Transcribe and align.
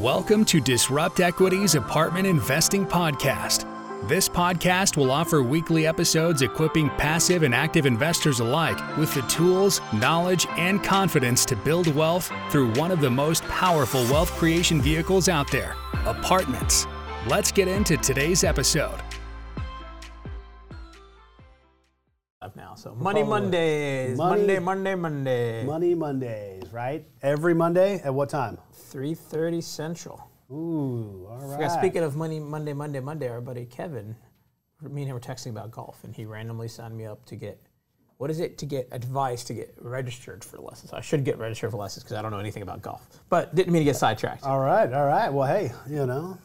Welcome 0.00 0.46
to 0.46 0.62
Disrupt 0.62 1.20
Equity's 1.20 1.74
Apartment 1.74 2.26
Investing 2.26 2.86
Podcast. 2.86 3.66
This 4.08 4.30
podcast 4.30 4.96
will 4.96 5.10
offer 5.10 5.42
weekly 5.42 5.86
episodes 5.86 6.40
equipping 6.40 6.88
passive 6.96 7.42
and 7.42 7.54
active 7.54 7.84
investors 7.84 8.40
alike 8.40 8.78
with 8.96 9.12
the 9.14 9.20
tools, 9.22 9.82
knowledge, 9.92 10.46
and 10.56 10.82
confidence 10.82 11.44
to 11.44 11.54
build 11.54 11.94
wealth 11.94 12.32
through 12.48 12.72
one 12.76 12.90
of 12.90 13.02
the 13.02 13.10
most 13.10 13.44
powerful 13.48 14.02
wealth 14.04 14.30
creation 14.38 14.80
vehicles 14.80 15.28
out 15.28 15.50
there 15.50 15.76
apartments. 16.06 16.86
Let's 17.28 17.52
get 17.52 17.68
into 17.68 17.98
today's 17.98 18.42
episode. 18.42 19.02
now. 22.70 22.74
So 22.76 22.94
Money 22.94 23.20
Probably. 23.20 23.40
Mondays, 23.40 24.18
Money- 24.18 24.58
Monday, 24.58 24.58
Monday, 24.58 24.94
Monday, 24.94 25.64
Money 25.64 25.94
Mondays, 25.94 26.72
right? 26.72 27.04
Every 27.22 27.54
Monday 27.54 28.00
at 28.02 28.14
what 28.14 28.28
time? 28.28 28.58
Three 28.90 29.14
thirty 29.14 29.60
Central. 29.60 30.28
Ooh, 30.50 31.26
all 31.30 31.56
right. 31.56 31.70
Speaking 31.70 32.02
of 32.02 32.16
Money 32.16 32.40
Monday, 32.40 32.72
Monday, 32.72 33.00
Monday, 33.00 33.28
our 33.28 33.40
buddy 33.40 33.64
Kevin, 33.64 34.16
me 34.82 35.02
and 35.02 35.10
him 35.10 35.14
were 35.14 35.20
texting 35.20 35.50
about 35.50 35.70
golf, 35.70 36.02
and 36.04 36.14
he 36.14 36.24
randomly 36.24 36.68
signed 36.68 36.96
me 36.96 37.06
up 37.06 37.24
to 37.26 37.36
get. 37.36 37.60
What 38.18 38.30
is 38.30 38.38
it 38.40 38.58
to 38.58 38.66
get 38.66 38.86
advice 38.92 39.44
to 39.44 39.54
get 39.54 39.74
registered 39.80 40.44
for 40.44 40.58
lessons? 40.58 40.92
I 40.92 41.00
should 41.00 41.24
get 41.24 41.38
registered 41.38 41.70
for 41.70 41.78
lessons 41.78 42.04
because 42.04 42.18
I 42.18 42.22
don't 42.22 42.30
know 42.30 42.38
anything 42.38 42.62
about 42.62 42.82
golf. 42.82 43.06
But 43.30 43.54
didn't 43.54 43.72
mean 43.72 43.80
to 43.80 43.84
get 43.84 43.96
sidetracked. 43.96 44.44
all 44.44 44.58
right, 44.58 44.92
all 44.92 45.06
right. 45.06 45.32
Well, 45.32 45.46
hey, 45.46 45.72
you 45.88 46.04
know, 46.04 46.36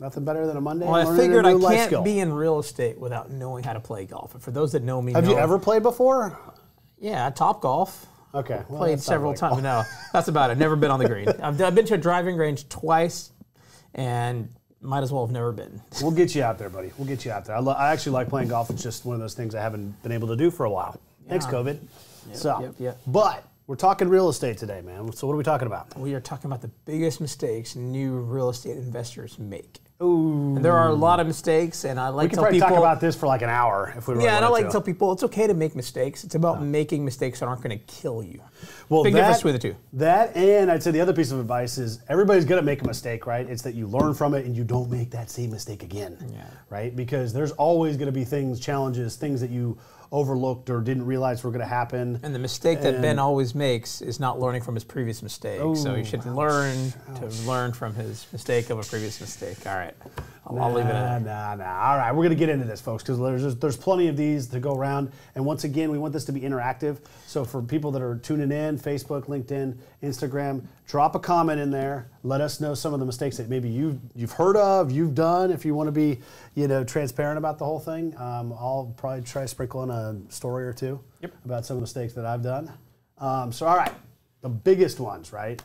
nothing 0.00 0.24
better 0.24 0.46
than 0.46 0.56
a 0.56 0.60
Monday. 0.60 0.86
well, 0.86 1.12
I 1.12 1.16
figured 1.18 1.44
I 1.44 1.58
can't 1.58 1.88
skill. 1.88 2.02
be 2.02 2.20
in 2.20 2.32
real 2.32 2.58
estate 2.60 2.98
without 2.98 3.30
knowing 3.30 3.62
how 3.62 3.74
to 3.74 3.80
play 3.80 4.06
golf. 4.06 4.32
And 4.32 4.42
for 4.42 4.52
those 4.52 4.72
that 4.72 4.82
know 4.82 5.02
me, 5.02 5.12
Have 5.12 5.26
you 5.26 5.36
ever 5.36 5.58
played 5.58 5.82
before? 5.82 6.38
Yeah, 6.98 7.28
Top 7.30 7.60
Golf. 7.60 8.06
Okay, 8.38 8.62
well, 8.68 8.78
played 8.80 9.00
several 9.00 9.32
really 9.32 9.38
times. 9.40 9.62
No, 9.62 9.82
that's 10.12 10.28
about 10.28 10.50
it. 10.50 10.58
Never 10.58 10.76
been 10.76 10.90
on 10.90 10.98
the 11.00 11.08
green. 11.08 11.28
I've, 11.28 11.60
I've 11.60 11.74
been 11.74 11.86
to 11.86 11.94
a 11.94 11.98
driving 11.98 12.36
range 12.36 12.68
twice, 12.68 13.30
and 13.94 14.48
might 14.80 15.02
as 15.02 15.10
well 15.12 15.24
have 15.26 15.32
never 15.32 15.52
been. 15.52 15.80
We'll 16.02 16.12
get 16.12 16.34
you 16.34 16.42
out 16.42 16.58
there, 16.58 16.68
buddy. 16.70 16.92
We'll 16.96 17.08
get 17.08 17.24
you 17.24 17.32
out 17.32 17.44
there. 17.44 17.56
I, 17.56 17.60
lo- 17.60 17.72
I 17.72 17.92
actually 17.92 18.12
like 18.12 18.28
playing 18.28 18.48
golf. 18.48 18.70
It's 18.70 18.82
just 18.82 19.04
one 19.04 19.14
of 19.14 19.20
those 19.20 19.34
things 19.34 19.54
I 19.54 19.60
haven't 19.60 20.00
been 20.02 20.12
able 20.12 20.28
to 20.28 20.36
do 20.36 20.50
for 20.50 20.64
a 20.66 20.70
while. 20.70 21.00
Thanks, 21.28 21.46
Yeah. 21.46 21.52
COVID. 21.52 21.78
so, 22.32 22.60
yep, 22.60 22.74
yep. 22.78 23.00
but 23.06 23.44
we're 23.66 23.76
talking 23.76 24.08
real 24.08 24.28
estate 24.28 24.56
today, 24.58 24.80
man. 24.82 25.12
So 25.12 25.26
what 25.26 25.34
are 25.34 25.36
we 25.36 25.44
talking 25.44 25.66
about? 25.66 25.98
We 25.98 26.14
are 26.14 26.20
talking 26.20 26.46
about 26.46 26.62
the 26.62 26.70
biggest 26.86 27.20
mistakes 27.20 27.74
new 27.76 28.16
real 28.18 28.48
estate 28.50 28.76
investors 28.76 29.38
make. 29.38 29.80
Ooh, 30.00 30.54
And 30.54 30.64
there 30.64 30.74
are 30.76 30.90
a 30.90 30.94
lot 30.94 31.18
of 31.18 31.26
mistakes, 31.26 31.82
and 31.84 31.98
I 31.98 32.08
like 32.10 32.30
we 32.30 32.34
tell 32.36 32.44
probably 32.44 32.60
people. 32.60 32.68
talk 32.68 32.78
about 32.78 33.00
this 33.00 33.16
for 33.16 33.26
like 33.26 33.42
an 33.42 33.48
hour 33.48 33.92
if 33.96 34.06
we 34.06 34.14
really 34.14 34.26
yeah, 34.26 34.36
and 34.36 34.44
I 34.44 34.48
like 34.48 34.66
to 34.66 34.70
tell 34.70 34.80
people 34.80 35.10
it's 35.12 35.24
okay 35.24 35.48
to 35.48 35.54
make 35.54 35.74
mistakes. 35.74 36.22
It's 36.22 36.36
about 36.36 36.62
making 36.62 37.04
mistakes 37.04 37.40
that 37.40 37.46
aren't 37.46 37.62
going 37.62 37.76
to 37.76 37.84
kill 37.86 38.22
you. 38.22 38.40
Well, 38.88 39.02
Big 39.02 39.14
that, 39.14 39.18
difference 39.22 39.38
between 39.38 39.54
the 39.54 39.58
two. 39.58 39.76
That 39.94 40.36
and 40.36 40.70
I'd 40.70 40.84
say 40.84 40.92
the 40.92 41.00
other 41.00 41.12
piece 41.12 41.32
of 41.32 41.40
advice 41.40 41.78
is 41.78 42.00
everybody's 42.08 42.44
going 42.44 42.60
to 42.60 42.64
make 42.64 42.80
a 42.82 42.86
mistake, 42.86 43.26
right? 43.26 43.44
It's 43.50 43.62
that 43.62 43.74
you 43.74 43.88
learn 43.88 44.14
from 44.14 44.34
it 44.34 44.46
and 44.46 44.56
you 44.56 44.62
don't 44.62 44.88
make 44.88 45.10
that 45.10 45.30
same 45.30 45.50
mistake 45.50 45.82
again, 45.82 46.16
Yeah. 46.32 46.44
right? 46.70 46.94
Because 46.94 47.32
there's 47.32 47.50
always 47.52 47.96
going 47.96 48.06
to 48.06 48.12
be 48.12 48.24
things, 48.24 48.60
challenges, 48.60 49.16
things 49.16 49.40
that 49.40 49.50
you 49.50 49.76
overlooked 50.10 50.70
or 50.70 50.80
didn't 50.80 51.04
realize 51.06 51.44
were 51.44 51.50
going 51.50 51.60
to 51.60 51.66
happen. 51.66 52.18
And 52.22 52.34
the 52.34 52.38
mistake 52.38 52.80
that 52.82 53.02
Ben 53.02 53.18
always 53.18 53.54
makes 53.54 54.00
is 54.00 54.18
not 54.18 54.40
learning 54.40 54.62
from 54.62 54.74
his 54.74 54.84
previous 54.84 55.22
mistake. 55.22 55.60
so 55.76 55.94
he 55.94 56.04
should 56.04 56.24
learn 56.24 56.92
to 57.16 57.26
learn 57.46 57.72
from 57.72 57.94
his 57.94 58.26
mistake 58.32 58.70
of 58.70 58.78
a 58.78 58.82
previous 58.82 59.20
mistake. 59.20 59.66
All 59.66 59.74
right, 59.76 59.94
I'll, 60.46 60.58
I'll 60.60 60.72
leave 60.72 60.86
it 60.86 60.90
at 60.94 61.22
Nah, 61.22 61.54
that. 61.54 61.58
nah, 61.58 61.64
nah. 61.64 61.90
All 61.90 61.98
right, 61.98 62.10
we're 62.12 62.24
going 62.24 62.30
to 62.30 62.36
get 62.36 62.48
into 62.48 62.64
this, 62.66 62.80
folks, 62.80 63.02
because 63.02 63.18
there's, 63.18 63.56
there's 63.56 63.76
plenty 63.76 64.08
of 64.08 64.16
these 64.16 64.46
to 64.48 64.60
go 64.60 64.74
around. 64.74 65.12
And 65.34 65.44
once 65.44 65.64
again, 65.64 65.90
we 65.90 65.98
want 65.98 66.12
this 66.14 66.24
to 66.26 66.32
be 66.32 66.40
interactive. 66.40 66.98
So 67.26 67.44
for 67.44 67.60
people 67.62 67.90
that 67.92 68.02
are 68.02 68.16
tuning 68.16 68.50
in, 68.50 68.78
Facebook, 68.78 69.26
LinkedIn, 69.26 69.76
Instagram, 70.02 70.64
drop 70.86 71.14
a 71.14 71.18
comment 71.18 71.60
in 71.60 71.70
there. 71.70 72.08
Let 72.28 72.42
us 72.42 72.60
know 72.60 72.74
some 72.74 72.92
of 72.92 73.00
the 73.00 73.06
mistakes 73.06 73.38
that 73.38 73.48
maybe 73.48 73.70
you've, 73.70 73.98
you've 74.14 74.32
heard 74.32 74.54
of, 74.54 74.90
you've 74.90 75.14
done. 75.14 75.50
If 75.50 75.64
you 75.64 75.74
want 75.74 75.88
to 75.88 75.92
be, 75.92 76.20
you 76.54 76.68
know, 76.68 76.84
transparent 76.84 77.38
about 77.38 77.58
the 77.58 77.64
whole 77.64 77.80
thing, 77.80 78.14
um, 78.18 78.52
I'll 78.52 78.92
probably 78.98 79.22
try 79.22 79.42
to 79.42 79.48
sprinkle 79.48 79.82
in 79.82 79.88
a 79.90 80.14
story 80.28 80.66
or 80.66 80.74
two 80.74 81.00
about 81.46 81.64
some 81.64 81.76
of 81.76 81.80
the 81.80 81.84
mistakes 81.84 82.12
that 82.12 82.26
I've 82.26 82.42
done. 82.42 82.70
Um, 83.16 83.50
so, 83.50 83.66
all 83.66 83.78
right, 83.78 83.94
the 84.42 84.50
biggest 84.50 85.00
ones, 85.00 85.32
right? 85.32 85.62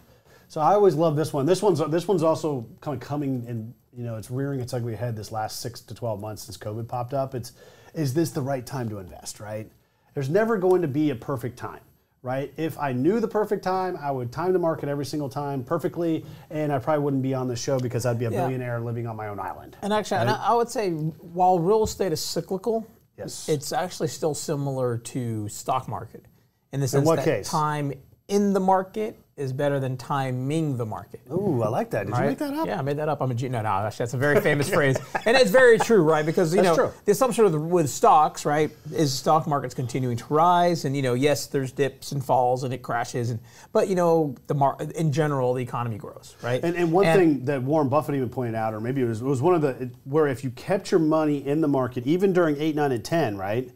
So 0.47 0.61
I 0.61 0.73
always 0.73 0.95
love 0.95 1.17
this 1.17 1.33
one. 1.33 1.45
This 1.45 1.61
one's 1.61 1.79
this 1.89 2.07
one's 2.07 2.23
also 2.23 2.65
kind 2.79 2.95
of 2.95 3.05
coming 3.05 3.43
and 3.47 3.73
you 3.91 4.05
know 4.05 4.15
it's 4.15 4.31
rearing 4.31 4.61
its 4.61 4.73
ugly 4.73 4.95
head 4.95 5.17
this 5.17 5.33
last 5.33 5.59
six 5.59 5.81
to 5.81 5.93
twelve 5.93 6.21
months 6.21 6.43
since 6.43 6.57
COVID 6.57 6.87
popped 6.87 7.13
up. 7.13 7.35
It's 7.35 7.51
is 7.93 8.13
this 8.13 8.31
the 8.31 8.41
right 8.41 8.65
time 8.65 8.87
to 8.87 8.99
invest? 8.99 9.41
Right? 9.41 9.69
There's 10.13 10.29
never 10.29 10.57
going 10.57 10.81
to 10.81 10.87
be 10.87 11.09
a 11.09 11.15
perfect 11.15 11.57
time. 11.57 11.81
Right? 12.23 12.53
If 12.55 12.79
I 12.79 12.93
knew 12.93 13.19
the 13.19 13.27
perfect 13.27 13.65
time, 13.65 13.97
I 14.01 14.09
would 14.09 14.31
time 14.31 14.53
the 14.53 14.59
market 14.59 14.87
every 14.87 15.05
single 15.05 15.27
time 15.27 15.61
perfectly, 15.61 16.25
and 16.49 16.71
I 16.71 16.79
probably 16.79 17.03
wouldn't 17.03 17.21
be 17.21 17.33
on 17.33 17.49
the 17.49 17.55
show 17.55 17.77
because 17.77 18.05
I'd 18.05 18.17
be 18.17 18.23
a 18.25 18.31
Yeah. 18.31 18.43
billionaire 18.45 18.79
living 18.79 19.05
on 19.07 19.17
my 19.17 19.27
own 19.27 19.41
island. 19.41 19.75
And 19.81 19.91
actually, 19.91 20.21
and 20.21 20.29
I, 20.29 20.53
would 20.55 20.69
say 20.69 20.91
while 20.91 21.59
real 21.59 21.83
estate 21.83 22.13
is 22.13 22.21
cyclical, 22.21 22.87
Yes. 23.17 23.49
it's 23.49 23.73
actually 23.73 24.07
still 24.07 24.33
similar 24.33 24.97
to 24.99 25.49
stock 25.49 25.89
market 25.89 26.23
in 26.71 26.79
the 26.79 26.87
sense 26.87 27.05
what 27.05 27.17
that 27.17 27.25
case? 27.25 27.49
time 27.49 27.91
in 28.29 28.53
the 28.53 28.59
market 28.61 29.19
is 29.35 29.51
better 29.51 29.79
than 29.79 29.97
timing 29.97 30.77
the 30.77 30.85
market. 30.85 31.19
Ooh, 31.31 31.63
I 31.63 31.67
like 31.67 31.89
that. 31.91 32.05
Did 32.05 32.15
you 32.15 32.21
make 32.23 32.37
that 32.37 32.53
up? 32.53 32.67
Yeah, 32.67 32.77
I 32.77 32.81
made 32.83 32.97
that 32.97 33.09
up. 33.09 33.19
I'm 33.19 33.31
a 33.31 33.33
genius. 33.33 33.53
No, 33.53 33.61
no, 33.63 33.69
actually, 33.69 34.03
that's 34.03 34.13
a 34.13 34.17
very 34.17 34.39
famous 34.49 34.69
phrase, 34.69 34.97
and 35.25 35.35
it's 35.35 35.49
very 35.49 35.79
true, 35.79 36.03
right? 36.03 36.25
Because 36.25 36.53
you 36.53 36.61
That's 36.61 36.77
know 36.77 36.89
true. 36.89 36.93
the 37.05 37.13
assumption 37.13 37.43
with, 37.45 37.55
with 37.55 37.89
stocks, 37.89 38.45
right, 38.45 38.69
is 38.91 39.11
stock 39.11 39.47
market's 39.47 39.73
continuing 39.73 40.17
to 40.17 40.25
rise, 40.29 40.85
and 40.85 40.95
you 40.95 41.01
know, 41.01 41.15
yes, 41.15 41.47
there's 41.47 41.71
dips 41.71 42.11
and 42.11 42.23
falls, 42.23 42.63
and 42.63 42.73
it 42.73 42.83
crashes, 42.83 43.31
and 43.31 43.39
but 43.71 43.87
you 43.87 43.95
know, 43.95 44.35
the 44.47 44.53
mar- 44.53 44.77
in 44.95 45.11
general, 45.11 45.53
the 45.53 45.63
economy 45.63 45.97
grows, 45.97 46.35
right? 46.43 46.63
And, 46.63 46.75
and 46.75 46.91
one 46.91 47.05
thing 47.05 47.43
that 47.45 47.63
Warren 47.63 47.89
Buffett 47.89 48.13
even 48.15 48.29
pointed 48.29 48.55
out, 48.55 48.73
or 48.73 48.81
maybe 48.81 49.01
it 49.01 49.05
was, 49.05 49.21
it 49.21 49.25
was 49.25 49.41
one 49.41 49.55
of 49.55 49.61
the, 49.61 49.89
where 50.03 50.27
if 50.27 50.43
you 50.43 50.51
kept 50.51 50.91
your 50.91 50.99
money 50.99 51.45
in 51.45 51.59
the 51.61 51.67
market, 51.67 52.05
even 52.05 52.33
during 52.33 52.59
8, 52.61 52.75
9, 52.75 52.91
and 52.91 53.03
10, 53.03 53.37
right? 53.37 53.69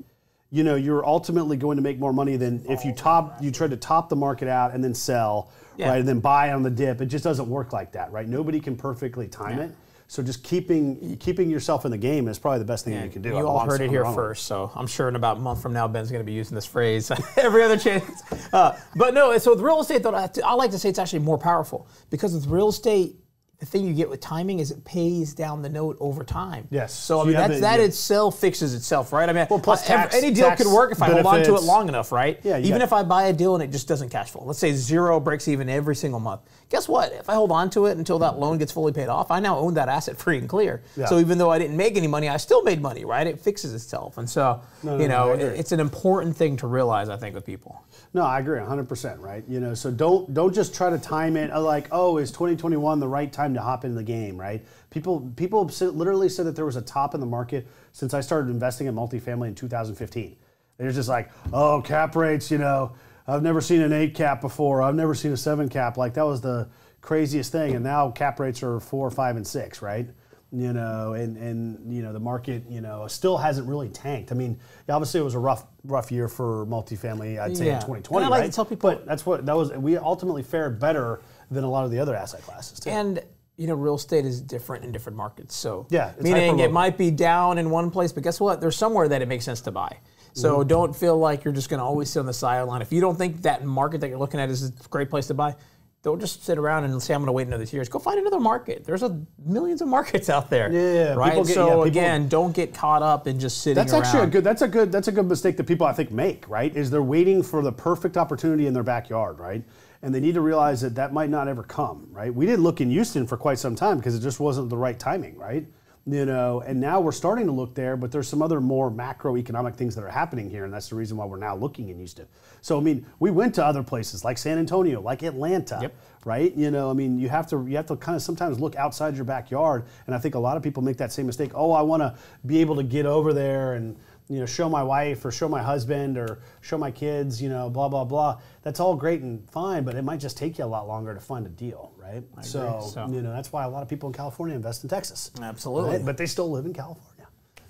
You 0.50 0.64
know, 0.64 0.76
you're 0.76 1.06
ultimately 1.06 1.58
going 1.58 1.76
to 1.76 1.82
make 1.84 2.00
more 2.00 2.14
money 2.14 2.38
than 2.38 2.64
if 2.70 2.86
you 2.86 2.94
top, 2.94 3.42
you 3.44 3.52
try 3.52 3.68
to 3.68 3.76
top 3.78 4.08
the 4.08 4.16
market 4.16 4.48
out 4.48 4.74
and 4.74 4.82
then 4.84 4.94
sell, 4.94 5.52
Yeah. 5.76 5.90
right? 5.90 6.00
And 6.00 6.08
then 6.08 6.20
buy 6.22 6.54
on 6.54 6.64
the 6.64 6.70
dip. 6.70 7.02
It 7.02 7.08
just 7.08 7.24
doesn't 7.24 7.50
work 7.50 7.74
like 7.74 7.92
that, 7.94 8.12
right? 8.14 8.28
Nobody 8.28 8.60
can 8.62 8.78
perfectly 8.78 9.28
time 9.28 9.60
it. 9.60 9.72
So 10.10 10.24
just 10.24 10.42
keeping 10.42 11.18
keeping 11.18 11.50
yourself 11.50 11.84
in 11.84 11.92
the 11.92 11.98
game 11.98 12.30
is 12.30 12.40
probably 12.40 12.60
the 12.60 12.66
best 12.66 12.86
thing 12.86 13.04
you 13.04 13.10
can 13.10 13.22
do. 13.22 13.28
You 13.30 13.46
all 13.46 13.60
heard 13.66 13.82
it 13.82 13.90
here 13.90 14.06
first, 14.06 14.46
so 14.46 14.72
I'm 14.74 14.88
sure 14.88 15.10
in 15.10 15.18
about 15.18 15.36
a 15.36 15.40
month 15.42 15.62
from 15.62 15.74
now, 15.74 15.86
Ben's 15.90 16.10
going 16.12 16.22
to 16.22 16.26
be 16.26 16.32
using 16.32 16.56
this 16.56 16.66
phrase 16.66 17.12
every 17.38 17.62
other 17.62 17.76
chance. 17.78 18.22
Uh, 18.54 18.80
but 18.96 19.14
no, 19.14 19.38
so 19.38 19.52
with 19.52 19.60
real 19.60 19.82
estate, 19.82 20.04
though, 20.04 20.16
I 20.16 20.30
I 20.46 20.54
like 20.54 20.72
to 20.72 20.80
say 20.80 20.88
it's 20.88 20.98
actually 20.98 21.20
more 21.20 21.38
powerful 21.38 21.90
because 22.10 22.34
with 22.34 22.48
real 22.48 22.70
estate, 22.70 23.18
the 23.60 23.66
thing 23.66 23.88
you 23.88 23.94
get 23.96 24.08
with 24.08 24.20
timing 24.22 24.60
is 24.60 24.70
it 24.70 24.86
pays 24.86 25.34
down 25.34 25.64
the 25.64 25.70
note 25.70 25.98
over 26.00 26.24
time. 26.24 26.68
Yes. 26.70 26.94
So 26.94 27.22
I 27.22 27.24
mean, 27.24 27.34
that's, 27.34 27.56
the- 27.56 27.60
that 27.62 27.80
yeah. 27.80 27.86
itself 27.88 28.40
fixes 28.40 28.76
itself, 28.76 29.12
right? 29.12 29.28
I 29.28 29.34
mean, 29.34 29.48
Well, 29.50 29.60
plus 29.60 29.84
I- 29.84 29.88
tax- 29.96 30.16
any 30.16 30.30
deal 30.32 30.56
could 30.56 30.68
work 30.68 30.92
if 30.92 31.02
I 31.02 31.10
hold 31.10 31.26
on 31.26 31.42
to 31.44 31.56
it 31.56 31.64
long 31.64 31.88
enough, 31.90 32.12
right? 32.12 32.40
Yeah, 32.44 32.60
Even 32.60 32.84
if 32.84 32.94
I 32.94 33.02
buy 33.02 33.24
a 33.24 33.34
deal 33.34 33.56
and 33.56 33.64
it 33.64 33.72
just 33.72 33.88
doesn't 33.88 34.10
cash 34.10 34.30
flow. 34.30 34.44
Let's 34.46 34.60
say 34.60 34.74
zero 34.74 35.20
breaks 35.20 35.48
even 35.48 35.70
every 35.70 35.96
single 35.96 36.20
month. 36.20 36.42
Guess 36.70 36.88
what? 36.88 37.12
If 37.14 37.30
I 37.30 37.34
hold 37.34 37.52
on 37.52 37.70
to 37.72 37.88
it 37.88 37.98
until 37.98 38.20
that 38.20 38.38
loan 38.38 38.58
gets 38.60 38.72
fully 38.72 38.92
paid 38.92 39.08
off, 39.08 39.32
I 39.32 39.40
now 39.40 39.58
own 39.58 39.74
that 39.74 39.90
asset 39.90 40.18
free 40.22 40.38
and 40.38 40.48
clear. 40.48 40.84
Yeah. 40.96 41.06
So 41.08 41.18
even 41.18 41.40
though 41.40 41.50
I 41.50 41.58
didn't 41.58 41.78
make 41.78 41.98
any 41.98 42.08
money, 42.08 42.30
I 42.30 42.38
still 42.38 42.62
made 42.62 42.80
money, 42.80 43.06
right? 43.06 43.26
It 43.26 43.40
fixes 43.40 43.74
itself. 43.74 44.20
And 44.20 44.30
so, 44.30 44.62
No, 44.84 44.98
no, 44.98 45.02
you 45.02 45.08
know, 45.08 45.32
agree. 45.32 45.46
it's 45.58 45.72
an 45.72 45.80
important 45.80 46.38
thing 46.38 46.58
to 46.58 46.68
realize, 46.68 47.10
I 47.10 47.18
think, 47.18 47.34
with 47.34 47.46
people. 47.46 47.82
No, 48.14 48.22
I 48.24 48.40
agree 48.40 48.60
100%, 48.60 49.20
right? 49.20 49.44
You 49.48 49.60
know, 49.60 49.74
so 49.74 49.90
don't 49.92 50.34
don't 50.34 50.54
just 50.54 50.74
try 50.76 50.90
to 50.90 50.98
time 50.98 51.36
it 51.38 51.52
uh, 51.52 51.60
like, 51.62 51.88
"Oh, 51.92 52.18
is 52.18 52.32
2021 52.32 53.00
the 53.00 53.08
right 53.08 53.32
time 53.32 53.47
to 53.56 53.62
hop 53.62 53.86
in 53.86 53.96
the 53.96 54.04
game?" 54.04 54.40
right? 54.40 54.66
People 54.90 55.32
people 55.36 55.66
literally 55.82 56.30
said 56.30 56.46
that 56.46 56.56
there 56.56 56.66
was 56.66 56.76
a 56.76 56.82
top 56.82 57.14
in 57.14 57.20
the 57.20 57.26
market 57.26 57.68
since 57.92 58.14
I 58.14 58.22
started 58.22 58.50
investing 58.50 58.88
in 58.88 58.96
multifamily 58.96 59.48
in 59.48 59.56
2015. 59.56 60.36
They're 60.78 60.92
just 60.92 61.10
like, 61.10 61.30
"Oh, 61.54 61.82
cap 61.82 62.16
rates, 62.16 62.52
you 62.52 62.58
know, 62.58 62.94
I've 63.28 63.44
never 63.44 63.62
seen 63.62 63.82
an 63.82 63.92
8 63.94 64.14
cap 64.16 64.42
before. 64.42 64.82
I've 64.82 64.96
never 64.96 65.14
seen 65.16 65.32
a 65.34 65.38
7 65.38 65.70
cap." 65.70 65.98
Like 65.98 66.14
that 66.16 66.26
was 66.26 66.42
the 66.42 66.70
craziest 67.02 67.52
thing 67.52 67.74
and 67.76 67.84
now 67.84 68.12
cap 68.12 68.40
rates 68.40 68.62
are 68.64 68.80
4, 68.80 69.10
5 69.12 69.36
and 69.38 69.48
6, 69.48 69.82
right? 69.82 70.10
you 70.50 70.72
know, 70.72 71.12
and 71.12 71.36
and 71.36 71.94
you 71.94 72.02
know 72.02 72.14
the 72.14 72.22
market, 72.22 72.64
you 72.70 72.80
know, 72.80 73.06
still 73.08 73.38
hasn't 73.38 73.68
really 73.68 73.90
tanked. 73.90 74.32
I 74.32 74.36
mean, 74.36 74.58
obviously 74.88 75.20
it 75.20 75.24
was 75.24 75.34
a 75.36 75.40
rough 75.40 75.66
rough 75.84 76.10
year 76.10 76.30
for 76.30 76.66
multifamily. 76.68 77.38
I'd 77.38 77.58
say 77.58 77.66
Yeah. 77.66 77.76
in 77.76 77.82
2020, 77.82 78.24
And 78.24 78.26
I 78.26 78.30
like 78.30 78.42
right? 78.44 78.50
to 78.50 78.56
tell 78.56 78.64
people- 78.64 78.90
but 78.92 79.06
that's 79.06 79.26
what 79.26 79.46
that 79.46 79.58
was. 79.58 79.74
We 79.74 79.98
ultimately 79.98 80.44
fared 80.44 80.80
better 80.80 81.20
than 81.52 81.66
a 81.66 81.70
lot 81.70 81.84
of 81.84 81.92
the 81.92 82.00
other 82.00 82.16
asset 82.16 82.44
classes 82.44 82.80
too. 82.80 82.90
And 82.92 83.22
you 83.58 83.66
know, 83.68 83.74
real 83.74 83.96
estate 83.96 84.24
is 84.26 84.40
different 84.40 84.86
in 84.86 84.92
different 84.92 85.18
markets. 85.18 85.56
So 85.56 85.88
Yeah, 85.90 86.14
meaning 86.22 86.60
it 86.60 86.72
might 86.72 86.98
be 86.98 87.10
down 87.12 87.58
in 87.58 87.70
one 87.72 87.90
place, 87.92 88.12
but 88.12 88.24
guess 88.24 88.40
what? 88.40 88.62
There's 88.62 88.76
somewhere 88.76 89.08
that 89.10 89.22
it 89.22 89.28
makes 89.28 89.46
sense 89.46 89.62
to 89.62 89.72
buy. 89.72 89.98
So 90.34 90.60
Mm-hmm. 90.60 90.68
don't 90.68 90.96
feel 90.96 91.18
like 91.18 91.44
you're 91.44 91.54
just 91.54 91.68
going 91.70 91.80
to 91.80 91.84
always 91.84 92.10
sit 92.12 92.20
on 92.20 92.28
the 92.28 92.34
sideline. 92.34 92.84
If 92.84 92.92
you 92.94 93.02
don't 93.02 93.18
think 93.18 93.42
that 93.42 93.66
market 93.66 94.02
that 94.02 94.10
you're 94.10 94.20
looking 94.20 94.40
at 94.40 94.50
is 94.50 94.70
a 94.70 94.72
great 94.90 95.10
place 95.10 95.26
to 95.28 95.34
buy, 95.34 95.56
don't 96.04 96.20
just 96.20 96.46
sit 96.46 96.60
around 96.60 96.84
and 96.84 97.02
say 97.02 97.16
I'm 97.16 97.22
going 97.22 97.26
to 97.28 97.32
wait 97.32 97.48
another 97.48 97.66
two 97.66 97.76
years. 97.76 97.90
Go 97.90 97.98
find 97.98 98.20
another 98.20 98.40
market. 98.40 98.86
There's 98.86 99.02
a 99.02 99.20
millions 99.44 99.82
of 99.82 99.88
markets 99.88 100.30
out 100.30 100.52
there. 100.52 100.72
Yeah, 100.72 101.16
right. 101.16 101.34
get- 101.38 101.48
so 101.48 101.62
yeah, 101.66 101.70
people- 101.72 101.84
again, 101.86 102.28
don't 102.30 102.56
get 102.56 102.76
caught 102.76 103.02
up 103.02 103.26
in 103.26 103.40
just 103.40 103.64
sitting 103.64 103.74
That's 103.76 103.92
around. 103.92 104.04
actually 104.04 104.24
a 104.24 104.28
good. 104.28 104.44
That's 104.44 104.62
a 104.62 104.68
good. 104.68 104.92
That's 104.92 105.08
a 105.08 105.12
good 105.12 105.28
mistake 105.28 105.58
that 105.58 105.64
people 105.64 105.88
I 105.88 105.94
think 105.94 106.12
make. 106.12 106.48
Right, 106.48 106.74
is 106.78 106.92
they're 106.92 107.02
waiting 107.02 107.42
for 107.42 107.64
the 107.64 107.72
perfect 107.72 108.16
opportunity 108.16 108.68
in 108.68 108.74
their 108.76 108.84
backyard. 108.84 109.40
Right, 109.40 109.64
and 110.02 110.14
they 110.14 110.20
need 110.20 110.36
to 110.36 110.42
realize 110.42 110.82
that 110.82 110.96
that 110.96 111.14
might 111.14 111.30
not 111.30 111.48
ever 111.48 111.64
come, 111.64 112.08
right? 112.12 112.34
We 112.34 112.46
didn't 112.46 112.64
look 112.64 112.82
in 112.82 112.90
Houston 112.90 113.26
for 113.28 113.38
quite 113.38 113.60
some 113.60 113.76
time 113.76 113.98
because 113.98 114.16
it 114.16 114.22
just 114.22 114.40
wasn't 114.40 114.70
the 114.70 114.78
right 114.78 114.98
timing, 114.98 115.38
right? 115.38 115.66
You 116.10 116.26
know, 116.26 116.62
and 116.62 116.80
now 116.80 117.02
we're 117.02 117.12
starting 117.12 117.48
to 117.48 117.52
look 117.52 117.76
there, 117.76 117.98
but 117.98 118.14
there's 118.14 118.30
some 118.30 118.42
other 118.42 118.62
more 118.62 118.90
macroeconomic 118.90 119.76
things 119.76 119.94
that 119.96 120.06
are 120.06 120.10
happening 120.10 120.50
here, 120.50 120.64
and 120.64 120.74
that's 120.74 120.88
the 120.88 120.96
reason 120.96 121.18
why 121.18 121.26
we're 121.26 121.36
now 121.38 121.54
looking 121.54 121.90
in 121.90 121.98
Houston. 121.98 122.28
So 122.62 122.78
I 122.78 122.82
mean, 122.82 123.06
we 123.20 123.30
went 123.30 123.54
to 123.56 123.66
other 123.66 123.84
places 123.84 124.24
like 124.24 124.38
San 124.38 124.58
Antonio, 124.58 125.02
like 125.02 125.22
Atlanta, 125.22 125.80
Yep. 125.82 125.96
right? 126.24 126.56
You 126.56 126.72
know, 126.72 126.90
I 126.90 126.94
mean, 126.94 127.20
you 127.20 127.28
have 127.28 127.46
to 127.48 127.66
you 127.68 127.76
have 127.76 127.88
to 127.88 127.98
kind 127.98 128.16
of 128.16 128.22
sometimes 128.22 128.58
look 128.58 128.78
outside 128.78 129.16
your 129.18 129.26
backyard, 129.26 129.84
and 130.06 130.16
I 130.16 130.20
think 130.20 130.36
a 130.36 130.40
lot 130.40 130.56
of 130.56 130.64
people 130.64 130.82
make 130.82 130.96
that 130.96 131.12
same 131.12 131.26
mistake. 131.26 131.52
Oh, 131.54 131.74
I 131.74 131.82
want 131.82 132.02
to 132.02 132.16
be 132.46 132.62
able 132.62 132.78
to 132.78 132.84
get 132.84 133.06
over 133.06 133.34
there 133.34 133.74
and 133.74 133.98
you 134.30 134.40
know 134.40 134.46
show 134.46 134.68
my 134.70 134.84
wife 134.84 135.24
or 135.24 135.32
show 135.32 135.48
my 135.48 135.62
husband 135.62 136.18
or 136.18 136.40
show 136.62 136.78
my 136.78 136.92
kids, 136.92 137.42
you 137.42 137.50
know, 137.50 137.70
blah 137.70 137.88
blah 137.88 138.04
blah. 138.04 138.40
That's 138.64 138.80
all 138.80 138.96
great 138.96 139.22
and 139.22 139.50
fine, 139.50 139.84
but 139.84 139.96
it 139.96 140.02
might 140.04 140.20
just 140.20 140.38
take 140.38 140.58
you 140.58 140.66
a 140.66 140.68
lot 140.68 140.88
longer 140.88 141.14
to 141.14 141.20
find 141.20 141.46
a 141.46 141.50
deal, 141.50 141.94
right? 141.98 142.24
So, 142.42 142.82
So- 142.94 143.08
you 143.08 143.22
know, 143.22 143.32
that's 143.32 143.52
why 143.54 143.64
a 143.64 143.70
lot 143.70 143.84
of 143.84 143.90
people 143.90 144.08
in 144.10 144.14
California 144.14 144.56
invest 144.56 144.84
in 144.84 144.90
Texas. 144.90 145.32
Absolutely. 145.42 145.92
Right? 145.98 146.06
But 146.06 146.18
they 146.18 146.26
still 146.26 146.50
live 146.52 146.66
in 146.66 146.74
California. 146.74 147.28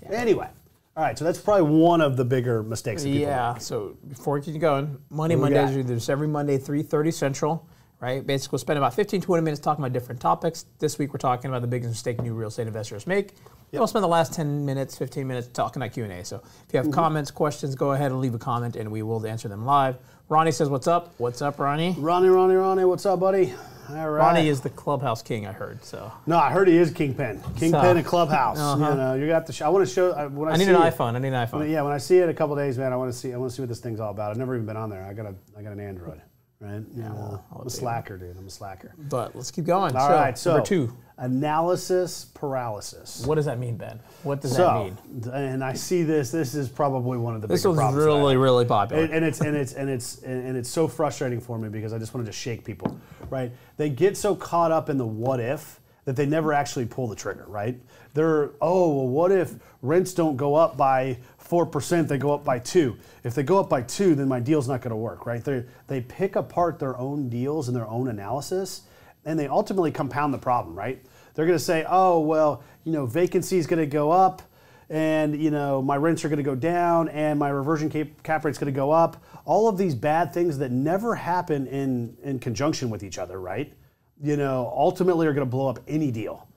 Anyway, 0.09 0.47
all 0.95 1.03
right. 1.03 1.17
So 1.17 1.25
that's 1.25 1.39
probably 1.39 1.69
one 1.77 2.01
of 2.01 2.15
the 2.17 2.23
bigger 2.25 2.63
mistakes. 2.63 3.03
That 3.03 3.09
people 3.09 3.27
Yeah. 3.27 3.53
make. 3.53 3.61
So 3.61 3.97
before 4.07 4.35
we 4.35 4.41
keep 4.41 4.59
going, 4.61 4.97
Monday 5.09 5.35
we 5.35 5.41
Mondays 5.41 5.85
there's 5.85 6.09
every 6.09 6.27
Monday 6.27 6.57
3:30 6.57 7.11
Central. 7.11 7.65
Right. 7.99 8.25
Basically, 8.25 8.53
we'll 8.55 8.59
spend 8.59 8.77
about 8.77 8.93
15, 8.93 9.21
20 9.21 9.41
minutes 9.41 9.59
talking 9.59 9.83
about 9.83 9.91
different 9.91 10.21
topics. 10.21 10.65
This 10.77 10.99
week, 10.99 11.11
we're 11.13 11.17
talking 11.17 11.49
about 11.49 11.61
the 11.61 11.67
biggest 11.67 11.89
mistake 11.89 12.21
new 12.21 12.35
real 12.35 12.49
estate 12.49 12.67
investors 12.67 13.07
make. 13.07 13.33
Then 13.71 13.79
We'll 13.81 13.87
spend 13.87 14.03
the 14.03 14.07
last 14.07 14.33
10 14.33 14.65
minutes, 14.65 14.97
15 14.97 15.27
minutes 15.27 15.47
talking 15.47 15.81
about 15.81 15.93
Q 15.93 16.05
and 16.05 16.13
A. 16.13 16.23
So 16.23 16.37
if 16.37 16.73
you 16.73 16.77
have 16.77 16.85
Mm-hmm. 16.85 16.93
comments, 16.93 17.31
questions, 17.31 17.75
go 17.75 17.91
ahead 17.91 18.11
and 18.11 18.21
leave 18.21 18.33
a 18.33 18.39
comment, 18.39 18.75
and 18.77 18.91
we 18.91 19.03
will 19.03 19.25
answer 19.27 19.47
them 19.49 19.65
live. 19.65 19.97
Ronnie 20.29 20.51
says, 20.51 20.69
"What's 20.69 20.87
up? 20.87 21.13
What's 21.17 21.41
up, 21.41 21.59
Ronnie?" 21.59 21.95
Ronnie, 21.97 22.29
Ronnie, 22.29 22.55
Ronnie, 22.55 22.85
what's 22.85 23.05
up, 23.05 23.19
buddy? 23.19 23.53
All 23.89 23.95
right. 23.95 24.05
Ronnie 24.25 24.49
is 24.49 24.59
the 24.61 24.69
clubhouse 24.69 25.21
king. 25.21 25.47
I 25.47 25.53
heard. 25.53 25.83
So 25.83 26.11
No, 26.25 26.37
I 26.37 26.49
heard 26.49 26.67
he 26.67 26.75
is 26.77 26.91
Kingpin. 26.91 27.41
Kingpin 27.57 27.71
So- 27.71 27.79
and 27.95 28.05
Clubhouse. 28.05 28.57
You 28.57 28.95
know, 28.95 29.13
you 29.15 29.27
got 29.27 29.45
the 29.47 29.53
Show, 29.53 29.65
I 29.65 29.69
want 29.69 29.87
to 29.87 29.93
show. 29.93 30.11
I, 30.11 30.27
when 30.27 30.49
I, 30.49 30.53
I 30.53 30.57
need 30.57 30.65
see 30.65 30.71
an 30.71 30.81
it- 30.81 30.93
iPhone. 30.97 31.15
I 31.15 31.19
need 31.19 31.29
an 31.29 31.47
iPhone. 31.47 31.69
Yeah, 31.69 31.81
when 31.83 31.93
I 31.93 31.97
see 31.97 32.17
it 32.17 32.27
a 32.27 32.33
couple 32.33 32.55
days, 32.57 32.77
man, 32.77 32.91
I 32.91 32.97
want 32.97 33.11
to 33.13 33.17
see. 33.17 33.33
I 33.33 33.37
want 33.37 33.49
to 33.51 33.55
see 33.55 33.61
what 33.61 33.69
this 33.69 33.79
thing's 33.79 33.99
all 34.01 34.11
about. 34.11 34.31
I've 34.31 34.37
never 34.37 34.55
even 34.55 34.65
been 34.65 34.75
on 34.77 34.89
there. 34.89 35.03
I 35.05 35.13
got 35.13 35.25
a. 35.25 35.35
I 35.57 35.61
got 35.61 35.71
an 35.73 35.79
Android, 35.79 36.21
right? 36.59 36.81
Yeah, 36.95 37.13
well, 37.13 37.45
I'll 37.51 37.61
I'm 37.61 37.67
a 37.67 37.69
slacker, 37.69 38.17
dude. 38.17 38.37
I'm 38.37 38.47
a 38.47 38.49
slacker. 38.49 38.93
But 38.97 39.35
let's 39.35 39.51
keep 39.51 39.65
going. 39.65 39.95
All 39.95 40.07
so, 40.07 40.13
right, 40.13 40.37
so 40.37 40.51
number 40.53 40.65
two. 40.65 40.97
analysis 41.17 42.25
paralysis. 42.33 43.25
What 43.25 43.35
does 43.35 43.45
that 43.45 43.59
mean, 43.59 43.77
Ben? 43.77 43.99
What 44.23 44.41
does 44.41 44.57
that 44.57 44.75
mean? 44.83 44.97
and 45.33 45.63
I 45.63 45.73
see 45.73 46.03
this. 46.03 46.31
This 46.31 46.55
is 46.55 46.69
probably 46.69 47.17
one 47.17 47.35
of 47.35 47.41
the 47.41 47.47
This 47.47 47.65
one's 47.65 47.77
problems 47.77 48.05
really, 48.05 48.37
really 48.37 48.65
popular. 48.65 49.03
And, 49.03 49.13
and 49.13 49.25
it's 49.25 49.41
and 49.41 49.55
it's 49.55 49.73
and 49.73 49.89
it's 49.89 50.21
and 50.23 50.57
it's 50.57 50.69
so 50.69 50.87
frustrating 50.87 51.39
for 51.39 51.57
me 51.57 51.69
because 51.69 51.93
I 51.93 51.99
just 51.99 52.13
wanted 52.13 52.27
to 52.27 52.33
shake 52.33 52.63
people, 52.63 52.99
right? 53.29 53.51
They 53.77 53.89
get 53.89 54.17
so 54.17 54.35
caught 54.35 54.71
up 54.71 54.89
in 54.89 54.97
the 54.97 55.05
what 55.05 55.39
if 55.39 55.79
that 56.07 56.15
they 56.15 56.25
never 56.25 56.53
actually 56.53 56.85
pull 56.85 57.05
the 57.05 57.17
trigger, 57.17 57.43
right? 57.49 57.77
They're 58.13 58.51
oh 58.61 58.95
well, 58.95 59.07
what 59.09 59.29
if 59.29 59.55
rents 59.81 60.13
don't 60.13 60.37
go 60.37 60.55
up 60.55 60.77
by 60.77 61.17
four 61.37 61.65
percent? 61.65 62.07
They 62.07 62.17
go 62.17 62.33
up 62.33 62.45
by 62.45 62.59
two. 62.59 62.95
If 63.25 63.35
they 63.35 63.43
go 63.43 63.59
up 63.59 63.69
by 63.69 63.81
two, 63.81 64.15
then 64.15 64.29
my 64.29 64.39
deal's 64.39 64.69
not 64.69 64.81
to 64.91 64.95
work, 64.95 65.25
right? 65.25 65.43
They 65.43 65.65
they 65.87 65.99
pick 65.99 66.37
apart 66.37 66.79
their 66.79 66.97
own 66.97 67.27
deals 67.27 67.67
and 67.67 67.75
their 67.75 67.89
own 67.89 68.07
analysis, 68.07 68.83
and 69.25 69.37
they 69.37 69.49
ultimately 69.49 69.91
compound 69.91 70.33
the 70.33 70.37
problem, 70.37 70.77
right? 70.77 71.05
They're 71.33 71.45
to 71.57 71.59
say, 71.59 71.85
oh 71.89 72.21
well, 72.21 72.63
you 72.85 72.93
know, 72.93 73.05
vacancy 73.05 73.57
is 73.57 73.67
to 73.67 73.85
go 73.85 74.09
up 74.09 74.41
and 74.89 75.37
you 75.37 75.51
know 75.51 75.81
my 75.81 75.97
rents 75.97 76.23
are 76.23 76.29
going 76.29 76.37
to 76.37 76.43
go 76.43 76.55
down 76.55 77.09
and 77.09 77.37
my 77.37 77.49
reversion 77.49 77.89
cap, 77.89 78.07
cap 78.23 78.45
rate's 78.45 78.57
going 78.57 78.73
to 78.73 78.75
go 78.77 78.91
up 78.91 79.21
all 79.43 79.67
of 79.67 79.77
these 79.77 79.93
bad 79.93 80.33
things 80.33 80.57
that 80.59 80.71
never 80.71 81.15
happen 81.15 81.67
in 81.67 82.15
in 82.23 82.39
conjunction 82.39 82.89
with 82.89 83.03
each 83.03 83.17
other 83.17 83.41
right 83.41 83.73
you 84.21 84.37
know 84.37 84.71
ultimately 84.75 85.27
are 85.27 85.33
going 85.33 85.45
to 85.45 85.51
blow 85.51 85.69
up 85.69 85.79
any 85.87 86.11
deal. 86.11 86.47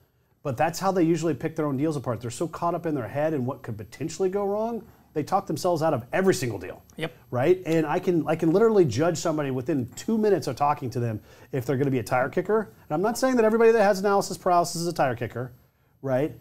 But 0.43 0.57
that's 0.57 0.79
how 0.79 0.91
they 0.91 1.03
usually 1.03 1.35
pick 1.35 1.55
their 1.55 1.67
own 1.67 1.77
deals 1.77 1.95
apart. 1.95 2.19
They're 2.19 2.31
so 2.31 2.47
caught 2.47 2.73
up 2.73 2.87
in 2.87 2.95
their 2.95 3.07
head 3.07 3.33
and 3.33 3.45
what 3.45 3.61
could 3.61 3.77
potentially 3.77 4.29
go 4.29 4.43
wrong 4.45 4.83
they 5.13 5.23
talk 5.23 5.47
themselves 5.47 5.81
out 5.81 5.93
of 5.93 6.05
every 6.13 6.33
single 6.33 6.57
deal. 6.57 6.81
Yep. 6.97 7.13
right? 7.31 7.61
And 7.65 7.85
i 7.85 7.99
can 7.99 8.27
i 8.27 8.35
can 8.35 8.51
literally 8.51 8.85
judge 8.85 9.17
somebody 9.17 9.51
within 9.51 9.89
two 9.95 10.17
minutes 10.17 10.47
of 10.47 10.55
talking 10.55 10.89
to 10.91 10.99
them 10.99 11.19
if 11.51 11.65
they're 11.65 11.77
going 11.77 11.85
to 11.85 11.91
be 11.91 11.99
a 11.99 12.03
tire 12.03 12.29
kicker. 12.29 12.61
And 12.61 12.91
i'm 12.91 13.01
not 13.01 13.17
saying 13.17 13.35
that 13.37 13.45
everybody 13.45 13.71
that 13.71 13.83
has 13.83 13.99
analysis 13.99 14.37
paralysis 14.37 14.81
is 14.81 14.87
a 14.87 14.93
tire 14.93 15.15
kicker 15.15 15.51
right 16.01 16.33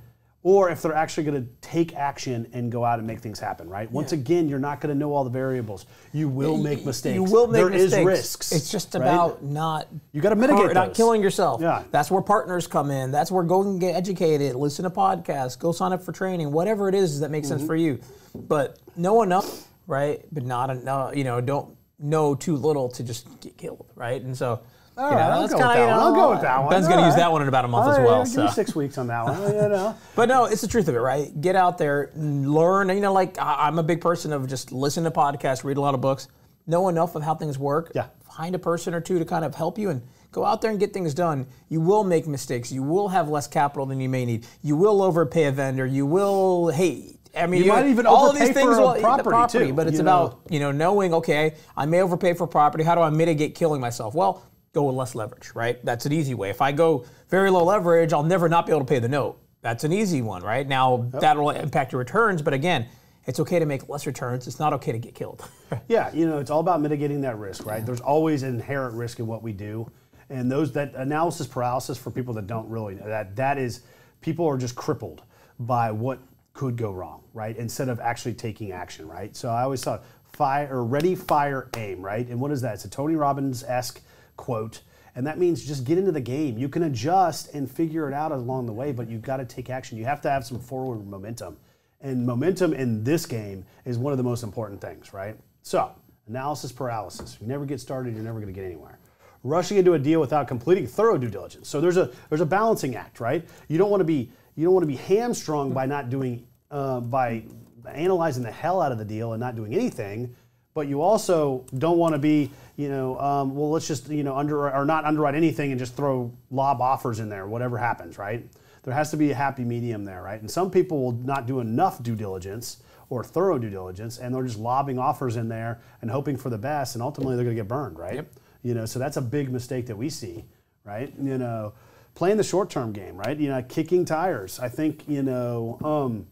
or 0.42 0.70
if 0.70 0.80
they're 0.80 0.94
actually 0.94 1.24
going 1.24 1.42
to 1.42 1.48
take 1.60 1.94
action 1.94 2.46
and 2.54 2.72
go 2.72 2.82
out 2.84 2.98
and 2.98 3.06
make 3.06 3.20
things 3.20 3.38
happen 3.38 3.68
right 3.68 3.90
once 3.92 4.12
again 4.12 4.48
you're 4.48 4.58
not 4.58 4.80
going 4.80 4.92
to 4.92 4.98
know 4.98 5.12
all 5.12 5.22
the 5.24 5.28
variables 5.30 5.84
you 6.12 6.28
will 6.28 6.56
make 6.56 6.84
mistakes 6.86 7.14
You 7.14 7.24
will 7.24 7.46
make 7.46 7.60
There 7.60 7.70
is 7.72 7.82
mistakes. 7.90 8.06
risks 8.06 8.52
It's 8.52 8.70
just 8.70 8.94
right? 8.94 9.02
about 9.02 9.42
not 9.44 9.86
You 10.12 10.20
gotta 10.22 10.36
mitigate 10.36 10.64
hurt- 10.66 10.74
not 10.74 10.94
killing 10.94 11.22
yourself. 11.22 11.60
Yeah. 11.60 11.82
That's 11.90 12.10
where 12.10 12.22
partners 12.22 12.66
come 12.66 12.90
in. 12.90 13.10
That's 13.10 13.30
where 13.30 13.44
go 13.44 13.60
and 13.62 13.78
get 13.78 13.94
educated, 13.94 14.54
listen 14.56 14.84
to 14.84 14.90
podcasts, 14.90 15.58
go 15.58 15.72
sign 15.72 15.92
up 15.92 16.02
for 16.02 16.12
training, 16.12 16.52
whatever 16.52 16.88
it 16.88 16.94
is 16.94 17.20
that 17.20 17.30
makes 17.30 17.48
Mm-hmm. 17.48 17.58
sense 17.58 17.66
for 17.66 17.76
you. 17.76 18.00
But 18.34 18.78
know 18.96 19.22
enough, 19.22 19.66
right? 19.86 20.24
But 20.32 20.44
not 20.44 20.70
enough, 20.70 21.16
you 21.16 21.24
know, 21.24 21.40
don't 21.40 21.76
know 21.98 22.34
too 22.34 22.56
little 22.56 22.88
to 22.88 23.02
just 23.02 23.26
get 23.40 23.58
killed, 23.58 23.86
right? 23.94 24.22
And 24.22 24.34
so 24.36 24.60
All 25.00 25.10
you 25.10 25.16
know, 25.16 25.20
I'll 25.22 25.36
go 25.36 25.42
with 25.42 25.50
kinda, 25.52 25.64
that 25.66 25.78
you 25.80 25.86
one. 25.86 25.98
I'll 25.98 26.14
go 26.14 26.30
with 26.32 26.40
that 26.42 26.60
one. 26.60 26.70
Ben's 26.70 26.84
All 26.86 26.90
gonna 26.92 27.06
use 27.06 27.14
right. 27.14 27.20
that 27.20 27.32
one 27.32 27.42
in 27.42 27.48
about 27.48 27.64
a 27.64 27.68
month 27.68 27.84
All 27.86 27.92
as 27.92 27.98
right, 27.98 28.06
well. 28.06 28.24
Give 28.24 28.32
so. 28.32 28.44
me 28.44 28.50
six 28.50 28.74
weeks 28.74 28.98
on 28.98 29.06
that 29.06 29.24
one. 29.24 29.40
You 29.42 29.68
know. 29.68 29.96
But 30.14 30.28
no, 30.28 30.44
it's 30.44 30.60
the 30.60 30.68
truth 30.68 30.88
of 30.88 30.94
it, 30.94 30.98
right? 31.00 31.40
Get 31.40 31.56
out 31.56 31.78
there, 31.78 32.10
learn. 32.16 32.88
You 32.90 33.00
know, 33.00 33.12
like 33.12 33.38
I- 33.38 33.66
I'm 33.66 33.78
a 33.78 33.82
big 33.82 34.00
person 34.00 34.32
of 34.32 34.46
just 34.46 34.72
listen 34.72 35.04
to 35.04 35.10
podcasts, 35.10 35.64
read 35.64 35.76
a 35.76 35.80
lot 35.80 35.94
of 35.94 36.00
books, 36.00 36.28
know 36.66 36.88
enough 36.88 37.14
of 37.14 37.22
how 37.22 37.34
things 37.34 37.58
work. 37.58 37.92
Yeah. 37.94 38.06
Find 38.36 38.54
a 38.54 38.58
person 38.58 38.94
or 38.94 39.00
two 39.00 39.18
to 39.18 39.24
kind 39.24 39.44
of 39.44 39.54
help 39.54 39.78
you 39.78 39.90
and 39.90 40.02
go 40.32 40.44
out 40.44 40.60
there 40.60 40.70
and 40.70 40.78
get 40.78 40.92
things 40.92 41.14
done. 41.14 41.46
You 41.68 41.80
will 41.80 42.04
make 42.04 42.26
mistakes. 42.26 42.70
You 42.70 42.82
will 42.82 43.08
have 43.08 43.28
less 43.28 43.46
capital 43.46 43.86
than 43.86 44.00
you 44.00 44.08
may 44.08 44.24
need. 44.24 44.46
You 44.62 44.76
will 44.76 45.02
overpay 45.02 45.44
a 45.46 45.52
vendor. 45.52 45.86
You 45.86 46.06
will 46.06 46.68
hate. 46.68 47.16
I 47.36 47.46
mean, 47.46 47.62
You 47.62 47.68
might 47.72 47.86
even 47.86 48.06
all 48.06 48.24
of 48.26 48.30
overpay 48.30 48.46
these 48.46 48.54
things 48.54 48.74
for 48.76 48.80
will- 48.80 48.94
the 48.94 49.00
property, 49.00 49.66
too, 49.68 49.72
but 49.72 49.86
it's 49.86 49.98
you 49.98 50.02
know. 50.02 50.24
about 50.26 50.40
you 50.50 50.58
know 50.60 50.72
knowing 50.72 51.14
okay, 51.14 51.54
I 51.76 51.86
may 51.86 52.00
overpay 52.02 52.34
for 52.34 52.46
property. 52.46 52.82
How 52.84 52.94
do 52.96 53.00
I 53.02 53.10
mitigate 53.10 53.54
killing 53.54 53.80
myself? 53.80 54.14
Well, 54.14 54.42
go 54.72 54.84
with 54.84 54.94
less 54.94 55.14
leverage, 55.14 55.50
right? 55.54 55.84
That's 55.84 56.06
an 56.06 56.12
easy 56.12 56.34
way. 56.34 56.50
If 56.50 56.60
I 56.60 56.72
go 56.72 57.04
very 57.28 57.50
low 57.50 57.64
leverage, 57.64 58.12
I'll 58.12 58.22
never 58.22 58.48
not 58.48 58.66
be 58.66 58.72
able 58.72 58.80
to 58.80 58.86
pay 58.86 58.98
the 58.98 59.08
note. 59.08 59.38
That's 59.62 59.84
an 59.84 59.92
easy 59.92 60.22
one, 60.22 60.42
right? 60.42 60.66
Now 60.66 61.08
that'll 61.12 61.50
impact 61.50 61.92
your 61.92 61.98
returns, 61.98 62.40
but 62.40 62.54
again, 62.54 62.86
it's 63.26 63.40
okay 63.40 63.58
to 63.58 63.66
make 63.66 63.88
less 63.88 64.06
returns. 64.06 64.46
It's 64.46 64.58
not 64.58 64.72
okay 64.74 64.92
to 64.92 64.98
get 64.98 65.14
killed. 65.14 65.48
Yeah, 65.86 66.12
you 66.12 66.26
know, 66.26 66.38
it's 66.38 66.50
all 66.50 66.58
about 66.58 66.80
mitigating 66.80 67.20
that 67.20 67.38
risk, 67.38 67.64
right? 67.64 67.86
There's 67.86 68.00
always 68.00 68.42
an 68.42 68.54
inherent 68.54 68.96
risk 68.96 69.20
in 69.20 69.28
what 69.28 69.40
we 69.40 69.52
do. 69.52 69.88
And 70.28 70.50
those 70.50 70.72
that 70.72 70.96
analysis 70.96 71.46
paralysis 71.46 71.96
for 71.96 72.10
people 72.10 72.34
that 72.34 72.48
don't 72.48 72.68
really 72.68 72.96
know 72.96 73.06
that 73.06 73.36
that 73.36 73.56
is 73.56 73.82
people 74.20 74.48
are 74.48 74.56
just 74.56 74.74
crippled 74.74 75.22
by 75.60 75.92
what 75.92 76.18
could 76.54 76.76
go 76.76 76.90
wrong, 76.90 77.22
right? 77.34 77.56
Instead 77.56 77.88
of 77.88 78.00
actually 78.00 78.34
taking 78.34 78.72
action, 78.72 79.06
right? 79.06 79.36
So 79.36 79.48
I 79.48 79.62
always 79.62 79.84
thought 79.84 80.02
fire 80.32 80.68
or 80.72 80.84
ready, 80.84 81.14
fire, 81.14 81.68
aim, 81.76 82.02
right? 82.02 82.26
And 82.26 82.40
what 82.40 82.50
is 82.50 82.60
that? 82.62 82.74
It's 82.74 82.84
a 82.84 82.90
Tony 82.90 83.14
Robbins-esque 83.14 84.00
quote. 84.40 84.80
And 85.14 85.26
that 85.26 85.38
means 85.38 85.66
just 85.66 85.84
get 85.84 85.98
into 85.98 86.12
the 86.12 86.20
game. 86.20 86.56
You 86.56 86.68
can 86.68 86.84
adjust 86.84 87.52
and 87.54 87.70
figure 87.70 88.08
it 88.08 88.14
out 88.14 88.32
along 88.32 88.66
the 88.66 88.72
way, 88.72 88.90
but 88.90 89.08
you've 89.08 89.22
got 89.22 89.36
to 89.36 89.44
take 89.44 89.68
action. 89.68 89.98
You 89.98 90.06
have 90.06 90.22
to 90.22 90.30
have 90.30 90.46
some 90.46 90.58
forward 90.58 91.06
momentum. 91.06 91.58
And 92.00 92.24
momentum 92.24 92.72
in 92.72 93.04
this 93.04 93.26
game 93.26 93.66
is 93.84 93.98
one 93.98 94.12
of 94.12 94.16
the 94.16 94.24
most 94.24 94.42
important 94.42 94.80
things, 94.80 95.12
right? 95.12 95.36
So, 95.62 95.92
analysis 96.26 96.72
paralysis. 96.72 97.34
If 97.34 97.42
you 97.42 97.48
never 97.48 97.66
get 97.66 97.80
started, 97.80 98.14
you're 98.14 98.24
never 98.24 98.40
going 98.40 98.52
to 98.52 98.58
get 98.58 98.64
anywhere. 98.64 98.98
Rushing 99.42 99.76
into 99.76 99.92
a 99.92 99.98
deal 99.98 100.20
without 100.20 100.48
completing 100.48 100.86
thorough 100.86 101.18
due 101.18 101.28
diligence. 101.28 101.68
So 101.68 101.80
there's 101.80 101.96
a 101.96 102.10
there's 102.28 102.40
a 102.40 102.46
balancing 102.46 102.94
act, 102.94 103.20
right? 103.20 103.46
You 103.68 103.78
don't 103.78 103.90
want 103.90 104.00
to 104.00 104.04
be 104.04 104.30
you 104.54 104.64
don't 104.64 104.74
want 104.74 104.82
to 104.82 104.86
be 104.86 104.96
hamstrung 104.96 105.72
by 105.72 105.86
not 105.86 106.08
doing 106.08 106.46
uh, 106.70 107.00
by 107.00 107.44
analyzing 107.86 108.42
the 108.42 108.50
hell 108.50 108.80
out 108.80 108.92
of 108.92 108.98
the 108.98 109.04
deal 109.04 109.32
and 109.32 109.40
not 109.40 109.56
doing 109.56 109.74
anything, 109.74 110.34
but 110.74 110.88
you 110.88 111.02
also 111.02 111.64
don't 111.78 111.98
want 111.98 112.14
to 112.14 112.18
be 112.18 112.50
you 112.76 112.88
know 112.88 113.18
um, 113.20 113.54
well 113.54 113.70
let's 113.70 113.86
just 113.86 114.08
you 114.08 114.22
know 114.22 114.36
under 114.36 114.70
or 114.70 114.84
not 114.84 115.04
underwrite 115.04 115.34
anything 115.34 115.70
and 115.70 115.78
just 115.78 115.96
throw 115.96 116.32
lob 116.50 116.80
offers 116.80 117.20
in 117.20 117.28
there 117.28 117.46
whatever 117.46 117.78
happens, 117.78 118.18
right? 118.18 118.46
There 118.82 118.94
has 118.94 119.10
to 119.10 119.16
be 119.16 119.30
a 119.30 119.34
happy 119.34 119.64
medium 119.64 120.04
there, 120.04 120.22
right? 120.22 120.40
And 120.40 120.50
some 120.50 120.70
people 120.70 121.02
will 121.02 121.12
not 121.12 121.46
do 121.46 121.60
enough 121.60 122.02
due 122.02 122.16
diligence 122.16 122.82
or 123.10 123.24
thorough 123.24 123.58
due 123.58 123.70
diligence, 123.70 124.18
and 124.18 124.34
they're 124.34 124.44
just 124.44 124.58
lobbing 124.58 124.98
offers 124.98 125.36
in 125.36 125.48
there 125.48 125.80
and 126.00 126.10
hoping 126.10 126.36
for 126.36 126.48
the 126.48 126.58
best, 126.58 126.94
and 126.94 127.02
ultimately 127.02 127.34
they're 127.34 127.44
going 127.44 127.56
to 127.56 127.60
get 127.60 127.68
burned, 127.68 127.98
right? 127.98 128.14
Yep. 128.14 128.32
You 128.62 128.74
know, 128.74 128.86
so 128.86 128.98
that's 128.98 129.16
a 129.16 129.22
big 129.22 129.50
mistake 129.50 129.86
that 129.86 129.96
we 129.96 130.08
see, 130.08 130.44
right? 130.84 131.12
You 131.20 131.36
know, 131.36 131.72
playing 132.14 132.36
the 132.36 132.44
short-term 132.44 132.92
game, 132.92 133.16
right? 133.16 133.36
You 133.36 133.48
know, 133.48 133.62
kicking 133.62 134.04
tires. 134.04 134.60
I 134.60 134.68
think 134.68 135.08
you 135.08 135.22
know, 135.22 135.78
um, 135.82 136.26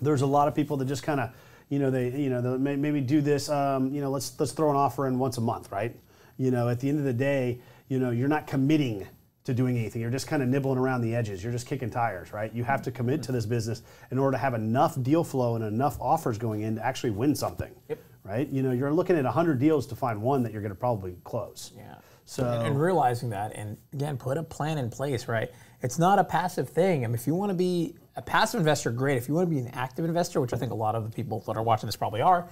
there's 0.00 0.22
a 0.22 0.26
lot 0.26 0.46
of 0.46 0.54
people 0.54 0.76
that 0.76 0.84
just 0.84 1.02
kind 1.02 1.20
of, 1.20 1.30
you 1.74 1.80
know, 1.80 1.90
they 1.90 2.08
you 2.08 2.30
know 2.30 2.56
may, 2.56 2.76
maybe 2.76 3.00
do 3.00 3.20
this. 3.20 3.48
Um, 3.48 3.92
you 3.92 4.00
know, 4.00 4.10
let's 4.10 4.38
let's 4.38 4.52
throw 4.52 4.70
an 4.70 4.76
offer 4.76 5.08
in 5.08 5.18
once 5.18 5.38
a 5.38 5.40
month, 5.40 5.72
right? 5.72 5.94
You 6.36 6.52
know, 6.52 6.68
at 6.68 6.78
the 6.78 6.88
end 6.88 6.98
of 6.98 7.04
the 7.04 7.12
day, 7.12 7.58
you 7.88 7.98
know, 7.98 8.10
you're 8.10 8.28
not 8.28 8.46
committing 8.46 9.08
to 9.42 9.52
doing 9.52 9.76
anything. 9.76 10.00
You're 10.00 10.12
just 10.12 10.28
kind 10.28 10.40
of 10.40 10.48
nibbling 10.48 10.78
around 10.78 11.00
the 11.00 11.16
edges. 11.16 11.42
You're 11.42 11.52
just 11.52 11.66
kicking 11.66 11.90
tires, 11.90 12.32
right? 12.32 12.54
You 12.54 12.62
have 12.62 12.80
to 12.82 12.92
commit 12.92 13.24
to 13.24 13.32
this 13.32 13.44
business 13.44 13.82
in 14.12 14.18
order 14.18 14.36
to 14.36 14.38
have 14.38 14.54
enough 14.54 15.00
deal 15.02 15.24
flow 15.24 15.56
and 15.56 15.64
enough 15.64 16.00
offers 16.00 16.38
going 16.38 16.62
in 16.62 16.76
to 16.76 16.86
actually 16.86 17.10
win 17.10 17.34
something. 17.34 17.74
Yep. 17.88 17.98
Right? 18.24 18.48
You 18.48 18.62
know, 18.62 18.72
you're 18.72 18.92
looking 18.92 19.16
at 19.16 19.24
100 19.24 19.58
deals 19.58 19.86
to 19.88 19.96
find 19.96 20.22
one 20.22 20.42
that 20.44 20.52
you're 20.52 20.62
going 20.62 20.72
to 20.72 20.78
probably 20.78 21.16
close. 21.24 21.72
Yeah. 21.76 21.96
So 22.26 22.42
and 22.48 22.80
realizing 22.80 23.28
that 23.30 23.52
and 23.54 23.76
again 23.92 24.16
put 24.16 24.38
a 24.38 24.42
plan 24.42 24.78
in 24.78 24.88
place 24.88 25.28
right 25.28 25.50
it's 25.82 25.98
not 25.98 26.18
a 26.18 26.24
passive 26.24 26.70
thing 26.70 27.04
I 27.04 27.06
mean, 27.06 27.16
if 27.16 27.26
you 27.26 27.34
want 27.34 27.50
to 27.50 27.54
be 27.54 27.96
a 28.16 28.22
passive 28.22 28.60
investor 28.60 28.90
great 28.90 29.18
if 29.18 29.28
you 29.28 29.34
want 29.34 29.46
to 29.46 29.50
be 29.54 29.58
an 29.60 29.68
active 29.74 30.06
investor 30.06 30.40
which 30.40 30.54
i 30.54 30.56
think 30.56 30.72
a 30.72 30.74
lot 30.74 30.94
of 30.94 31.04
the 31.04 31.10
people 31.10 31.40
that 31.40 31.54
are 31.54 31.62
watching 31.62 31.86
this 31.86 31.96
probably 31.96 32.22
are 32.22 32.48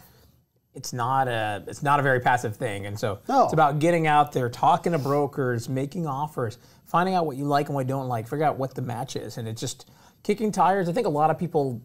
it's 0.75 0.93
not 0.93 1.26
a 1.26 1.64
it's 1.67 1.83
not 1.83 1.99
a 2.00 2.02
very 2.02 2.21
passive 2.21 2.55
thing 2.55 2.85
and 2.85 3.00
so 3.00 3.21
No. 3.31 3.45
it's 3.45 3.55
about 3.55 3.79
getting 3.79 4.07
out 4.07 4.33
there 4.33 4.50
talking 4.50 4.93
to 4.93 4.99
brokers 4.99 5.71
making 5.71 6.07
offers 6.07 6.59
finding 6.85 7.14
out 7.14 7.25
what 7.25 7.38
you 7.38 7.47
like 7.47 7.69
and 7.69 7.75
what 7.75 7.87
you 7.87 7.88
don't 7.88 8.09
like 8.09 8.29
figure 8.29 8.45
out 8.45 8.59
what 8.59 8.75
the 8.75 8.83
match 8.83 9.17
is 9.17 9.38
and 9.38 9.49
it's 9.49 9.61
just 9.62 9.88
kicking 10.23 10.52
tires 10.52 10.87
i 10.91 10.93
think 10.93 11.07
a 11.07 11.11
lot 11.11 11.31
of 11.31 11.38
people 11.38 11.81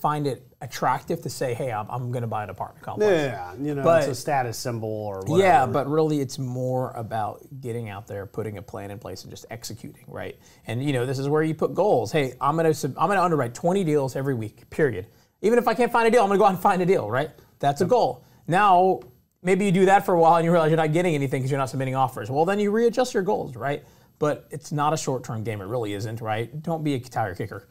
find 0.00 0.26
it 0.26 0.46
attractive 0.62 1.20
to 1.22 1.30
say 1.30 1.54
hey 1.54 1.72
i'm, 1.72 1.86
I'm 1.90 2.10
going 2.10 2.22
to 2.22 2.28
buy 2.28 2.42
an 2.44 2.50
apartment 2.50 2.84
complex 2.84 3.10
yeah, 3.12 3.54
you 3.60 3.74
know, 3.74 3.82
But- 3.82 4.02
it's 4.02 4.18
a 4.18 4.20
status 4.20 4.58
symbol 4.58 4.88
or 4.88 5.20
whatever. 5.20 5.38
yeah, 5.38 5.66
but 5.66 5.88
really 5.88 6.20
it's 6.20 6.38
more 6.38 6.92
about 6.92 7.40
getting 7.60 7.88
out 7.88 8.06
there, 8.06 8.26
putting 8.26 8.58
a 8.58 8.62
plan 8.62 8.90
in 8.90 8.98
place 8.98 9.22
and 9.22 9.30
just 9.30 9.46
executing, 9.50 10.04
right? 10.06 10.36
And 10.66 10.82
you 10.82 10.92
know, 10.92 11.06
this 11.06 11.18
is 11.18 11.28
where 11.28 11.42
you 11.42 11.54
put 11.54 11.74
goals. 11.74 12.12
Hey, 12.12 12.34
I'm 12.40 12.56
going 12.56 12.72
to 12.72 12.86
I'm 12.88 13.06
going 13.08 13.16
to 13.18 13.22
underwrite 13.24 13.54
20 13.54 13.84
deals 13.84 14.16
every 14.16 14.34
week, 14.34 14.68
period. 14.70 15.06
Even 15.42 15.58
if 15.58 15.66
I 15.66 15.74
can't 15.74 15.90
find 15.92 16.06
a 16.06 16.10
deal, 16.10 16.22
I'm 16.22 16.28
going 16.28 16.38
to 16.38 16.42
go 16.42 16.46
out 16.46 16.52
and 16.52 16.60
find 16.60 16.82
a 16.82 16.86
deal, 16.86 17.10
right? 17.10 17.30
That's 17.58 17.80
a 17.80 17.86
goal. 17.86 18.24
Now, 18.46 19.00
maybe 19.42 19.64
you 19.64 19.72
do 19.72 19.86
that 19.86 20.04
for 20.04 20.14
a 20.14 20.20
while 20.20 20.36
and 20.36 20.44
you 20.44 20.50
realize 20.52 20.70
you're 20.70 20.76
not 20.76 20.92
getting 20.92 21.14
anything 21.14 21.40
because 21.40 21.50
you're 21.50 21.58
not 21.60 21.70
submitting 21.70 21.94
offers. 21.94 22.30
Well, 22.30 22.44
then 22.44 22.58
you 22.60 22.70
readjust 22.70 23.14
your 23.14 23.22
goals, 23.22 23.56
right? 23.56 23.84
But 24.18 24.46
it's 24.50 24.70
not 24.72 24.92
a 24.92 24.96
short-term 24.98 25.44
game. 25.44 25.60
It 25.62 25.66
really 25.66 25.94
isn't, 25.94 26.20
right? 26.20 26.62
Don't 26.62 26.84
be 26.84 26.94
a 26.94 27.00
tire 27.00 27.34
kicker. 27.34 27.68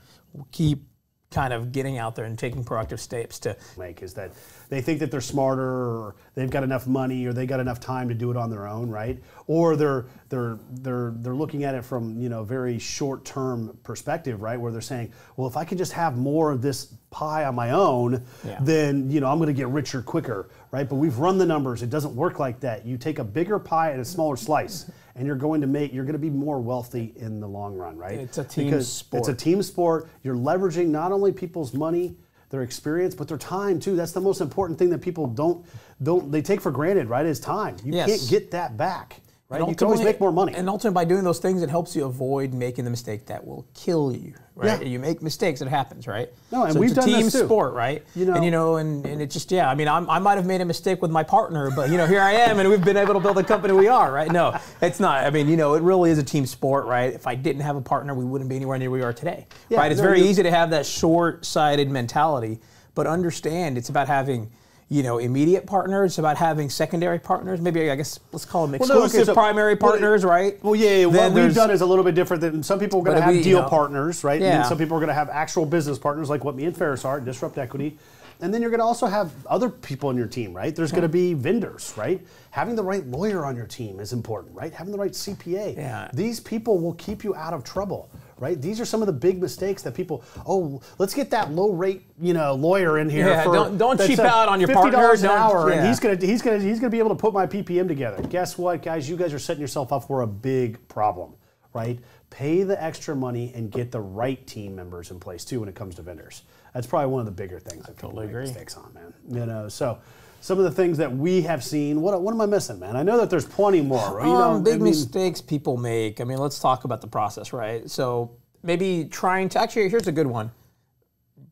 Keep 0.52 0.86
kind 1.32 1.54
of 1.54 1.72
getting 1.72 1.98
out 2.00 2.16
there 2.16 2.26
and 2.26 2.40
taking 2.40 2.64
proactive 2.64 3.00
steps 3.00 3.38
to 3.40 3.56
make 3.78 4.02
is 4.02 4.16
that 4.16 4.32
they 4.70 4.82
think 4.82 5.00
that 5.00 5.12
they're 5.12 5.22
smarter 5.22 5.62
or 5.64 6.16
they've 6.34 6.50
got 6.50 6.64
enough 6.64 6.88
money 6.88 7.26
or 7.26 7.34
they 7.34 7.46
got 7.46 7.60
enough 7.60 7.80
time 7.80 8.10
to 8.10 8.16
do 8.16 8.32
it 8.32 8.38
on 8.38 8.50
their 8.50 8.68
own, 8.68 8.90
right? 8.90 9.22
Or 9.46 9.76
they're 9.76 10.06
they're 10.30 10.58
they're 10.72 11.14
they're 11.18 11.36
looking 11.36 11.64
at 11.64 11.76
it 11.76 11.86
from 11.86 12.20
you 12.20 12.30
know 12.30 12.44
very 12.44 12.80
short 12.80 13.26
term 13.26 13.78
perspective, 13.84 14.42
right? 14.42 14.60
Where 14.60 14.72
they're 14.72 14.82
saying, 14.82 15.12
well, 15.38 15.48
if 15.48 15.56
I 15.56 15.66
can 15.66 15.78
just 15.78 15.92
have 15.94 16.18
more 16.18 16.52
of 16.52 16.62
this 16.64 16.94
pie 17.12 17.46
on 17.46 17.54
my 17.56 17.72
own, 17.72 18.24
Yeah. 18.44 18.58
then 18.62 19.10
you 19.12 19.20
know 19.20 19.28
I'm 19.32 19.38
going 19.38 19.48
to 19.48 19.54
get 19.54 19.68
richer 19.68 20.02
quicker, 20.02 20.50
right? 20.72 20.90
But 20.90 20.96
we've 20.96 21.18
run 21.20 21.38
the 21.38 21.46
numbers; 21.46 21.84
it 21.84 21.92
doesn't 21.92 22.16
work 22.16 22.40
like 22.40 22.60
that. 22.62 22.86
You 22.88 22.98
take 22.98 23.20
a 23.20 23.24
bigger 23.24 23.60
pie 23.60 23.92
and 23.92 24.02
a 24.02 24.06
smaller 24.06 24.36
slice, 24.36 24.90
and 25.20 25.28
you're 25.28 25.36
going 25.36 25.60
to 25.60 25.68
make 25.68 25.94
you're 25.94 26.06
going 26.06 26.14
to 26.14 26.18
be 26.20 26.30
more 26.30 26.62
wealthy 26.62 27.14
in 27.18 27.42
the 27.42 27.48
long 27.48 27.76
run, 27.76 27.98
right? 27.98 28.20
It's 28.20 28.38
a 28.38 28.44
team 28.46 28.66
Because 28.66 28.90
sport. 28.92 29.20
It's 29.20 29.28
a 29.28 29.34
team 29.34 29.62
sport. 29.62 30.08
You're 30.24 30.36
leveraging 30.36 30.88
not 30.88 31.12
only 31.12 31.34
people's 31.34 31.74
money, 31.74 32.16
their 32.52 32.64
experience, 32.64 33.14
but 33.16 33.28
their 33.28 33.38
time 33.38 33.82
too. 33.82 33.98
That's 33.98 34.14
the 34.14 34.22
most 34.22 34.40
important 34.40 34.80
thing 34.80 34.90
that 34.92 35.00
people 35.02 35.28
don't 35.28 35.66
don't 36.02 36.32
they 36.32 36.42
take 36.42 36.62
for 36.62 36.72
granted, 36.72 37.10
right? 37.10 37.26
Is 37.26 37.40
time. 37.42 37.76
You 37.84 37.94
Yes. 37.94 38.08
can't 38.10 38.30
get 38.30 38.52
that 38.52 38.78
back, 38.78 39.20
right? 39.50 39.68
You 39.68 39.76
can 39.76 39.88
always 39.88 40.02
make 40.04 40.20
more 40.20 40.32
money. 40.32 40.54
And 40.54 40.70
ultimately, 40.70 40.94
by 40.94 41.06
doing 41.06 41.24
those 41.24 41.40
things, 41.40 41.62
it 41.64 41.70
helps 41.70 41.96
you 41.96 42.06
avoid 42.06 42.54
making 42.54 42.86
the 42.86 42.92
mistake 42.92 43.26
that 43.28 43.46
will 43.46 43.68
kill 43.74 44.12
you. 44.16 44.34
Right? 44.56 44.82
Yeah. 44.82 44.88
You 44.88 45.00
make 45.00 45.22
mistakes, 45.22 45.62
it 45.62 45.68
happens, 45.70 46.06
right? 46.06 46.30
No, 46.52 46.66
and 46.66 46.74
so 46.74 46.80
we've 46.80 46.92
it's 46.92 46.98
a 47.00 47.02
done 47.02 47.10
team 47.10 47.24
this 47.24 47.34
too. 47.34 47.46
sport, 47.46 47.74
right? 47.74 48.04
You 48.16 48.26
know- 48.26 48.34
and 48.36 48.46
you 48.46 48.52
know, 48.52 48.76
and, 48.76 49.06
and 49.06 49.22
it 49.22 49.32
just 49.32 49.52
yeah. 49.52 49.70
I 49.70 49.74
mean, 49.76 49.88
I'm, 49.88 50.08
I 50.10 50.20
might 50.20 50.36
have 50.36 50.46
made 50.46 50.62
a 50.62 50.66
mistake 50.66 51.02
with 51.02 51.12
my 51.12 51.24
partner, 51.24 51.72
but 51.72 51.90
you 51.90 51.98
know, 51.98 52.06
here 52.06 52.22
I 52.22 52.34
am, 52.34 52.60
and 52.60 52.70
we've 52.70 52.84
been 52.84 52.98
able 52.98 53.14
to 53.16 53.20
build 53.20 53.38
the 53.38 53.44
company 53.44 53.74
we 53.74 53.88
are, 53.88 54.12
right? 54.12 54.32
No, 54.32 54.60
it's 54.82 55.00
not. 55.00 55.24
I 55.26 55.30
mean, 55.30 55.48
you 55.48 55.58
know, 55.58 55.74
it 55.76 55.82
really 55.82 56.12
is 56.12 56.18
a 56.18 56.24
team 56.24 56.46
sport, 56.46 56.86
right? 56.86 57.14
If 57.14 57.26
I 57.26 57.36
didn't 57.36 57.62
have 57.62 57.76
a 57.78 57.82
partner, 57.82 58.14
we 58.14 58.26
wouldn't 58.26 58.50
be 58.50 58.58
anywhere 58.58 58.78
near 58.78 58.92
where 58.92 59.00
we 59.00 59.06
are 59.06 59.14
today, 59.14 59.48
Yeah, 59.70 59.80
right? 59.80 59.92
It's 59.92 60.02
no, 60.02 60.08
very 60.08 60.22
easy 60.22 60.44
to 60.44 60.52
have 60.52 60.70
that 60.72 60.86
short-sighted 60.86 61.90
mentality, 61.90 62.60
but 62.96 63.08
understand 63.08 63.78
it's 63.78 63.90
about 63.90 64.08
having. 64.08 64.52
You 64.92 65.04
know, 65.04 65.20
immediate 65.20 65.68
partners. 65.68 66.18
About 66.18 66.38
having 66.38 66.70
secondary 66.70 67.20
partners. 67.20 67.62
Maybe 67.62 67.92
I 67.92 67.96
guess 67.96 68.20
let's 68.32 68.44
call 68.44 68.66
them 68.68 68.80
Well, 68.80 68.90
no, 68.90 68.96
okay, 68.96 69.04
exclusive 69.06 69.26
so- 69.28 69.34
primary 69.36 69.76
well, 69.76 69.92
partners, 69.92 70.26
right? 70.26 70.62
Well, 70.64 70.76
yeah, 70.76 70.90
yeah, 70.98 71.06
what 71.06 71.32
we've 71.34 71.54
done 71.54 71.70
is 71.70 71.82
a 71.82 71.86
little 71.86 72.04
bit 72.04 72.16
different 72.16 72.42
than 72.42 72.64
some 72.64 72.80
people 72.80 73.00
are 73.02 73.04
going 73.04 73.18
to 73.18 73.22
have 73.22 73.32
we, 73.32 73.38
you 73.38 73.44
deal 73.44 73.62
know- 73.62 73.70
partners, 73.70 74.24
right? 74.24 74.34
And 74.42 74.44
Yeah. 74.44 74.58
then 74.60 74.66
some 74.66 74.78
people 74.80 74.98
are 74.98 75.00
going 75.00 75.10
to 75.10 75.14
have 75.14 75.30
actual 75.30 75.66
business 75.68 76.00
partners, 76.00 76.30
like 76.30 76.44
what 76.44 76.56
me 76.56 76.66
and 76.66 76.76
Ferris 76.76 77.06
are, 77.06 77.20
Disrupt 77.22 77.58
Equity. 77.60 77.98
And 78.42 78.54
then 78.54 78.62
you're 78.62 78.72
going 78.72 78.80
to 78.80 78.86
also 78.86 79.06
have 79.06 79.32
other 79.48 79.68
people 79.70 80.10
in 80.12 80.18
your 80.18 80.26
team, 80.26 80.54
right? 80.56 80.74
There's 80.74 80.92
going 80.92 81.02
to 81.04 81.10
be 81.10 81.34
vendors, 81.34 81.94
right? 81.98 82.26
Having 82.52 82.78
the 82.78 82.84
right 82.84 83.06
lawyer 83.06 83.46
on 83.46 83.56
your 83.58 83.66
team 83.68 84.00
is 84.00 84.14
important, 84.14 84.56
right? 84.56 84.74
Having 84.74 84.94
the 84.94 84.98
right 84.98 85.12
CPA. 85.14 85.76
Yeah. 85.76 86.10
These 86.14 86.40
people 86.40 86.80
will 86.80 86.94
keep 86.94 87.24
you 87.26 87.36
out 87.36 87.54
of 87.54 87.66
trouble, 87.66 88.10
right? 88.40 88.60
These 88.62 88.80
are 88.80 88.86
some 88.86 89.02
of 89.02 89.06
the 89.08 89.14
big 89.14 89.42
mistakes 89.42 89.82
that 89.84 89.94
people. 89.94 90.24
Oh, 90.48 90.82
let's 90.98 91.14
get 91.14 91.30
that 91.32 91.52
low 91.52 91.72
rate, 91.72 92.04
you 92.20 92.34
know, 92.34 92.54
lawyer 92.56 92.98
in 93.00 93.10
here. 93.10 93.28
Yeah, 93.28 93.44
for, 93.44 93.54
don't- 93.54 93.78
don't 93.78 94.00
cheap 94.06 94.20
out 94.20 94.48
on 94.50 94.60
your 94.60 94.70
$50 94.70 94.74
partner, 94.74 95.14
an 95.14 95.26
hour, 95.26 95.70
and 95.72 95.88
he's 95.88 96.00
gonna 96.00 96.16
he's 96.16 96.42
gonna 96.42 96.60
he's 96.60 96.80
gonna 96.80 96.90
be 96.90 97.00
able 97.00 97.10
to 97.10 97.16
put 97.16 97.34
my 97.34 97.46
PPM 97.46 97.88
together. 97.88 98.22
Guess 98.24 98.58
what, 98.58 98.82
guys? 98.82 99.10
You 99.10 99.18
guys 99.18 99.34
are 99.34 99.40
setting 99.40 99.62
yourself 99.62 99.92
up 99.92 100.06
for 100.08 100.22
a 100.22 100.28
big 100.28 100.86
problem, 100.88 101.34
right? 101.74 102.00
Pay 102.30 102.64
the 102.64 102.82
extra 102.82 103.16
money 103.16 103.52
and 103.56 103.72
get 103.72 103.92
the 103.92 104.00
right 104.02 104.46
team 104.46 104.76
members 104.76 105.12
in 105.12 105.20
place 105.20 105.44
too 105.44 105.60
when 105.60 105.70
it 105.70 105.76
comes 105.76 105.96
to 105.96 106.02
vendors. 106.02 106.44
That's 106.74 106.86
probably 106.86 107.08
one 107.08 107.20
of 107.22 107.26
the 107.26 107.32
bigger 107.32 107.60
things 107.60 107.86
that 107.86 107.96
people 107.96 108.10
totally 108.10 108.28
make 108.28 108.36
agree. 108.36 108.46
mistakes 108.46 108.78
on, 108.78 108.94
man. 108.94 109.14
You 109.28 109.46
know, 109.48 109.68
so 109.68 109.98
some 110.42 110.58
of 110.58 110.64
the 110.64 110.72
things 110.72 110.98
that 110.98 111.16
we 111.16 111.42
have 111.42 111.64
seen. 111.64 112.02
What 112.02 112.22
what 112.22 112.34
am 112.34 112.42
I 112.42 112.46
missing, 112.46 112.80
man? 112.80 112.96
I 112.96 113.04
know 113.04 113.18
that 113.18 113.30
there's 113.30 113.46
plenty 113.46 113.82
more. 113.82 114.20
You 114.22 114.28
know, 114.28 114.42
um, 114.56 114.64
big 114.64 114.76
I 114.76 114.78
mean, 114.78 114.86
mistakes 114.86 115.42
people 115.42 115.78
make. 115.78 116.22
I 116.22 116.24
mean, 116.24 116.38
let's 116.38 116.60
talk 116.60 116.84
about 116.84 117.02
the 117.02 117.08
process, 117.08 117.54
right? 117.54 117.90
So 117.90 118.32
maybe 118.64 119.06
trying 119.12 119.50
to 119.50 119.62
actually 119.62 119.90
here's 119.90 120.08
a 120.08 120.12
good 120.12 120.28
one. 120.28 120.52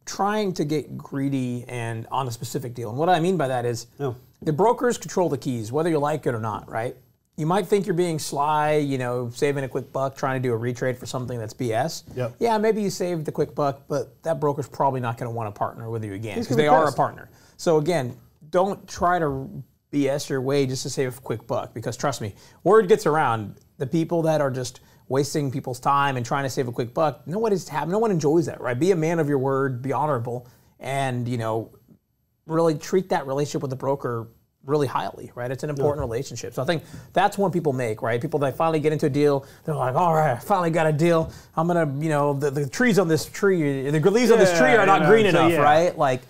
Trying 0.05 0.53
to 0.53 0.63
get 0.63 0.97
greedy 0.97 1.65
and 1.67 2.07
on 2.11 2.27
a 2.27 2.31
specific 2.31 2.73
deal, 2.73 2.89
and 2.89 2.97
what 2.97 3.09
I 3.09 3.19
mean 3.19 3.35
by 3.35 3.49
that 3.49 3.65
is 3.65 3.87
Yeah. 3.99 4.13
the 4.41 4.53
brokers 4.53 4.97
control 4.97 5.27
the 5.27 5.37
keys, 5.37 5.71
whether 5.71 5.89
you 5.89 5.99
like 5.99 6.25
it 6.25 6.33
or 6.33 6.39
not, 6.39 6.69
right? 6.69 6.95
You 7.35 7.45
might 7.45 7.67
think 7.67 7.85
you're 7.85 7.93
being 7.93 8.17
sly, 8.17 8.75
you 8.77 8.97
know, 8.97 9.29
saving 9.29 9.63
a 9.63 9.67
quick 9.67 9.91
buck, 9.93 10.15
trying 10.15 10.41
to 10.41 10.47
do 10.47 10.55
a 10.55 10.57
retrade 10.57 10.97
for 10.97 11.05
something 11.05 11.37
that's 11.37 11.53
BS. 11.53 12.03
Yep. 12.15 12.35
Yeah, 12.39 12.57
maybe 12.57 12.81
you 12.81 12.89
saved 12.89 13.25
the 13.25 13.31
quick 13.31 13.53
buck, 13.53 13.81
but 13.87 14.21
that 14.23 14.39
broker's 14.39 14.67
probably 14.67 15.01
not 15.01 15.17
going 15.17 15.29
to 15.29 15.35
want 15.35 15.53
to 15.53 15.57
partner 15.57 15.89
with 15.89 16.03
you 16.03 16.13
again 16.13 16.39
because 16.39 16.55
they 16.57 16.63
be 16.63 16.67
are 16.67 16.87
a 16.87 16.91
partner. 16.93 17.29
So 17.57 17.77
again, 17.77 18.15
don't 18.49 18.87
try 18.87 19.19
to 19.19 19.63
BS 19.91 20.29
your 20.29 20.41
way 20.41 20.65
just 20.65 20.83
to 20.83 20.89
save 20.89 21.17
a 21.17 21.21
quick 21.21 21.47
buck 21.47 21.73
because 21.73 21.97
trust 21.97 22.21
me, 22.21 22.35
word 22.63 22.87
gets 22.87 23.05
around. 23.05 23.55
The 23.77 23.87
people 23.87 24.23
that 24.23 24.41
are 24.41 24.51
just 24.51 24.81
wasting 25.07 25.51
people's 25.51 25.79
time 25.79 26.17
and 26.17 26.25
trying 26.25 26.43
to 26.43 26.49
save 26.49 26.67
a 26.67 26.71
quick 26.71 26.93
buck, 26.93 27.25
no 27.27 27.39
one 27.39 27.53
is 27.53 27.69
happy. 27.69 27.91
No 27.91 27.99
one 27.99 28.11
enjoys 28.11 28.45
that, 28.47 28.59
right? 28.59 28.77
Be 28.77 28.91
a 28.91 28.95
man 28.95 29.19
of 29.19 29.29
your 29.29 29.37
word, 29.37 29.81
be 29.81 29.93
honorable, 29.93 30.47
and 30.79 31.27
you 31.27 31.37
know, 31.37 31.71
really 32.45 32.75
treat 32.75 33.09
that 33.09 33.27
relationship 33.27 33.61
with 33.61 33.69
the 33.69 33.77
broker 33.77 34.27
really 34.65 34.87
highly, 34.87 35.31
right? 35.33 35.49
It's 35.49 35.63
an 35.63 35.69
important 35.69 36.01
relationship. 36.01 36.53
So 36.53 36.61
I 36.61 36.65
think 36.65 36.83
that's 37.13 37.37
one 37.37 37.51
people 37.51 37.71
make, 37.71 38.01
right? 38.01 38.21
People 38.21 38.39
that 38.39 38.57
finally 38.57 38.81
get 38.81 38.91
into 38.91 39.05
a 39.05 39.09
deal, 39.09 39.45
they're 39.63 39.75
like, 39.75 39.95
all 39.95 40.13
right, 40.13 40.33
I 40.33 40.39
finally 40.39 40.71
got 40.71 40.85
a 40.85 40.91
deal. 40.91 41.31
I'm 41.55 41.67
gonna, 41.67 41.91
you 41.99 42.09
know, 42.09 42.33
the, 42.33 42.51
the 42.51 42.67
trees 42.67 42.99
on 42.99 43.07
this 43.07 43.25
tree, 43.25 43.89
the 43.89 44.11
leaves 44.11 44.29
on 44.29 44.39
this 44.39 44.57
tree 44.57 44.71
are 44.71 44.85
not 44.85 45.03
know, 45.03 45.09
green 45.09 45.23
so 45.23 45.29
enough, 45.29 45.51
yeah. 45.51 45.61
right? 45.61 45.97
Like, 45.97 46.21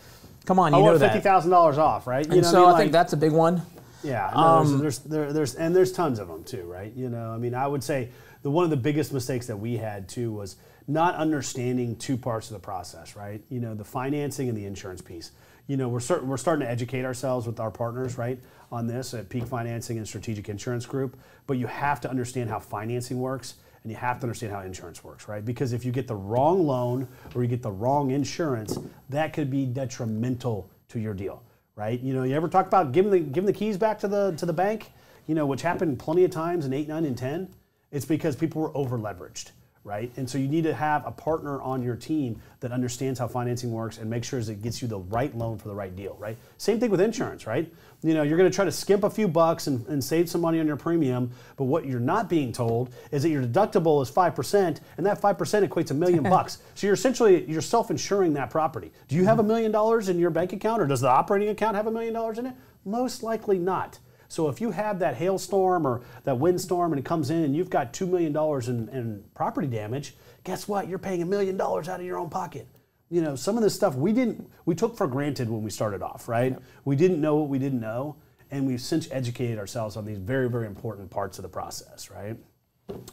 come 0.47 0.57
on, 0.57 0.71
you 0.71 0.77
I 0.77 0.81
know 0.81 0.85
want 0.87 0.99
that. 0.99 1.13
fifty 1.13 1.23
thousand 1.23 1.51
dollars 1.51 1.77
off, 1.77 2.07
right? 2.07 2.25
You 2.25 2.31
And 2.31 2.41
know 2.41 2.47
so 2.51 2.65
I, 2.65 2.69
mean? 2.69 2.77
think 2.77 2.85
Like- 2.87 2.91
that's 2.93 3.13
a 3.13 3.17
big 3.17 3.31
one. 3.33 3.61
Yeah, 4.03 4.31
no, 4.33 4.39
Um, 4.39 4.79
there's, 4.79 4.99
there's, 4.99 5.33
there's 5.33 5.55
and 5.55 5.75
there's 5.75 5.91
tons 5.91 6.17
of 6.19 6.27
them 6.27 6.43
too, 6.43 6.63
right? 6.63 6.91
You 6.95 7.09
know, 7.09 7.31
I 7.31 7.37
mean, 7.37 7.53
I 7.53 7.67
would 7.67 7.83
say 7.83 8.09
the 8.41 8.49
one 8.49 8.63
of 8.63 8.69
the 8.69 8.77
biggest 8.77 9.11
mistakes 9.11 9.47
that 9.47 9.57
we 9.57 9.75
had 9.77 10.07
too 10.07 10.31
was 10.31 10.55
not 10.87 11.15
understanding 11.15 11.95
two 11.97 12.15
parts 12.15 12.47
of 12.49 12.53
the 12.53 12.59
process, 12.59 13.15
right? 13.15 13.41
You 13.49 13.59
know, 13.59 13.73
the 13.75 13.83
financing 13.83 14.47
and 14.49 14.57
the 14.57 14.65
insurance 14.65 15.01
piece. 15.01 15.31
You 15.65 15.75
know, 15.75 15.89
we're 15.89 15.99
start, 15.99 16.25
we're 16.25 16.37
starting 16.37 16.65
to 16.65 16.71
educate 16.71 17.03
ourselves 17.03 17.45
with 17.45 17.59
our 17.59 17.71
partners, 17.71 18.17
right, 18.17 18.39
on 18.71 18.87
this 18.87 19.13
at 19.13 19.27
Peak 19.27 19.45
Financing 19.45 19.97
and 19.97 20.07
Strategic 20.07 20.47
Insurance 20.47 20.85
Group. 20.85 21.17
But 21.45 21.57
you 21.57 21.67
have 21.67 21.99
to 22.01 22.09
understand 22.09 22.49
how 22.49 22.59
financing 22.59 23.19
works, 23.19 23.55
and 23.87 23.91
you 23.91 23.97
have 23.97 24.19
to 24.19 24.25
understand 24.25 24.51
how 24.51 24.59
insurance 24.59 25.01
works, 25.01 25.29
right? 25.29 25.45
Because 25.45 25.71
if 25.71 25.85
you 25.85 25.93
get 25.93 26.07
the 26.07 26.15
wrong 26.15 26.67
loan 26.67 27.07
or 27.33 27.41
you 27.41 27.47
get 27.47 27.61
the 27.63 27.71
wrong 27.71 28.11
insurance, 28.11 28.77
that 29.09 29.31
could 29.31 29.49
be 29.49 29.65
detrimental 29.65 30.69
to 30.89 30.99
your 30.99 31.13
deal 31.13 31.41
right? 31.77 32.01
You 32.01 32.13
know, 32.13 32.23
you 32.23 32.35
ever 32.35 32.49
talk 32.49 32.67
about 32.67 32.91
giving 32.91 33.11
the 33.11 33.19
giving 33.19 33.45
the 33.45 33.53
keys 33.53 33.77
back 33.77 33.99
to 33.99 34.09
the 34.09 34.33
to 34.37 34.45
the 34.45 34.51
bank, 34.51 34.91
you 35.27 35.35
know, 35.35 35.45
which 35.45 35.61
happened 35.61 35.99
plenty 35.99 36.25
of 36.25 36.31
times 36.31 36.65
in 36.65 36.73
eight, 36.73 36.89
nine, 36.89 37.05
and 37.05 37.17
ten. 37.17 37.53
It's 37.91 38.03
because 38.03 38.35
people 38.35 38.61
were 38.61 38.75
over 38.75 38.97
leveraged, 38.97 39.51
right? 39.87 40.11
And 40.17 40.29
so 40.29 40.37
you 40.37 40.49
need 40.49 40.65
to 40.65 40.73
have 40.73 41.07
a 41.07 41.11
partner 41.11 41.61
on 41.61 41.81
your 41.81 41.95
team 41.95 42.41
that 42.59 42.73
understands 42.73 43.17
how 43.17 43.27
financing 43.27 43.71
works 43.71 43.97
and 43.97 44.09
make 44.09 44.25
sure 44.25 44.41
that 44.41 44.51
it 44.51 44.61
gets 44.61 44.81
you 44.81 44.87
the 44.89 44.99
right 44.99 45.35
loan 45.35 45.57
for 45.57 45.69
the 45.69 45.73
right 45.73 45.95
deal, 45.95 46.17
right? 46.19 46.37
Same 46.57 46.77
thing 46.77 46.91
with 46.91 46.99
insurance, 46.99 47.47
right? 47.47 47.73
You 48.03 48.13
know, 48.13 48.21
you're 48.21 48.37
going 48.37 48.51
to 48.51 48.55
try 48.55 48.65
to 48.65 48.71
skimp 48.71 49.05
a 49.05 49.09
few 49.09 49.29
bucks 49.29 49.67
and, 49.67 49.87
and 49.87 50.03
save 50.03 50.29
some 50.29 50.41
money 50.41 50.59
on 50.59 50.67
your 50.67 50.75
premium, 50.75 51.31
but 51.55 51.63
what 51.63 51.85
you're 51.85 52.01
not 52.01 52.29
being 52.29 52.51
told 52.51 52.93
is 53.11 53.23
that 53.23 53.29
your 53.29 53.41
deductible 53.41 54.03
is 54.03 54.09
five 54.09 54.35
percent, 54.35 54.81
and 54.97 55.05
that 55.05 55.21
five 55.21 55.37
percent 55.37 55.67
equates 55.67 55.89
a 55.91 55.93
million 55.93 56.23
bucks. 56.35 56.59
So 56.75 56.85
you're 56.85 56.93
essentially 56.93 57.45
you're 57.49 57.61
self-insuring 57.61 58.33
that 58.33 58.49
property. 58.49 58.91
Do 59.07 59.15
you 59.15 59.23
have 59.23 59.39
a 59.39 59.43
million 59.43 59.71
dollars 59.71 60.09
in 60.09 60.19
your 60.19 60.31
bank 60.31 60.51
account, 60.51 60.81
or 60.81 60.85
does 60.85 61.01
the 61.01 61.09
operating 61.09 61.49
account 61.49 61.77
have 61.77 61.87
a 61.87 61.91
million 61.91 62.13
dollars 62.13 62.37
in 62.37 62.45
it? 62.45 62.53
Most 62.85 63.23
likely 63.23 63.57
not. 63.57 63.99
So 64.27 64.49
if 64.49 64.59
you 64.59 64.71
have 64.71 64.99
that 64.99 65.15
hailstorm 65.15 65.85
or 65.85 66.01
that 66.23 66.37
windstorm 66.37 66.91
and 66.91 66.99
it 66.99 67.05
comes 67.05 67.29
in 67.29 67.43
and 67.43 67.55
you've 67.55 67.69
got 67.69 67.93
$2 67.93 68.07
million 68.07 68.35
in, 68.67 68.89
in 68.95 69.23
property 69.33 69.67
damage, 69.67 70.15
guess 70.43 70.67
what? 70.67 70.87
You're 70.87 70.99
paying 70.99 71.21
a 71.21 71.25
million 71.25 71.57
dollars 71.57 71.87
out 71.89 71.99
of 71.99 72.05
your 72.05 72.17
own 72.17 72.29
pocket. 72.29 72.67
You 73.09 73.21
know, 73.21 73.35
some 73.35 73.55
of 73.57 73.63
this 73.63 73.73
stuff 73.73 73.95
we 73.95 74.11
didn't, 74.11 74.49
we 74.65 74.75
took 74.75 74.97
for 74.97 75.07
granted 75.07 75.49
when 75.49 75.63
we 75.63 75.69
started 75.69 76.01
off, 76.01 76.27
right? 76.27 76.57
We 76.83 76.95
didn't 76.95 77.21
know 77.21 77.37
what 77.37 77.47
we 77.49 77.57
didn't 77.59 77.79
know. 77.79 78.17
and 78.51 78.65
we've 78.65 78.81
since 78.81 79.09
educated 79.11 79.57
ourselves 79.59 79.97
on 79.97 80.05
these 80.05 80.17
very, 80.17 80.49
very 80.49 80.67
important 80.67 81.09
parts 81.09 81.37
of 81.37 81.43
the 81.43 81.49
process, 81.49 82.09
right? 82.09 82.37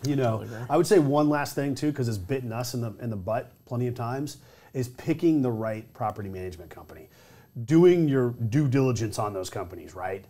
You 0.06 0.16
know, 0.16 0.44
I 0.71 0.76
would 0.76 0.87
say 0.87 1.00
one 1.00 1.28
last 1.28 1.54
thing 1.54 1.75
too, 1.75 1.90
because 1.90 2.09
it's 2.09 2.18
bitten 2.18 2.52
us 2.52 2.75
in 2.75 2.80
the 2.80 2.94
in 3.00 3.11
the 3.11 3.16
butt 3.16 3.52
plenty 3.66 3.88
of 3.88 3.94
times, 3.94 4.37
is 4.73 4.88
picking 4.88 5.42
the 5.42 5.50
right 5.50 5.92
property 5.94 6.28
management 6.28 6.71
company, 6.71 7.09
doing 7.64 8.09
your 8.09 8.30
due 8.30 8.68
diligence 8.68 9.18
on 9.18 9.33
those 9.33 9.50
companies, 9.50 9.94
right? 9.94 10.25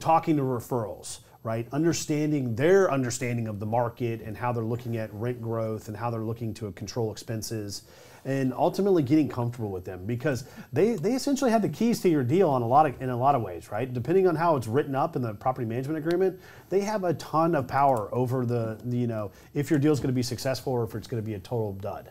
Talking 0.00 0.36
to 0.36 0.42
referrals, 0.42 1.20
right? 1.42 1.66
Understanding 1.72 2.54
their 2.54 2.90
understanding 2.90 3.48
of 3.48 3.60
the 3.60 3.66
market 3.66 4.20
and 4.20 4.36
how 4.36 4.52
they're 4.52 4.64
looking 4.64 4.96
at 4.96 5.12
rent 5.12 5.40
growth 5.40 5.88
and 5.88 5.96
how 5.96 6.10
they're 6.10 6.20
looking 6.20 6.54
to 6.54 6.70
control 6.72 7.10
expenses 7.12 7.82
and 8.24 8.52
ultimately 8.54 9.02
getting 9.02 9.28
comfortable 9.28 9.70
with 9.70 9.84
them 9.84 10.06
because 10.06 10.44
they, 10.72 10.94
they 10.94 11.14
essentially 11.14 11.50
have 11.50 11.62
the 11.62 11.68
keys 11.68 12.00
to 12.00 12.08
your 12.08 12.22
deal 12.22 12.48
on 12.48 12.62
a 12.62 12.66
lot 12.66 12.86
of 12.86 13.00
in 13.02 13.10
a 13.10 13.16
lot 13.16 13.34
of 13.34 13.42
ways, 13.42 13.70
right? 13.70 13.92
Depending 13.92 14.28
on 14.28 14.36
how 14.36 14.56
it's 14.56 14.68
written 14.68 14.94
up 14.94 15.16
in 15.16 15.22
the 15.22 15.34
property 15.34 15.66
management 15.66 15.98
agreement, 15.98 16.40
they 16.68 16.80
have 16.80 17.04
a 17.04 17.14
ton 17.14 17.54
of 17.54 17.66
power 17.66 18.08
over 18.14 18.46
the, 18.46 18.80
you 18.86 19.06
know 19.06 19.30
if 19.54 19.70
your 19.70 19.78
deal 19.78 19.92
is 19.92 19.98
going 19.98 20.08
to 20.08 20.14
be 20.14 20.22
successful 20.22 20.72
or 20.72 20.84
if 20.84 20.94
it's 20.94 21.08
going 21.08 21.22
to 21.22 21.26
be 21.26 21.34
a 21.34 21.40
total 21.40 21.72
dud. 21.72 22.10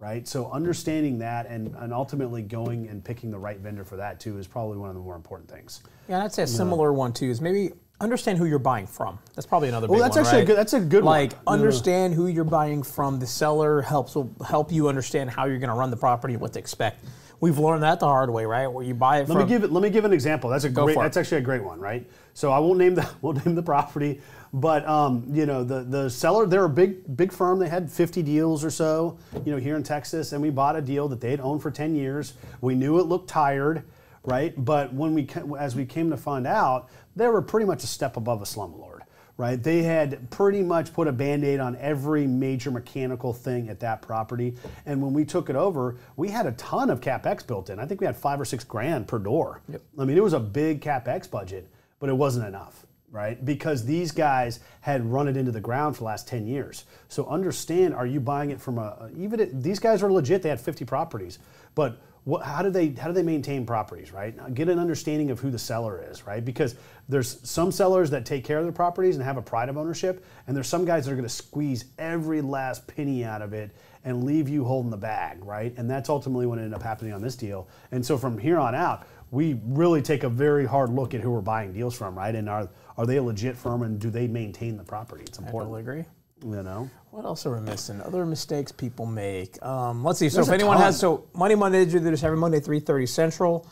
Right, 0.00 0.26
so 0.26 0.50
understanding 0.50 1.18
that 1.18 1.46
and, 1.46 1.74
and 1.78 1.92
ultimately 1.92 2.40
going 2.40 2.88
and 2.88 3.04
picking 3.04 3.30
the 3.30 3.38
right 3.38 3.58
vendor 3.58 3.84
for 3.84 3.96
that 3.96 4.18
too 4.18 4.38
is 4.38 4.46
probably 4.46 4.78
one 4.78 4.88
of 4.88 4.94
the 4.94 5.00
more 5.02 5.14
important 5.14 5.50
things. 5.50 5.82
Yeah, 6.08 6.14
and 6.14 6.24
I'd 6.24 6.32
say 6.32 6.44
a 6.44 6.46
similar 6.46 6.94
one 6.94 7.12
too 7.12 7.26
is 7.26 7.42
maybe 7.42 7.72
understand 8.00 8.38
who 8.38 8.46
you're 8.46 8.58
buying 8.58 8.86
from. 8.86 9.18
That's 9.34 9.46
probably 9.46 9.68
another 9.68 9.88
Well, 9.88 9.98
big 9.98 10.04
that's 10.04 10.16
one, 10.16 10.24
actually 10.24 10.42
a 10.42 10.46
good- 10.46 10.56
that's 10.56 10.72
a 10.72 10.80
good 10.80 11.04
one. 11.04 11.12
like, 11.12 11.32
understand 11.46 12.14
who 12.14 12.28
you're 12.28 12.44
buying 12.44 12.82
from. 12.82 13.18
The 13.18 13.26
seller 13.26 13.82
helps 13.82 14.14
will 14.14 14.30
help 14.42 14.72
you 14.72 14.88
understand 14.88 15.28
how 15.28 15.44
you're 15.44 15.58
going 15.58 15.68
to 15.68 15.76
run 15.76 15.90
the 15.90 15.98
property, 15.98 16.32
and 16.32 16.40
what 16.40 16.54
to 16.54 16.58
expect. 16.58 17.04
We've 17.40 17.58
learned 17.58 17.82
that 17.82 18.00
the 18.00 18.06
hard 18.06 18.30
way, 18.30 18.46
right? 18.46 18.68
Where 18.68 18.84
you 18.84 18.94
buy 18.94 19.18
it 19.18 19.28
Let 19.28 19.28
from. 19.28 19.38
me 19.38 19.44
give 19.46 19.64
it. 19.64 19.70
Let 19.72 19.82
me 19.82 19.90
give 19.90 20.06
an 20.06 20.14
example. 20.14 20.48
That's 20.48 20.64
a 20.64 20.70
great. 20.70 20.94
for 20.94 21.00
it. 21.02 21.04
That's 21.04 21.18
actually 21.18 21.38
a 21.38 21.42
great 21.42 21.62
one, 21.62 21.78
right? 21.78 22.08
So 22.32 22.50
I 22.52 22.58
won't 22.58 22.78
name 22.78 22.94
the 22.94 23.06
won't 23.20 23.44
name 23.44 23.54
the 23.54 23.62
property, 23.62 24.22
but 24.52 24.86
um, 24.88 25.24
you 25.32 25.46
know 25.46 25.62
the 25.62 25.82
the 25.82 26.10
seller. 26.10 26.46
They're 26.46 26.64
a 26.64 26.68
big 26.68 27.16
big 27.16 27.32
firm. 27.32 27.58
They 27.58 27.68
had 27.68 27.90
50 27.90 28.22
deals 28.22 28.64
or 28.64 28.70
so, 28.70 29.18
you 29.44 29.52
know, 29.52 29.58
here 29.58 29.76
in 29.76 29.82
Texas, 29.82 30.32
and 30.32 30.42
we 30.42 30.50
bought 30.50 30.76
a 30.76 30.80
deal 30.80 31.08
that 31.08 31.20
they 31.20 31.30
had 31.30 31.40
owned 31.40 31.62
for 31.62 31.70
10 31.70 31.94
years. 31.94 32.34
We 32.60 32.74
knew 32.74 32.98
it 32.98 33.04
looked 33.04 33.28
tired, 33.28 33.84
right? 34.24 34.52
But 34.56 34.92
when 34.92 35.14
we 35.14 35.28
as 35.58 35.76
we 35.76 35.84
came 35.86 36.10
to 36.10 36.16
find 36.16 36.46
out, 36.46 36.88
they 37.14 37.28
were 37.28 37.42
pretty 37.42 37.66
much 37.66 37.84
a 37.84 37.86
step 37.86 38.16
above 38.16 38.42
a 38.42 38.44
slumlord. 38.44 39.00
Right, 39.36 39.62
they 39.62 39.82
had 39.82 40.28
pretty 40.28 40.62
much 40.62 40.92
put 40.92 41.08
a 41.08 41.12
band-aid 41.12 41.60
on 41.60 41.74
every 41.76 42.26
major 42.26 42.70
mechanical 42.70 43.32
thing 43.32 43.70
at 43.70 43.80
that 43.80 44.02
property. 44.02 44.54
And 44.84 45.00
when 45.00 45.14
we 45.14 45.24
took 45.24 45.48
it 45.48 45.56
over, 45.56 45.96
we 46.16 46.28
had 46.28 46.44
a 46.44 46.52
ton 46.52 46.90
of 46.90 47.00
capex 47.00 47.46
built 47.46 47.70
in. 47.70 47.78
I 47.78 47.86
think 47.86 48.02
we 48.02 48.06
had 48.06 48.14
five 48.16 48.38
or 48.38 48.44
six 48.44 48.64
grand 48.64 49.08
per 49.08 49.18
door. 49.18 49.62
I 49.98 50.04
mean, 50.04 50.18
it 50.18 50.22
was 50.22 50.34
a 50.34 50.40
big 50.40 50.82
capex 50.82 51.30
budget, 51.30 51.70
but 52.00 52.10
it 52.10 52.12
wasn't 52.12 52.48
enough, 52.48 52.84
right? 53.10 53.44
Because 53.44 53.84
these 53.84 54.12
guys 54.12 54.60
had 54.80 55.04
run 55.04 55.28
it 55.28 55.36
into 55.36 55.52
the 55.52 55.60
ground 55.60 55.96
for 55.96 56.00
the 56.00 56.06
last 56.06 56.28
10 56.28 56.46
years. 56.46 56.84
So 57.08 57.26
understand, 57.26 57.94
are 57.94 58.06
you 58.06 58.20
buying 58.20 58.50
it 58.50 58.60
from 58.60 58.78
a, 58.78 59.10
even 59.16 59.40
it, 59.40 59.62
these 59.62 59.78
guys 59.78 60.02
are 60.02 60.12
legit, 60.12 60.42
they 60.42 60.48
had 60.48 60.60
50 60.60 60.84
properties, 60.84 61.38
but 61.74 62.00
what, 62.24 62.44
how 62.44 62.62
do 62.62 62.70
they 62.70 62.90
how 62.90 63.06
do 63.06 63.14
they 63.14 63.22
maintain 63.22 63.64
properties, 63.64 64.12
right? 64.12 64.54
Get 64.54 64.68
an 64.68 64.78
understanding 64.78 65.30
of 65.30 65.40
who 65.40 65.50
the 65.50 65.58
seller 65.58 66.04
is, 66.10 66.26
right? 66.26 66.44
Because 66.44 66.74
there's 67.08 67.40
some 67.48 67.72
sellers 67.72 68.10
that 68.10 68.26
take 68.26 68.44
care 68.44 68.58
of 68.58 68.64
their 68.64 68.72
properties 68.72 69.16
and 69.16 69.24
have 69.24 69.38
a 69.38 69.42
pride 69.42 69.70
of 69.70 69.78
ownership, 69.78 70.24
and 70.46 70.54
there's 70.54 70.68
some 70.68 70.84
guys 70.84 71.06
that 71.06 71.12
are 71.12 71.16
going 71.16 71.26
to 71.26 71.34
squeeze 71.34 71.86
every 71.98 72.42
last 72.42 72.86
penny 72.86 73.24
out 73.24 73.40
of 73.40 73.54
it 73.54 73.70
and 74.04 74.24
leave 74.24 74.48
you 74.48 74.64
holding 74.64 74.90
the 74.90 74.96
bag, 74.96 75.42
right? 75.44 75.74
And 75.76 75.90
that's 75.90 76.08
ultimately 76.08 76.46
what 76.46 76.58
ended 76.58 76.74
up 76.74 76.82
happening 76.82 77.12
on 77.12 77.22
this 77.22 77.36
deal. 77.36 77.68
And 77.90 78.04
so 78.04 78.16
from 78.18 78.38
here 78.38 78.58
on 78.58 78.74
out, 78.74 79.06
we 79.30 79.60
really 79.64 80.02
take 80.02 80.22
a 80.22 80.28
very 80.28 80.66
hard 80.66 80.90
look 80.90 81.14
at 81.14 81.20
who 81.20 81.30
we're 81.30 81.40
buying 81.40 81.72
deals 81.72 81.96
from, 81.96 82.16
right? 82.16 82.34
And 82.34 82.48
are 82.48 82.68
are 83.00 83.06
they 83.06 83.16
a 83.16 83.22
legit 83.22 83.56
firm 83.56 83.82
and 83.82 83.98
do 83.98 84.10
they 84.10 84.26
maintain 84.28 84.76
the 84.76 84.84
property? 84.84 85.24
It's 85.26 85.38
important. 85.38 85.72
I 85.72 85.80
totally 85.80 86.00
agree. 86.02 86.56
you 86.56 86.62
know. 86.62 86.90
What 87.10 87.24
else 87.24 87.46
are 87.46 87.54
we 87.54 87.60
missing? 87.60 88.00
Other 88.02 88.26
mistakes 88.26 88.70
people 88.72 89.06
make. 89.06 89.60
Um, 89.64 90.04
let's 90.04 90.18
see. 90.18 90.28
So 90.28 90.36
There's 90.36 90.48
if 90.48 90.54
anyone 90.54 90.76
ton. 90.76 90.84
has 90.84 90.98
so 91.00 91.24
Money 91.34 91.54
Monday, 91.54 91.86
do 91.86 91.98
this 91.98 92.22
every 92.22 92.36
Monday, 92.36 92.60
three 92.60 92.78
thirty 92.78 93.06
Central. 93.06 93.66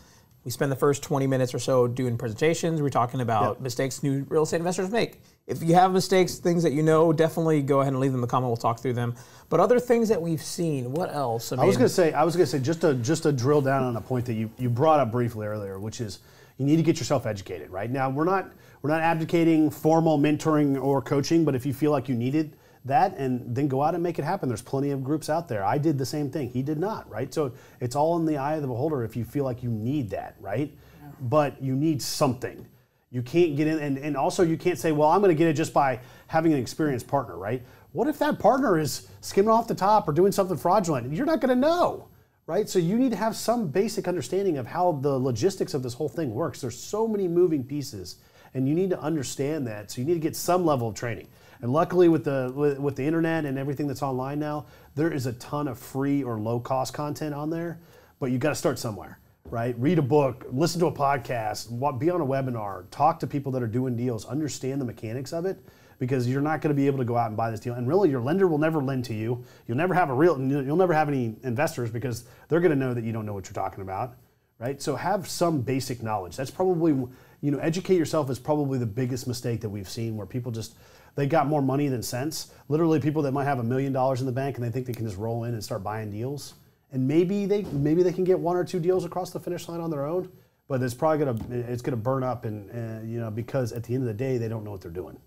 We 0.45 0.51
spend 0.51 0.73
the 0.73 0.77
first 0.77 1.03
twenty 1.03 1.27
minutes 1.27 1.53
or 1.53 1.59
so 1.59 1.87
doing 1.87 2.17
presentations. 2.17 2.81
We're 2.81 2.89
talking 2.89 3.21
about 3.21 3.57
Yep. 3.57 3.61
mistakes 3.61 4.03
new 4.03 4.25
real 4.31 4.45
estate 4.45 4.57
investors 4.59 4.91
make. 4.91 5.21
If 5.47 5.63
you 5.63 5.75
have 5.75 5.93
mistakes, 5.93 6.37
things 6.37 6.63
that 6.63 6.73
you 6.73 6.83
know, 6.83 7.13
definitely 7.13 7.61
go 7.61 7.81
ahead 7.81 7.93
and 7.93 8.01
leave 8.01 8.13
them 8.13 8.19
in 8.19 8.23
the 8.23 8.29
comment. 8.29 8.49
We'll 8.49 8.57
talk 8.57 8.81
through 8.81 8.95
them. 8.95 9.15
But 9.51 9.61
other 9.61 9.79
things 9.79 10.09
that 10.09 10.21
we've 10.23 10.43
seen. 10.43 10.93
What 10.93 11.15
else? 11.15 11.53
I 11.53 11.65
was 11.65 11.77
going 11.77 11.89
to 11.89 11.95
say, 11.95 12.13
I 12.15 12.25
was 12.25 12.35
going 12.35 12.47
to 12.47 12.51
say, 12.51 12.61
just 12.61 12.81
to 12.81 12.95
just 12.95 13.25
to 13.25 13.33
drill 13.33 13.61
down 13.61 13.83
on 13.83 13.97
a 13.97 14.01
point 14.01 14.25
that 14.27 14.35
you, 14.35 14.51
you 14.59 14.71
brought 14.71 15.01
up 15.01 15.11
briefly 15.13 15.47
earlier, 15.47 15.79
which 15.79 16.01
is 16.01 16.21
you 16.57 16.65
need 16.65 16.77
to 16.77 16.83
get 16.83 16.99
yourself 16.99 17.25
educated. 17.27 17.71
Right 17.71 17.91
now, 17.91 18.09
we're 18.11 18.25
not 18.25 18.51
we're 18.83 18.91
not 18.91 19.01
advocating 19.01 19.71
formal 19.71 20.19
mentoring 20.19 20.81
or 20.81 21.03
coaching, 21.03 21.45
but 21.45 21.55
if 21.55 21.67
you 21.67 21.73
feel 21.73 21.91
like 21.91 22.09
you 22.09 22.15
needed 22.15 22.57
that, 22.85 23.17
and 23.17 23.55
then 23.55 23.69
go 23.69 23.83
out 23.83 23.95
and 23.95 24.03
make 24.03 24.19
it 24.19 24.25
happen. 24.25 24.49
There's 24.49 24.63
plenty 24.63 24.91
of 24.91 25.05
groups 25.05 25.29
out 25.29 25.49
there. 25.49 25.65
I 25.65 25.79
did 25.79 25.99
the 25.99 26.07
same 26.07 26.31
thing. 26.31 26.51
He 26.51 26.63
did 26.63 26.79
not. 26.79 27.11
Right. 27.11 27.33
So 27.33 27.53
it's 27.81 27.97
all 27.97 28.17
in 28.17 28.25
the 28.25 28.37
eye 28.37 28.55
of 28.55 28.63
the 28.63 28.69
beholder. 28.69 29.05
If 29.05 29.17
you 29.17 29.25
feel 29.25 29.45
like 29.45 29.63
you 29.63 29.71
need 29.71 30.11
that, 30.11 30.37
right? 30.41 30.73
But 31.21 31.61
you 31.63 31.75
need 31.75 32.01
something. 32.01 32.67
You 33.11 33.23
can't 33.23 33.57
get 33.57 33.67
in, 33.67 33.79
and, 33.79 33.99
and 33.99 34.17
also 34.17 34.43
you 34.43 34.57
can't 34.57 34.79
say, 34.79 34.93
well, 34.93 35.09
I'm 35.09 35.21
going 35.21 35.35
to 35.35 35.39
get 35.39 35.49
it 35.49 35.55
just 35.55 35.73
by 35.73 36.01
having 36.27 36.53
an 36.53 36.59
experienced 36.59 37.09
partner, 37.09 37.37
right? 37.37 37.63
What 37.93 38.07
if 38.07 38.19
that 38.19 38.39
partner 38.39 38.79
is 38.79 39.09
skimming 39.23 39.51
off 39.51 39.67
the 39.67 39.75
top 39.75 40.07
or 40.07 40.13
doing 40.13 40.31
something 40.31 40.59
fraudulent? 40.59 41.13
You're 41.13 41.27
not 41.27 41.41
going 41.41 41.55
to 41.55 41.61
know, 41.61 42.09
right? 42.47 42.69
So 42.69 42.79
you 42.79 42.99
need 42.99 43.11
to 43.13 43.17
have 43.17 43.35
some 43.35 43.69
basic 43.69 44.07
understanding 44.07 44.59
of 44.59 44.67
how 44.67 44.93
the 44.93 45.19
logistics 45.19 45.73
of 45.73 45.83
this 45.83 45.95
whole 45.95 46.09
thing 46.09 46.35
works. 46.35 46.61
There's 46.61 46.79
so 46.79 47.09
many 47.09 47.29
moving 47.29 47.65
pieces, 47.65 48.17
and 48.55 48.69
you 48.69 48.75
need 48.75 48.91
to 48.91 49.01
understand 49.01 49.67
that. 49.67 49.91
So 49.91 50.01
you 50.01 50.07
need 50.07 50.15
to 50.15 50.21
get 50.21 50.37
some 50.37 50.65
level 50.65 50.89
of 50.89 50.95
training. 50.95 51.29
And 51.61 51.73
luckily, 51.73 52.09
with 52.09 52.25
the 52.25 52.53
with, 52.55 52.79
with 52.79 52.97
the 52.97 53.05
internet 53.05 53.45
and 53.45 53.59
everything 53.59 53.89
that's 53.89 54.03
online 54.03 54.39
now, 54.39 54.67
there 54.95 55.13
is 55.13 55.27
a 55.27 55.33
ton 55.35 55.69
of 55.69 55.79
free 55.79 56.23
or 56.23 56.39
low 56.39 56.61
cost 56.61 56.95
content 56.95 57.35
on 57.35 57.51
there. 57.51 57.81
But 58.21 58.31
you 58.31 58.39
got 58.39 58.51
to 58.51 58.55
start 58.55 58.79
somewhere 58.79 59.19
right? 59.51 59.75
Read 59.79 59.99
a 59.99 60.03
book, 60.03 60.47
listen 60.51 60.81
to 60.81 60.87
a 60.87 60.93
podcast, 60.93 61.69
be 61.99 62.11
on 62.11 62.21
a 62.21 62.27
webinar, 62.27 62.85
talk 62.91 63.19
to 63.21 63.27
people 63.27 63.53
that 63.53 63.63
are 63.63 63.69
doing 63.69 63.97
deals, 63.97 64.25
understand 64.27 64.81
the 64.81 64.85
mechanics 64.85 65.33
of 65.33 65.47
it 65.47 65.59
because 65.99 66.29
you're 66.29 66.43
not 66.43 66.61
going 66.61 66.75
to 66.75 66.81
be 66.81 66.87
able 66.87 66.99
to 66.99 67.05
go 67.05 67.17
out 67.17 67.29
and 67.29 67.37
buy 67.37 67.51
this 67.51 67.61
deal. 67.61 67.75
And 67.75 67.89
really, 67.89 68.09
your 68.09 68.21
lender 68.21 68.47
will 68.47 68.59
never 68.59 68.81
lend 68.81 69.05
to 69.07 69.15
you. 69.15 69.45
You'll 69.67 69.77
never 69.77 69.95
have 69.95 70.11
a 70.11 70.15
real, 70.15 70.41
you'll 70.41 70.77
never 70.77 70.93
have 70.93 71.09
any 71.09 71.35
investors 71.43 71.91
because 71.91 72.25
they're 72.49 72.61
going 72.61 72.71
to 72.71 72.77
know 72.77 72.95
that 72.95 73.05
you 73.05 73.13
don't 73.13 73.27
know 73.27 73.35
what 73.35 73.47
you're 73.47 73.55
talking 73.55 73.83
about, 73.83 74.15
right? 74.59 74.81
So 74.81 74.97
have 74.97 75.29
some 75.29 75.61
basic 75.61 76.03
knowledge. 76.03 76.37
That's 76.37 76.51
probably, 76.51 77.09
you 77.41 77.51
know, 77.51 77.59
educate 77.59 77.97
yourself 77.97 78.31
is 78.31 78.39
probably 78.39 78.79
the 78.79 78.87
biggest 78.87 79.27
mistake 79.27 79.61
that 79.61 79.69
we've 79.69 79.89
seen 79.89 80.17
where 80.17 80.27
people 80.27 80.51
just, 80.51 80.77
they 81.15 81.27
got 81.27 81.47
more 81.47 81.63
money 81.63 81.89
than 81.89 82.03
sense. 82.03 82.53
Literally, 82.69 83.01
people 83.01 83.23
that 83.23 83.33
might 83.33 83.45
have 83.45 83.59
a 83.59 83.63
million 83.63 83.93
dollars 83.93 84.21
in 84.21 84.27
the 84.27 84.33
bank 84.33 84.57
and 84.57 84.65
they 84.65 84.71
think 84.71 84.87
they 84.87 84.93
can 84.93 85.07
just 85.07 85.19
roll 85.19 85.45
in 85.45 85.55
and 85.55 85.63
start 85.63 85.83
buying 85.83 86.11
deals 86.11 86.55
and 86.93 87.07
maybe 87.07 87.47
they 87.47 87.63
maybe 87.65 88.03
they 88.03 88.13
can 88.13 88.25
get 88.25 88.39
one 88.39 88.57
or 88.57 88.65
two 88.65 88.81
deals 88.81 89.05
across 89.05 89.31
the 89.31 89.41
finish 89.41 89.69
line 89.69 89.81
on 89.81 89.91
their 89.91 90.07
own, 90.07 90.31
but 90.69 90.83
it's 90.83 90.95
probably 90.95 91.25
gonna 91.25 91.71
it's 91.71 91.83
gonna 91.83 91.97
burn 91.97 92.23
up 92.23 92.45
and 92.45 92.71
uh, 92.71 93.05
you 93.05 93.21
know 93.21 93.31
because 93.31 93.73
at 93.73 93.85
the 93.85 93.95
end 93.95 94.03
of 94.03 94.09
the 94.09 94.15
day 94.15 94.39
they 94.39 94.49
don't 94.49 94.65
know 94.65 94.71
what 94.71 94.81
they're 94.81 94.91
doing, 94.91 95.19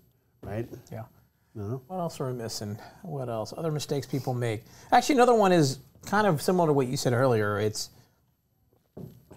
right? 0.42 0.68
Yeah. 0.90 1.04
No. 1.54 1.82
What 1.86 1.98
else 1.98 2.18
are 2.18 2.28
we 2.28 2.32
missing? 2.32 2.78
What 3.02 3.28
else? 3.28 3.52
Other 3.56 3.70
mistakes 3.70 4.06
people 4.06 4.32
make. 4.32 4.64
Actually, 4.90 5.16
another 5.16 5.34
one 5.34 5.52
is 5.52 5.80
kind 6.06 6.26
of 6.26 6.40
similar 6.40 6.68
to 6.68 6.72
what 6.72 6.86
you 6.86 6.96
said 6.96 7.12
earlier. 7.12 7.60
It's 7.60 7.90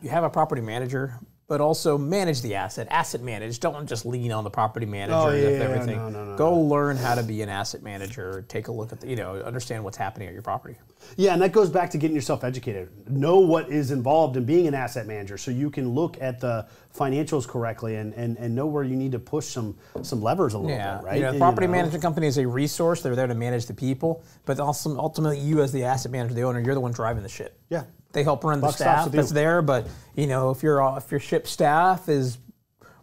you 0.01 0.09
have 0.09 0.23
a 0.23 0.29
property 0.29 0.61
manager, 0.61 1.19
but 1.47 1.61
also 1.61 1.97
manage 1.97 2.41
the 2.41 2.55
asset. 2.55 2.87
Asset 2.89 3.21
manage. 3.21 3.59
Don't 3.59 3.85
just 3.87 4.05
lean 4.05 4.31
on 4.31 4.43
the 4.43 4.49
property 4.49 4.85
oh, 4.85 4.89
manager 4.89 5.15
Oh, 5.15 5.29
yeah, 5.29 5.63
everything. 5.63 5.97
no, 5.97 6.09
no, 6.09 6.25
no, 6.25 6.37
Go 6.37 6.55
learn 6.55 6.97
how 6.97 7.13
to 7.13 7.21
be 7.21 7.41
an 7.43 7.49
asset 7.49 7.83
manager. 7.83 8.43
Take 8.47 8.67
a 8.67 8.71
look 8.71 8.91
at 8.91 9.01
the, 9.01 9.07
you 9.07 9.15
know, 9.15 9.35
understand 9.41 9.83
what's 9.83 9.97
happening 9.97 10.27
at 10.27 10.33
your 10.33 10.41
property. 10.41 10.75
Yeah, 11.17 11.33
and 11.33 11.41
that 11.43 11.51
goes 11.51 11.69
back 11.69 11.91
to 11.91 11.99
getting 11.99 12.15
yourself 12.15 12.43
educated. 12.43 12.89
Know 13.07 13.39
what 13.39 13.69
is 13.69 13.91
involved 13.91 14.37
in 14.37 14.45
being 14.45 14.65
an 14.67 14.73
asset 14.73 15.05
manager 15.05 15.37
so 15.37 15.51
you 15.51 15.69
can 15.69 15.89
look 15.89 16.19
at 16.19 16.39
the 16.39 16.67
financials 16.97 17.47
correctly 17.47 17.97
and, 17.97 18.13
and, 18.13 18.37
and 18.37 18.55
know 18.55 18.65
where 18.65 18.83
you 18.83 18.95
need 18.95 19.11
to 19.11 19.19
push 19.19 19.45
some 19.45 19.77
some 20.01 20.21
levers 20.21 20.53
a 20.53 20.57
little 20.57 20.75
Yeah, 20.75 20.95
bit, 20.97 21.05
right? 21.05 21.15
you 21.17 21.21
know, 21.21 21.33
the 21.33 21.37
property 21.37 21.67
know, 21.67 21.73
management 21.73 22.01
company 22.01 22.25
is 22.25 22.37
a 22.37 22.47
resource. 22.47 23.01
They're 23.01 23.15
there 23.15 23.27
to 23.27 23.35
manage 23.35 23.67
the 23.67 23.73
people, 23.73 24.23
but 24.45 24.59
also 24.59 24.97
ultimately 24.97 25.39
you 25.39 25.61
as 25.61 25.71
the 25.71 25.83
asset 25.83 26.11
manager, 26.11 26.33
the 26.33 26.43
owner, 26.43 26.59
you're 26.59 26.73
the 26.73 26.79
one 26.79 26.91
driving 26.93 27.21
the 27.21 27.29
ship. 27.29 27.59
Yeah. 27.69 27.83
They 28.15 28.23
help 28.23 28.43
run 28.43 28.59
the 28.61 28.67
Buck 28.67 28.75
staff 28.75 29.11
that's 29.11 29.29
you. 29.29 29.35
there, 29.35 29.61
but 29.61 29.87
you 30.15 30.25
know 30.25 30.49
if 30.49 30.63
your 30.63 30.81
if 30.97 31.11
your 31.11 31.19
ship 31.19 31.45
staff 31.45 32.09
is 32.09 32.37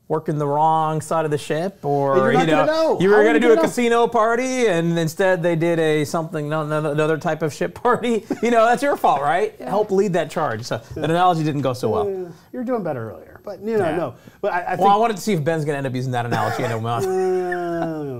working 0.08 0.36
the 0.36 0.46
wrong 0.46 1.00
side 1.00 1.24
of 1.24 1.30
the 1.30 1.38
ship, 1.38 1.84
or 1.84 2.16
you're 2.16 2.32
not 2.34 2.46
know, 2.46 2.64
know. 2.66 3.00
you 3.00 3.08
were 3.08 3.22
going 3.22 3.32
to 3.34 3.40
do 3.40 3.52
a 3.52 3.56
know? 3.56 3.62
casino 3.62 4.06
party 4.06 4.66
and 4.66 4.98
instead 4.98 5.42
they 5.42 5.54
did 5.56 5.78
a 5.78 6.04
something 6.04 6.48
no- 6.50 6.66
no- 6.66 6.90
another 6.90 7.16
type 7.18 7.40
of 7.42 7.52
ship 7.52 7.74
party. 7.74 8.24
You 8.42 8.50
know 8.50 8.64
that's 8.66 8.82
your 8.82 8.96
fault, 8.96 9.22
right? 9.22 9.54
Help 9.60 9.90
lead 9.90 10.14
that 10.14 10.30
charge. 10.30 10.64
So 10.64 10.78
that 10.96 11.08
analogy 11.10 11.44
didn't 11.44 11.62
go 11.62 11.72
so 11.72 11.88
well. 11.90 12.10
Yeah, 12.10 12.28
You're 12.52 12.64
doing 12.64 12.82
better 12.82 13.10
earlier, 13.10 13.40
but 13.44 13.60
you 13.60 13.78
know, 13.78 13.84
Yeah. 13.88 13.96
no. 13.96 14.14
But 14.40 14.52
I, 14.52 14.60
I 14.62 14.74
Well, 14.76 14.88
I 14.88 14.96
wanted 14.96 15.16
to 15.16 15.22
see 15.22 15.32
if 15.34 15.44
Ben's 15.44 15.64
going 15.64 15.74
to 15.74 15.78
end 15.78 15.86
up 15.86 15.94
using 15.94 16.12
that 16.12 16.26
analogy. 16.26 16.64
in 16.64 16.72
a 16.72 16.80
not. 16.80 17.04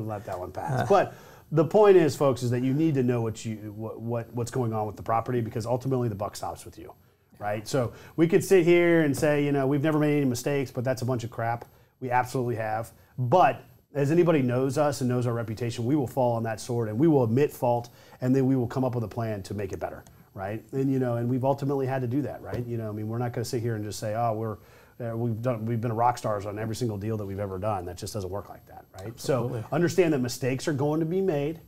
Let 0.07 0.25
that 0.27 0.39
one 0.39 0.53
pass. 0.53 0.89
But 0.95 1.15
the 1.53 1.65
point 1.67 1.99
is, 1.99 2.17
folks, 2.17 2.43
is 2.43 2.51
that 2.51 2.63
you 2.63 2.73
need 2.73 2.95
to 2.95 3.03
know 3.03 3.21
what 3.21 3.45
you 3.45 3.57
what, 3.77 4.01
what 4.01 4.35
what's 4.35 4.51
going 4.51 4.73
on 4.73 4.87
with 4.87 4.97
the 4.97 5.03
property 5.03 5.43
because 5.43 5.67
ultimately 5.67 6.09
the 6.09 6.15
buck 6.15 6.35
stops 6.35 6.65
with 6.65 6.79
you, 6.79 6.93
right? 7.39 7.69
So 7.69 7.93
we 8.17 8.27
could 8.27 8.43
sit 8.43 8.65
here 8.65 9.03
and 9.03 9.17
say, 9.17 9.45
you 9.45 9.53
know, 9.53 9.67
we've 9.67 9.83
never 9.83 9.99
made 9.99 10.17
any 10.17 10.25
mistakes, 10.25 10.71
but 10.71 10.83
that's 10.83 11.03
a 11.03 11.05
bunch 11.05 11.25
of 11.25 11.31
crap. 11.31 11.67
We 12.01 12.11
absolutely 12.11 12.57
have. 12.57 12.91
But 13.19 13.63
as 13.95 14.11
anybody 14.11 14.41
knows 14.41 14.79
us 14.79 15.03
and 15.03 15.11
knows 15.11 15.27
our 15.27 15.35
reputation, 15.35 15.85
we 15.85 15.95
will 15.95 16.07
fall 16.07 16.33
on 16.33 16.43
that 16.45 16.59
sword 16.59 16.89
and 16.89 16.99
we 16.99 17.07
will 17.07 17.23
admit 17.23 17.53
fault 17.53 17.91
and 18.23 18.35
then 18.35 18.47
we 18.47 18.57
will 18.57 18.67
come 18.67 18.83
up 18.83 18.95
with 18.95 19.05
a 19.05 19.09
plan 19.09 19.43
to 19.43 19.55
make 19.55 19.75
it 19.75 19.79
better, 19.79 20.03
right? 20.33 20.65
And 20.73 20.91
you 20.91 20.99
know, 20.99 21.17
and 21.17 21.29
we've 21.29 21.45
ultimately 21.45 21.87
had 21.87 22.01
to 22.01 22.09
do 22.09 22.23
that, 22.23 22.41
right? 22.41 22.67
You 22.67 22.79
know, 22.79 22.89
I 22.89 22.93
mean, 22.93 23.09
we're 23.09 23.19
not 23.19 23.35
going 23.35 23.45
to 23.45 23.49
sit 23.49 23.61
here 23.61 23.75
and 23.75 23.85
just 23.85 23.99
say, 23.99 24.15
oh, 24.15 24.33
we're 24.33 24.57
uh, 25.03 25.17
we've 25.17 25.41
done 25.43 25.67
we've 25.67 25.81
been 25.81 25.93
rock 25.93 26.19
stars 26.19 26.47
on 26.47 26.59
every 26.59 26.77
single 26.77 26.97
deal 26.97 27.17
that 27.17 27.27
we've 27.27 27.41
ever 27.41 27.59
done. 27.59 27.85
That 27.85 27.97
just 27.97 28.15
doesn't 28.15 28.31
work 28.31 28.49
like 28.49 28.65
that, 28.67 28.85
right? 29.01 29.19
So 29.19 29.65
understand 29.73 30.13
that 30.13 30.21
mistakes 30.21 30.69
are 30.69 30.73
going 30.73 31.01
to 31.01 31.07
be 31.07 31.21
made. 31.21 31.61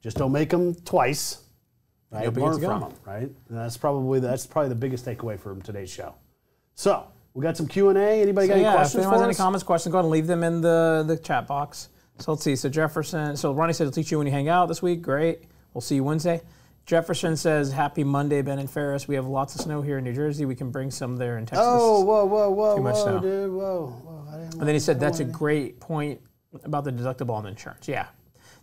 Just 0.00 0.16
don't 0.16 0.32
make 0.32 0.50
them 0.50 0.74
twice. 0.74 1.38
Right? 2.10 2.24
you'll 2.24 2.32
Learn 2.32 2.60
from 2.60 2.80
them, 2.80 2.92
right? 3.06 3.22
And 3.22 3.34
that's 3.48 3.76
probably 3.76 4.20
that's 4.20 4.46
probably 4.46 4.68
the 4.68 4.74
biggest 4.74 5.04
takeaway 5.04 5.38
from 5.38 5.62
today's 5.62 5.90
show. 5.90 6.14
So 6.74 7.06
we 7.34 7.42
got 7.42 7.56
some 7.56 7.66
Q 7.66 7.88
and 7.88 7.98
A. 7.98 8.20
Anybody 8.20 8.48
got 8.48 8.54
any 8.54 8.62
yeah, 8.62 8.72
if 8.72 8.76
questions 8.76 9.02
anyone 9.02 9.18
for 9.18 9.24
has 9.24 9.36
any 9.38 9.42
comments, 9.42 9.64
questions, 9.64 9.92
go 9.92 9.98
ahead 9.98 10.04
and 10.04 10.12
leave 10.12 10.26
them 10.26 10.42
in 10.42 10.60
the, 10.60 11.04
the 11.06 11.16
chat 11.16 11.46
box. 11.46 11.88
So 12.18 12.32
let's 12.32 12.44
see. 12.44 12.56
So 12.56 12.68
Jefferson, 12.68 13.36
so 13.36 13.52
Ronnie 13.52 13.72
said 13.72 13.84
he'll 13.84 13.92
teach 13.92 14.10
you 14.10 14.18
when 14.18 14.26
you 14.26 14.32
hang 14.32 14.48
out 14.48 14.66
this 14.66 14.82
week. 14.82 15.00
Great. 15.00 15.44
We'll 15.72 15.80
see 15.80 15.94
you 15.94 16.04
Wednesday. 16.04 16.42
Jefferson 16.86 17.36
says, 17.36 17.72
Happy 17.72 18.02
Monday, 18.04 18.42
Ben 18.42 18.58
and 18.58 18.70
Ferris. 18.70 19.06
We 19.06 19.14
have 19.14 19.26
lots 19.26 19.54
of 19.54 19.60
snow 19.60 19.82
here 19.82 19.98
in 19.98 20.04
New 20.04 20.12
Jersey. 20.12 20.44
We 20.44 20.54
can 20.56 20.70
bring 20.70 20.90
some 20.90 21.16
there 21.16 21.38
in 21.38 21.46
Texas. 21.46 21.64
Oh, 21.68 22.02
whoa, 22.02 22.24
whoa, 22.24 22.50
whoa, 22.50 22.76
Too 22.76 22.82
much 22.82 22.94
whoa, 22.96 23.02
snow. 23.04 23.20
dude, 23.20 23.52
whoa, 23.52 23.86
whoa. 24.04 24.26
I 24.32 24.36
didn't 24.38 24.54
And 24.54 24.62
then 24.68 24.74
he 24.74 24.80
said, 24.80 24.98
That's 24.98 25.20
a 25.20 25.24
great 25.24 25.78
point 25.80 26.20
about 26.64 26.84
the 26.84 26.92
deductible 26.92 27.30
on 27.30 27.46
insurance. 27.46 27.86
Yeah. 27.88 28.06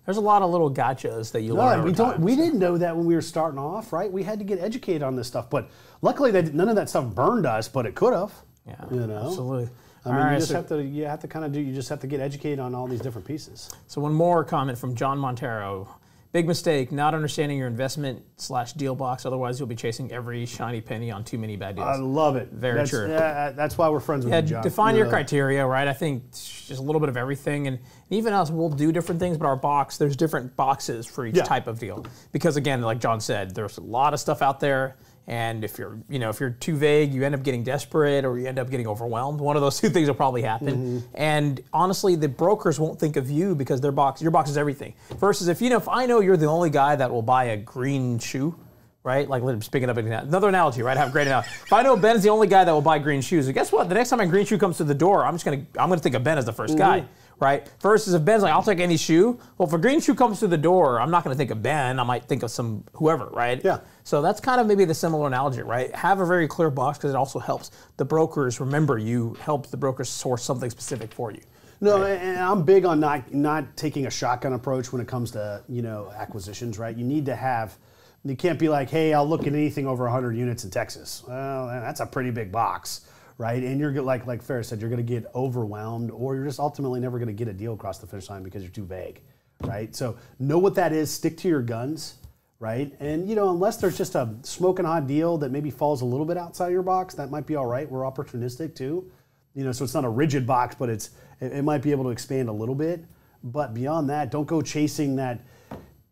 There's 0.06 0.18
a 0.18 0.22
lot 0.22 0.42
of 0.42 0.50
little 0.50 0.72
gotchas 0.74 1.32
that 1.34 1.42
you 1.42 1.54
No, 1.54 1.60
learn. 1.62 1.84
we 1.84 1.92
don't. 1.92 2.14
time, 2.14 2.22
We 2.22 2.36
so. 2.36 2.42
didn't 2.44 2.60
know 2.60 2.78
that 2.78 2.96
when 2.96 3.06
we 3.06 3.16
were 3.16 3.22
starting 3.22 3.60
off, 3.60 3.94
right? 3.94 4.12
We 4.12 4.24
had 4.24 4.40
to 4.40 4.46
get 4.46 4.60
educated 4.60 5.04
on 5.04 5.16
this 5.16 5.28
stuff, 5.28 5.50
but 5.50 5.70
luckily, 6.02 6.32
they, 6.32 6.42
none 6.44 6.68
of 6.70 6.76
that 6.76 6.90
stuff 6.90 7.06
burned 7.14 7.46
us. 7.46 7.68
But 7.68 7.86
it 7.86 7.96
could 7.96 8.14
have. 8.14 8.34
Yeah, 8.68 8.76
you 8.92 9.08
know. 9.08 9.28
absolutely. 9.28 9.70
I 10.06 10.10
mean, 10.12 10.20
All 10.22 10.32
you 10.32 10.38
just 10.38 10.50
so- 10.50 10.56
have 10.56 10.68
to. 10.70 10.84
You 10.84 11.06
have 11.06 11.20
to 11.22 11.28
kind 11.28 11.46
of 11.46 11.52
do. 11.52 11.60
You 11.62 11.74
just 11.74 11.90
have 11.90 12.00
to 12.02 12.08
get 12.08 12.20
educated 12.22 12.60
on 12.60 12.74
all 12.76 12.88
these 12.88 13.02
different 13.02 13.28
pieces. 13.28 13.70
So 13.88 14.02
one 14.02 14.14
more 14.14 14.44
comment 14.44 14.78
from 14.78 14.96
John 14.96 15.18
Montero. 15.20 15.88
Big 16.32 16.48
mistake, 16.48 16.92
not 16.92 17.16
understanding 17.16 17.58
your 17.58 17.66
investment 17.66 18.22
slash 18.38 18.74
deal 18.74 18.94
box. 18.94 19.26
Otherwise, 19.26 19.60
you'll 19.60 19.68
be 19.68 19.76
chasing 19.76 20.12
every 20.12 20.46
shiny 20.46 20.80
penny 20.80 21.10
on 21.10 21.24
too 21.24 21.40
many 21.40 21.56
bad 21.56 21.76
deals. 21.76 21.88
I 21.88 21.96
love 21.96 22.36
it. 22.36 22.50
Very 22.52 22.78
that's, 22.78 22.92
true. 22.92 23.10
Yeah, 23.10 23.50
that's 23.50 23.80
why 23.80 23.90
we're 23.90 24.00
friends 24.00 24.26
with 24.26 24.34
yeah, 24.36 24.42
you, 24.42 24.48
John. 24.48 24.62
define 24.64 24.94
You 24.94 25.00
your 25.00 25.08
uh, 25.08 25.10
criteria, 25.10 25.66
right? 25.66 25.88
I 25.88 25.94
think 25.94 26.30
just 26.32 26.70
a 26.78 26.82
little 26.84 27.00
bit 27.00 27.10
of 27.10 27.18
everything, 27.18 27.66
and 27.66 27.80
even 28.12 28.32
us, 28.34 28.52
we'll 28.52 28.70
do 28.70 28.92
different 28.92 29.20
things. 29.20 29.40
But 29.40 29.48
our 29.48 29.56
box, 29.56 29.98
there's 29.98 30.16
different 30.16 30.56
boxes 30.56 31.08
for 31.08 31.26
each 31.26 31.36
Yeah. 31.36 31.46
type 31.46 31.66
of 31.66 31.80
deal, 31.80 32.06
because 32.32 32.58
again, 32.58 32.84
like 32.84 33.00
John 33.00 33.20
said, 33.20 33.56
there's 33.56 33.80
a 33.80 33.82
lot 33.82 34.14
of 34.14 34.20
stuff 34.20 34.44
out 34.44 34.60
there, 34.60 34.98
and 35.30 35.64
if 35.64 35.78
you're, 35.78 36.00
you 36.10 36.18
know, 36.18 36.30
if 36.30 36.40
you're 36.40 36.50
too 36.50 36.76
vague, 36.76 37.14
you 37.14 37.24
end 37.24 37.36
up 37.36 37.44
getting 37.44 37.64
desperate, 37.64 38.26
or 38.26 38.40
you 38.40 38.48
end 38.48 38.58
up 38.58 38.72
getting 38.72 38.88
overwhelmed. 38.88 39.40
One 39.40 39.56
of 39.56 39.62
those 39.62 39.80
two 39.82 39.90
things 39.90 40.08
will 40.08 40.16
probably 40.16 40.42
happen. 40.42 40.76
Mm-hmm. 41.02 41.08
And 41.14 41.62
honestly, 41.72 42.16
the 42.16 42.28
brokers 42.28 42.80
won't 42.80 43.00
think 43.00 43.16
of 43.16 43.30
you 43.30 43.54
because 43.54 43.80
their 43.80 43.92
box, 43.92 44.24
your 44.24 44.32
box 44.32 44.50
is 44.50 44.58
everything. 44.58 44.96
Versus 45.20 45.48
if 45.48 45.62
you 45.62 45.70
know, 45.70 45.78
if 45.78 45.88
I 45.88 46.08
know 46.08 46.20
you're 46.20 46.36
the 46.36 46.48
only 46.48 46.72
guy 46.72 46.96
that 46.96 47.12
will 47.12 47.22
buy 47.22 47.46
a 47.46 47.58
green 47.58 48.18
shoe 48.18 48.60
right? 49.04 49.30
Like 49.30 49.42
I'm 49.42 49.90
up 49.90 49.98
an- 49.98 50.12
another 50.12 50.50
analogy, 50.50 50.82
right? 50.82 50.96
I 50.98 51.00
have 51.00 51.10
a 51.10 51.12
great 51.12 51.28
analogy. 51.28 51.50
If 51.64 51.72
I 51.74 51.82
know 51.82 51.96
Ben's 51.96 52.22
the 52.22 52.30
only 52.30 52.48
guy 52.48 52.64
that 52.64 52.72
will 52.72 52.82
buy 52.82 53.00
green 53.00 53.22
shoes, 53.22 53.50
guess 53.52 53.72
what? 53.72 53.88
The 53.90 53.96
next 53.96 54.10
time 54.10 54.20
a 54.20 54.28
green 54.28 54.46
shoe 54.46 54.58
comes 54.58 54.78
to 54.78 54.84
the 54.84 54.94
door, 54.94 55.26
I'm 55.26 55.34
just 55.36 55.46
gonna 55.46 55.66
I'm 55.78 55.90
gonna 55.90 55.98
think 55.98 56.16
of 56.16 56.24
Ben 56.24 56.38
as 56.38 56.46
the 56.46 56.54
1st 56.54 56.78
guy, 56.78 57.00
Mm-hmm. 57.00 57.08
Right? 57.40 57.70
Versus 57.82 58.14
if 58.14 58.24
Ben's 58.24 58.44
like, 58.44 58.54
I'll 58.54 58.64
take 58.64 58.80
any 58.80 58.98
shoe. 58.98 59.40
Well, 59.58 59.68
if 59.68 59.74
a 59.74 59.78
green 59.78 60.02
shoe 60.02 60.16
comes 60.16 60.40
to 60.40 60.48
the 60.48 60.58
door, 60.58 61.00
I'm 61.00 61.12
not 61.12 61.24
gonna 61.24 61.36
think 61.36 61.52
of 61.52 61.62
Ben. 61.64 62.00
I 62.00 62.04
might 62.04 62.26
think 62.26 62.44
of 62.44 62.52
some 62.52 62.84
whoever, 62.94 63.28
right? 63.28 63.62
Yeah. 63.64 63.80
So 64.04 64.22
that's 64.22 64.40
kind 64.40 64.60
of 64.60 64.68
maybe 64.68 64.86
the 64.86 64.94
similar 64.94 65.28
analogy, 65.28 65.62
right? 65.62 65.94
Have 65.96 66.20
a 66.20 66.26
very 66.26 66.48
clear 66.48 66.70
box 66.70 66.98
because 66.98 67.12
it 67.12 67.18
also 67.18 67.40
helps 67.40 67.72
the 67.98 68.06
brokers 68.06 68.60
remember 68.60 68.98
you, 68.98 69.36
help 69.42 69.68
the 69.68 69.78
brokers 69.78 70.10
source 70.10 70.44
something 70.44 70.70
specific 70.70 71.14
for 71.14 71.32
you. 71.32 71.42
No, 71.82 72.04
and 72.04 72.38
I'm 72.38 72.64
big 72.64 72.86
on 72.86 73.00
not 73.00 73.34
not 73.34 73.78
taking 73.78 74.06
a 74.06 74.10
shotgun 74.10 74.54
approach 74.54 74.92
when 74.92 75.02
it 75.02 75.08
comes 75.08 75.32
to 75.32 75.64
you 75.70 75.82
know 75.82 76.12
acquisitions, 76.16 76.78
right? 76.78 76.96
You 76.96 77.06
need 77.06 77.26
to 77.28 77.36
have. 77.36 77.78
You 78.26 78.36
can't 78.36 78.60
be 78.60 78.68
like, 78.68 78.90
hey, 78.90 79.14
I'll 79.14 79.28
look 79.28 79.48
at 79.48 79.54
anything 79.54 79.88
over 79.88 80.04
100 80.04 80.36
units 80.36 80.66
in 80.66 80.72
Texas. 80.72 81.24
Well, 81.26 81.68
that's 81.68 82.02
a 82.02 82.06
pretty 82.06 82.32
big 82.32 82.52
box, 82.52 83.06
right? 83.40 83.64
And 83.64 83.80
you're 83.80 84.00
like 84.04 84.28
like 84.28 84.44
Ferris 84.44 84.68
said, 84.68 84.80
you're 84.80 84.90
going 84.92 85.04
to 85.04 85.12
get 85.14 85.26
overwhelmed, 85.34 86.12
or 86.12 86.36
you're 86.36 86.46
just 86.46 86.60
ultimately 86.60 87.00
never 87.00 87.18
going 87.18 87.28
to 87.28 87.34
get 87.34 87.48
a 87.48 87.54
deal 87.54 87.74
across 87.74 87.98
the 87.98 88.06
finish 88.06 88.30
line 88.30 88.44
because 88.44 88.62
you're 88.62 88.72
too 88.72 88.86
vague, 88.86 89.22
right? 89.64 89.96
So 89.96 90.16
know 90.38 90.60
what 90.60 90.76
that 90.76 90.94
is. 90.94 91.10
Stick 91.10 91.38
to 91.38 91.48
your 91.48 91.64
guns, 91.64 92.16
right? 92.60 92.94
And 93.00 93.28
you 93.28 93.34
know, 93.34 93.50
unless 93.50 93.78
there's 93.78 93.98
just 93.98 94.14
a 94.14 94.36
smoking 94.44 94.86
hot 94.86 95.08
deal 95.08 95.40
that 95.40 95.50
maybe 95.50 95.72
falls 95.72 96.02
a 96.02 96.06
little 96.06 96.28
bit 96.28 96.38
outside 96.38 96.70
your 96.70 96.84
box, 96.84 97.16
that 97.16 97.32
might 97.32 97.48
be 97.48 97.56
all 97.56 97.66
right. 97.66 97.90
We're 97.90 98.02
opportunistic 98.02 98.76
too 98.76 99.12
you 99.56 99.64
know 99.64 99.72
so 99.72 99.84
it's 99.84 99.94
not 99.94 100.06
a 100.06 100.10
rigid 100.10 100.46
box 100.46 100.76
but 100.78 100.90
it's 100.90 101.12
it, 101.40 101.52
it 101.52 101.64
might 101.64 101.82
be 101.82 101.92
able 101.92 102.04
to 102.06 102.10
expand 102.10 102.50
a 102.50 102.52
little 102.52 102.76
bit 102.76 103.04
but 103.44 103.74
beyond 103.74 104.10
that 104.10 104.32
don't 104.32 104.48
go 104.48 104.62
chasing 104.62 105.16
that 105.16 105.42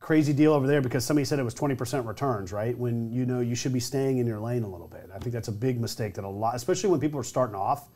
crazy 0.07 0.31
deal 0.31 0.53
over 0.53 0.67
there 0.67 0.79
because 0.79 1.03
somebody 1.03 1.25
said 1.25 1.37
it 1.37 1.43
was 1.43 1.53
20% 1.53 2.07
returns 2.07 2.53
right? 2.53 2.77
When 2.77 3.11
you 3.11 3.25
know 3.25 3.41
you 3.41 3.55
should 3.55 3.73
be 3.73 3.81
staying 3.81 4.19
in 4.19 4.25
your 4.25 4.39
lane 4.39 4.63
a 4.63 4.69
little 4.69 4.87
bit. 4.87 5.09
I 5.13 5.19
think 5.19 5.33
that's 5.33 5.49
a 5.49 5.51
big 5.51 5.81
mistake 5.81 6.13
that 6.13 6.23
a 6.23 6.29
lot 6.29 6.55
especially 6.55 6.91
when 6.91 7.01
people 7.01 7.19
are 7.19 7.25
starting 7.25 7.57
off. 7.57 7.89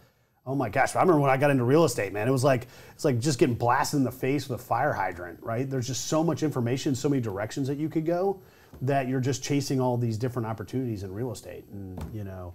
Oh 0.46 0.54
my 0.54 0.68
gosh 0.68 0.94
i 0.98 1.00
remember 1.00 1.22
when 1.22 1.30
i 1.30 1.38
got 1.38 1.52
into 1.52 1.64
real 1.64 1.86
estate 1.86 2.12
man. 2.12 2.28
It 2.28 2.32
was 2.32 2.44
like 2.44 2.68
it's 2.94 3.06
like 3.06 3.18
just 3.20 3.40
getting 3.40 3.56
blasted 3.56 4.00
in 4.00 4.04
the 4.04 4.12
face 4.12 4.50
with 4.50 4.60
a 4.60 4.62
fire 4.62 4.92
hydrant 4.92 5.40
right? 5.42 5.70
There's 5.70 5.88
just 5.88 6.08
so 6.08 6.22
much 6.22 6.44
information 6.44 6.96
so 6.96 7.08
many 7.08 7.22
directions 7.22 7.66
that 7.70 7.78
you 7.78 7.88
could 7.88 8.06
go 8.06 8.42
that 8.82 9.08
you're 9.08 9.22
just 9.22 9.42
chasing 9.42 9.80
all 9.80 9.96
these 9.96 10.18
different 10.18 10.50
opportunities 10.50 11.04
in 11.04 11.14
real 11.14 11.32
estate. 11.32 11.64
And 11.72 12.04
you 12.14 12.26
know 12.26 12.54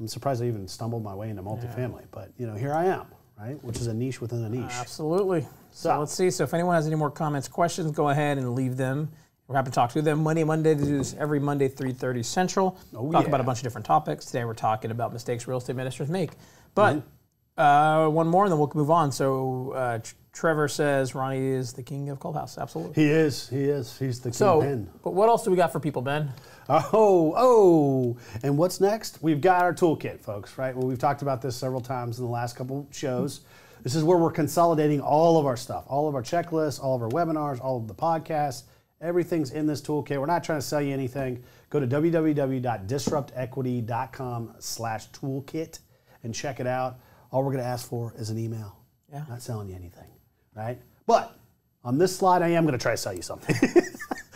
I'm 0.00 0.08
surprised 0.08 0.42
I 0.42 0.46
even 0.46 0.66
stumbled 0.66 1.04
my 1.04 1.14
way 1.14 1.30
into 1.30 1.44
multifamily, 1.44 2.06
but 2.10 2.32
you 2.36 2.48
know, 2.48 2.54
here 2.54 2.74
I 2.74 2.86
am, 2.86 3.06
right? 3.38 3.62
Which 3.62 3.78
is 3.78 3.86
a 3.86 3.94
niche 3.94 4.20
within 4.20 4.44
a 4.44 4.48
niche. 4.48 4.72
Absolutely. 4.72 5.46
So 5.78 5.90
So- 5.90 5.98
let's 6.00 6.12
see. 6.12 6.28
So 6.32 6.42
if 6.42 6.52
anyone 6.54 6.74
has 6.74 6.88
any 6.88 6.96
more 6.96 7.08
comments, 7.10 7.46
questions, 7.46 7.92
go 7.92 8.08
ahead 8.08 8.36
and 8.36 8.56
leave 8.56 8.76
them. 8.76 9.10
We're 9.46 9.54
happy 9.54 9.70
to 9.70 9.74
talk 9.74 9.92
to 9.92 10.02
them. 10.02 10.24
Monday, 10.24 10.42
Monday, 10.42 10.74
they 10.74 10.84
do 10.84 10.98
this 10.98 11.14
every 11.16 11.38
Monday, 11.38 11.68
3.30 11.68 12.24
Central. 12.24 12.76
Oh, 12.96 13.12
talk 13.12 13.22
yeah. 13.22 13.28
about 13.28 13.40
a 13.40 13.44
bunch 13.44 13.58
of 13.60 13.62
different 13.62 13.86
topics. 13.86 14.26
Today 14.26 14.44
we're 14.44 14.54
talking 14.54 14.90
about 14.90 15.12
mistakes 15.12 15.46
real 15.46 15.58
estate 15.58 15.76
ministers 15.76 16.08
make. 16.08 16.32
But 16.74 16.96
Mm-hmm. 16.96 17.60
uh, 17.60 18.08
one 18.08 18.26
more 18.26 18.44
and 18.44 18.50
then 18.52 18.58
we'll 18.58 18.72
move 18.74 18.90
on. 18.90 19.12
So 19.12 19.70
uh, 19.70 19.98
Tr- 20.00 20.14
Trevor 20.32 20.66
says 20.66 21.14
Ronnie 21.14 21.46
is 21.46 21.72
the 21.72 21.84
king 21.84 22.10
of 22.10 22.18
Clubhouse. 22.18 22.58
Absolutely. 22.58 23.00
He 23.00 23.08
is, 23.08 23.48
he 23.48 23.62
is, 23.64 23.96
he's 24.00 24.18
the 24.18 24.30
king, 24.30 24.34
So, 24.34 24.60
kingpin. 24.60 24.90
but 25.04 25.14
what 25.14 25.28
else 25.28 25.44
do 25.44 25.52
we 25.52 25.56
got 25.56 25.70
for 25.72 25.78
people, 25.78 26.02
Ben? 26.02 26.32
Oh, 26.68 27.32
oh, 27.36 28.16
and 28.42 28.58
what's 28.58 28.80
next? 28.80 29.22
We've 29.22 29.40
got 29.40 29.62
our 29.62 29.72
toolkit, 29.72 30.20
folks, 30.20 30.58
right? 30.58 30.76
Well, 30.76 30.86
we've 30.88 30.98
talked 30.98 31.22
about 31.22 31.40
this 31.40 31.56
several 31.56 31.80
times 31.80 32.18
in 32.18 32.24
the 32.26 32.30
last 32.30 32.56
couple 32.56 32.86
shows. 32.90 33.40
This 33.82 33.94
is 33.94 34.04
where 34.04 34.18
we're 34.18 34.30
consolidating 34.30 35.00
all 35.00 35.38
of 35.38 35.46
our 35.46 35.56
stuff, 35.56 35.84
all 35.86 36.06
of 36.08 36.14
our 36.14 36.22
checklists, 36.22 36.82
all 36.82 36.96
of 36.96 37.02
our 37.02 37.08
webinars, 37.08 37.60
all 37.60 37.76
of 37.76 37.88
the 37.88 37.94
podcasts. 37.94 38.64
Everything's 39.00 39.52
in 39.52 39.66
this 39.66 39.80
toolkit. 39.80 40.18
We're 40.18 40.26
not 40.26 40.42
trying 40.42 40.58
to 40.58 40.66
sell 40.66 40.82
you 40.82 40.92
anything. 40.92 41.44
Go 41.70 41.78
to 41.78 41.86
www.disruptequity.com 41.86 44.54
slash 44.58 45.08
toolkit 45.10 45.78
and 46.24 46.34
check 46.34 46.58
it 46.60 46.66
out. 46.66 46.98
All 47.30 47.44
we're 47.44 47.52
going 47.52 47.62
to 47.62 47.68
ask 47.68 47.88
for 47.88 48.12
is 48.16 48.30
an 48.30 48.38
email. 48.38 48.76
Yeah. 49.12 49.24
Not 49.28 49.42
selling 49.42 49.68
you 49.68 49.76
anything, 49.76 50.08
right? 50.54 50.80
But 51.06 51.38
on 51.84 51.98
this 51.98 52.16
slide, 52.16 52.42
I 52.42 52.48
am 52.48 52.64
going 52.64 52.72
to 52.72 52.82
try 52.82 52.92
to 52.92 52.96
sell 52.96 53.14
you 53.14 53.22
something. 53.22 53.54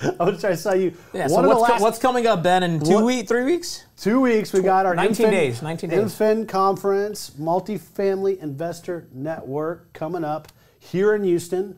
I'm 0.11 0.17
going 0.17 0.35
to 0.35 0.41
try 0.41 0.51
to 0.51 0.57
sell 0.57 0.75
you 0.77 0.93
Yeah, 1.13 1.27
so 1.27 1.35
one 1.35 1.45
of 1.45 1.51
the 1.51 1.57
what's, 1.57 1.73
co- 1.79 1.83
what's 1.83 1.99
coming 1.99 2.27
up, 2.27 2.43
Ben, 2.43 2.63
in 2.63 2.81
two 2.85 3.05
weeks, 3.05 3.29
three 3.29 3.45
weeks? 3.45 3.85
Two 3.97 4.21
weeks, 4.21 4.53
we 4.53 4.61
got 4.63 4.85
our 4.87 4.95
19 4.95 5.27
MFIN- 5.27 5.31
days, 5.31 5.63
19 5.63 5.91
days. 5.91 5.99
MFIN 6.15 6.49
Conference, 6.49 7.31
Multifamily 7.39 8.39
Investor 8.41 9.07
Network 9.13 9.93
coming 9.93 10.25
up 10.25 10.49
here 10.79 11.15
in 11.15 11.23
Houston. 11.25 11.77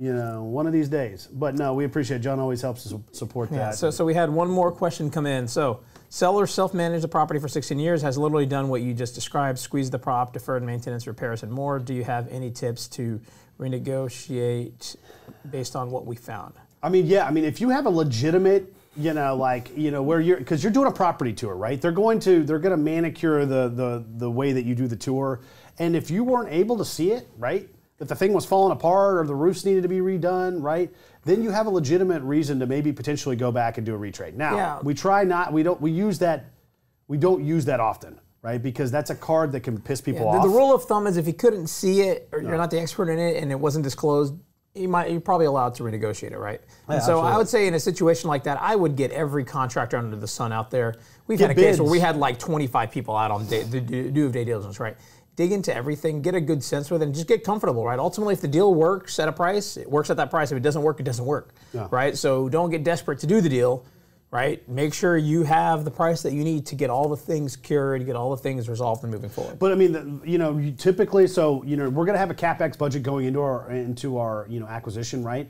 You 0.00 0.14
know, 0.14 0.44
one 0.44 0.68
of 0.68 0.72
these 0.72 0.88
days. 0.88 1.26
But 1.26 1.56
no, 1.56 1.74
we 1.74 1.84
appreciate. 1.84 2.18
It. 2.18 2.20
John 2.20 2.38
always 2.38 2.62
helps 2.62 2.86
us 2.86 2.94
support 3.10 3.50
Yeah, 3.50 3.58
that. 3.58 3.74
so, 3.74 3.90
so 3.90 4.04
we 4.04 4.14
had 4.14 4.30
one 4.30 4.48
more 4.48 4.70
question 4.70 5.10
come 5.10 5.26
in. 5.26 5.48
So, 5.48 5.80
seller 6.08 6.46
self-managed 6.46 7.02
the 7.02 7.08
property 7.08 7.40
for 7.40 7.48
16 7.48 7.80
years, 7.80 8.00
has 8.02 8.16
literally 8.16 8.46
done 8.46 8.68
what 8.68 8.80
you 8.82 8.94
just 8.94 9.16
described, 9.16 9.58
squeezed 9.58 9.92
the 9.92 9.98
prop, 9.98 10.32
deferred 10.32 10.62
maintenance, 10.62 11.08
repairs, 11.08 11.42
and 11.42 11.50
more. 11.50 11.80
Do 11.80 11.94
you 11.94 12.04
have 12.04 12.28
any 12.28 12.52
tips 12.52 12.86
to 12.90 13.20
renegotiate 13.58 14.94
based 15.50 15.74
on 15.74 15.90
what 15.90 16.06
we 16.06 16.14
found? 16.14 16.54
I 16.80 16.90
mean, 16.90 17.06
yeah. 17.06 17.26
I 17.26 17.32
mean, 17.32 17.44
if 17.44 17.60
you 17.60 17.70
have 17.70 17.86
a 17.86 17.90
legitimate, 17.90 18.72
you 18.96 19.14
know, 19.14 19.34
like 19.34 19.76
you 19.76 19.90
know, 19.90 20.02
where 20.04 20.20
you're 20.20 20.36
because 20.36 20.62
you're 20.62 20.72
doing 20.72 20.86
a 20.86 20.92
property 20.92 21.32
tour, 21.32 21.56
right? 21.56 21.80
They're 21.80 21.90
going 21.90 22.20
to 22.20 22.44
they're 22.44 22.60
going 22.60 22.70
to 22.70 22.76
manicure 22.76 23.44
the 23.46 23.68
the 23.68 24.04
the 24.16 24.30
way 24.30 24.52
that 24.52 24.64
you 24.64 24.76
do 24.76 24.86
the 24.86 24.96
tour, 24.96 25.40
and 25.80 25.96
if 25.96 26.08
you 26.08 26.22
weren't 26.22 26.52
able 26.52 26.78
to 26.78 26.84
see 26.84 27.10
it, 27.10 27.26
right? 27.36 27.68
If 28.00 28.06
the 28.08 28.14
thing 28.14 28.32
was 28.32 28.46
falling 28.46 28.72
apart 28.72 29.18
or 29.18 29.24
the 29.26 29.34
roofs 29.34 29.64
needed 29.64 29.82
to 29.82 29.88
be 29.88 29.98
redone, 29.98 30.62
right? 30.62 30.92
Then 31.24 31.42
you 31.42 31.50
have 31.50 31.66
a 31.66 31.70
legitimate 31.70 32.22
reason 32.22 32.60
to 32.60 32.66
maybe 32.66 32.92
potentially 32.92 33.34
go 33.34 33.50
back 33.50 33.76
and 33.76 33.84
do 33.84 33.94
a 33.94 33.98
retrade. 33.98 34.34
Now, 34.34 34.54
Yeah. 34.56 34.78
we 34.82 34.94
try 34.94 35.24
not 35.24 35.52
we 35.52 35.62
don't 35.64 35.80
we 35.80 35.90
use 35.90 36.18
that 36.20 36.46
we 37.08 37.16
don't 37.16 37.42
use 37.44 37.64
that 37.64 37.80
often, 37.80 38.20
right? 38.42 38.62
Because 38.62 38.90
that's 38.92 39.10
a 39.10 39.14
card 39.16 39.50
that 39.52 39.60
can 39.60 39.80
piss 39.80 40.00
people 40.00 40.30
The, 40.30 40.38
off. 40.38 40.42
the 40.44 40.48
rule 40.50 40.72
of 40.74 40.84
thumb 40.84 41.06
is 41.06 41.16
if 41.16 41.26
you 41.26 41.32
couldn't 41.32 41.66
see 41.68 42.02
it 42.02 42.28
or 42.32 42.40
you're 42.40 42.56
not 42.56 42.70
the 42.70 42.78
expert 42.80 43.08
in 43.10 43.18
it 43.18 43.42
and 43.42 43.50
it 43.50 43.58
wasn't 43.58 43.82
disclosed, 43.82 44.34
you 44.74 44.88
might 44.88 45.10
you're 45.10 45.20
probably 45.20 45.46
allowed 45.46 45.74
to 45.76 45.82
renegotiate 45.82 46.30
it, 46.30 46.38
right? 46.38 46.60
and 46.86 47.02
so 47.02 47.18
I 47.20 47.36
would 47.36 47.48
say 47.48 47.66
in 47.66 47.74
a 47.74 47.80
situation 47.80 48.28
like 48.28 48.44
that, 48.44 48.58
I 48.62 48.76
would 48.76 48.94
get 48.94 49.10
every 49.10 49.42
contractor 49.42 49.96
under 49.96 50.14
the 50.16 50.28
sun 50.28 50.52
out 50.52 50.70
there. 50.70 50.94
We've 51.26 51.38
Get 51.38 51.48
had 51.48 51.58
a 51.58 51.60
case 51.60 51.80
where 51.80 51.90
we 51.90 51.98
had 51.98 52.16
like 52.16 52.38
25 52.38 52.92
people 52.92 53.16
out 53.16 53.32
on 53.32 53.46
day, 53.46 53.64
the 53.64 53.80
due 53.80 54.26
of 54.26 54.32
day 54.32 54.44
diligence, 54.44 54.78
right? 54.78 54.96
Dig 55.38 55.52
into 55.52 55.72
everything, 55.72 56.20
get 56.20 56.34
a 56.34 56.40
good 56.40 56.64
sense 56.64 56.90
with 56.90 57.00
it, 57.00 57.04
and 57.04 57.14
just 57.14 57.28
get 57.28 57.44
comfortable, 57.44 57.84
right? 57.84 58.00
Ultimately, 58.00 58.34
if 58.34 58.40
the 58.40 58.48
deal 58.48 58.74
works 58.74 59.20
at 59.20 59.28
a 59.28 59.32
price, 59.32 59.76
it 59.76 59.88
works 59.88 60.10
at 60.10 60.16
that 60.16 60.30
price. 60.30 60.50
If 60.50 60.56
it 60.56 60.64
doesn't 60.64 60.82
work, 60.82 60.98
it 60.98 61.04
doesn't 61.04 61.24
work, 61.24 61.54
right? 61.92 62.18
So 62.18 62.48
don't 62.48 62.70
get 62.70 62.82
desperate 62.82 63.20
to 63.20 63.28
do 63.28 63.40
the 63.40 63.48
deal, 63.48 63.84
right? 64.32 64.68
Make 64.68 64.92
sure 64.92 65.16
you 65.16 65.44
have 65.44 65.84
the 65.84 65.92
price 65.92 66.22
that 66.22 66.32
you 66.32 66.42
need 66.42 66.66
to 66.66 66.74
get 66.74 66.90
all 66.90 67.08
the 67.08 67.16
things 67.16 67.54
cured, 67.54 68.04
get 68.04 68.16
all 68.16 68.32
the 68.32 68.36
things 68.36 68.68
resolved, 68.68 69.04
and 69.04 69.12
moving 69.12 69.30
forward. 69.30 69.60
But 69.60 69.70
I 69.70 69.76
mean, 69.76 70.20
you 70.24 70.38
know, 70.38 70.58
you 70.58 70.72
typically, 70.72 71.28
so 71.28 71.62
you 71.62 71.76
know, 71.76 71.88
we're 71.88 72.04
going 72.04 72.16
to 72.16 72.18
have 72.18 72.32
a 72.32 72.34
capex 72.34 72.76
budget 72.76 73.04
going 73.04 73.24
into 73.24 73.40
our 73.40 73.70
into 73.70 74.18
our 74.18 74.44
you 74.48 74.58
know 74.58 74.66
acquisition, 74.66 75.22
right? 75.22 75.48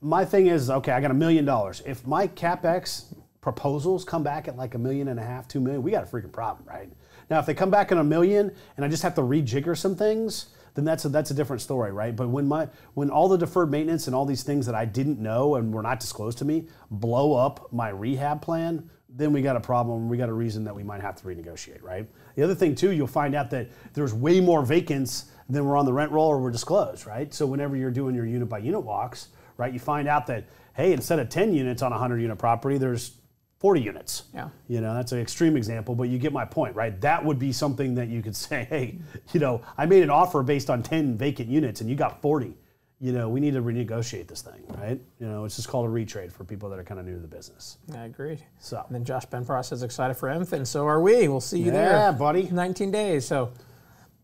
My 0.00 0.24
thing 0.24 0.48
is, 0.48 0.70
okay, 0.70 0.90
I 0.90 1.00
got 1.00 1.12
a 1.12 1.14
million 1.14 1.44
dollars. 1.44 1.84
If 1.86 2.04
my 2.04 2.26
capex 2.26 3.14
proposals 3.42 4.04
come 4.04 4.24
back 4.24 4.48
at 4.48 4.56
like 4.56 4.74
a 4.74 4.78
million 4.78 5.06
and 5.06 5.20
a 5.20 5.24
half, 5.24 5.46
two 5.46 5.60
million, 5.60 5.84
we 5.84 5.92
got 5.92 6.02
a 6.02 6.06
freaking 6.08 6.32
problem, 6.32 6.66
right? 6.66 6.90
Now, 7.30 7.38
if 7.38 7.46
they 7.46 7.54
come 7.54 7.70
back 7.70 7.92
in 7.92 7.98
a 7.98 8.04
million 8.04 8.52
and 8.76 8.84
I 8.84 8.88
just 8.88 9.04
have 9.04 9.14
to 9.14 9.22
rejigger 9.22 9.78
some 9.78 9.94
things, 9.94 10.46
then 10.74 10.84
that's 10.84 11.04
a, 11.04 11.08
that's 11.08 11.30
a 11.30 11.34
different 11.34 11.62
story, 11.62 11.92
right? 11.92 12.14
But 12.14 12.28
when 12.28 12.46
my 12.46 12.68
when 12.94 13.10
all 13.10 13.28
the 13.28 13.38
deferred 13.38 13.70
maintenance 13.70 14.06
and 14.06 14.14
all 14.14 14.26
these 14.26 14.42
things 14.42 14.66
that 14.66 14.74
I 14.74 14.84
didn't 14.84 15.18
know 15.18 15.54
and 15.54 15.72
were 15.72 15.82
not 15.82 16.00
disclosed 16.00 16.38
to 16.38 16.44
me 16.44 16.68
blow 16.90 17.34
up 17.34 17.72
my 17.72 17.88
rehab 17.88 18.42
plan, 18.42 18.90
then 19.08 19.32
we 19.32 19.42
got 19.42 19.56
a 19.56 19.60
problem. 19.60 20.08
We 20.08 20.16
got 20.16 20.28
a 20.28 20.32
reason 20.32 20.64
that 20.64 20.74
we 20.74 20.82
might 20.82 21.00
have 21.00 21.16
to 21.16 21.24
renegotiate, 21.24 21.82
right? 21.82 22.08
The 22.36 22.42
other 22.42 22.54
thing 22.54 22.74
too, 22.74 22.92
you'll 22.92 23.06
find 23.06 23.34
out 23.34 23.50
that 23.50 23.68
there's 23.94 24.14
way 24.14 24.40
more 24.40 24.62
vacants 24.62 25.26
than 25.48 25.64
were 25.64 25.76
on 25.76 25.84
the 25.84 25.92
rent 25.92 26.12
roll 26.12 26.28
or 26.28 26.38
were 26.38 26.50
disclosed, 26.50 27.06
right? 27.06 27.32
So 27.34 27.46
whenever 27.46 27.76
you're 27.76 27.90
doing 27.90 28.14
your 28.14 28.26
unit 28.26 28.48
by 28.48 28.58
unit 28.58 28.82
walks, 28.82 29.28
right, 29.56 29.72
you 29.72 29.80
find 29.80 30.06
out 30.06 30.26
that 30.28 30.44
hey, 30.74 30.92
instead 30.92 31.18
of 31.18 31.28
10 31.28 31.52
units 31.52 31.82
on 31.82 31.92
a 31.92 31.96
100 31.96 32.22
unit 32.22 32.38
property, 32.38 32.78
there's 32.78 33.16
40 33.60 33.80
units. 33.82 34.22
Yeah. 34.34 34.48
You 34.68 34.80
know, 34.80 34.94
that's 34.94 35.12
an 35.12 35.20
extreme 35.20 35.54
example, 35.56 35.94
but 35.94 36.04
you 36.08 36.18
get 36.18 36.32
my 36.32 36.46
point, 36.46 36.74
right? 36.74 36.98
That 37.02 37.22
would 37.22 37.38
be 37.38 37.52
something 37.52 37.94
that 37.94 38.08
you 38.08 38.22
could 38.22 38.34
say, 38.46 38.64
hey, 38.68 38.98
you 39.32 39.38
know, 39.40 39.60
I 39.78 39.86
made 39.86 40.02
an 40.02 40.10
offer 40.10 40.42
based 40.42 40.70
on 40.70 40.82
10 40.82 41.16
vacant 41.16 41.48
units 41.48 41.80
and 41.82 41.88
you 41.88 41.94
got 41.94 42.20
40. 42.22 42.56
You 43.02 43.12
know, 43.12 43.28
we 43.30 43.40
need 43.40 43.54
to 43.54 43.62
renegotiate 43.62 44.26
this 44.28 44.42
thing, 44.42 44.62
right? 44.78 45.00
You 45.20 45.26
know, 45.26 45.44
it's 45.46 45.56
just 45.56 45.68
called 45.68 45.86
a 45.86 45.88
retrade 45.90 46.32
for 46.32 46.44
people 46.44 46.68
that 46.70 46.78
are 46.78 46.84
kind 46.84 47.00
of 47.00 47.06
new 47.06 47.14
to 47.14 47.20
the 47.20 47.28
business. 47.28 47.78
I 47.94 48.04
agree. 48.04 48.38
So. 48.58 48.82
And 48.86 48.94
then 48.94 49.04
Josh 49.04 49.24
Benpros 49.26 49.72
is 49.72 49.82
excited 49.82 50.14
for 50.18 50.28
Enf, 50.28 50.52
and 50.52 50.68
so 50.68 50.86
are 50.86 51.00
we. 51.00 51.26
We'll 51.26 51.40
see 51.40 51.60
you 51.60 51.66
Yeah, 51.72 52.10
there. 52.10 52.12
buddy. 52.12 52.50
19 52.50 52.90
days. 52.90 53.24
So 53.26 53.52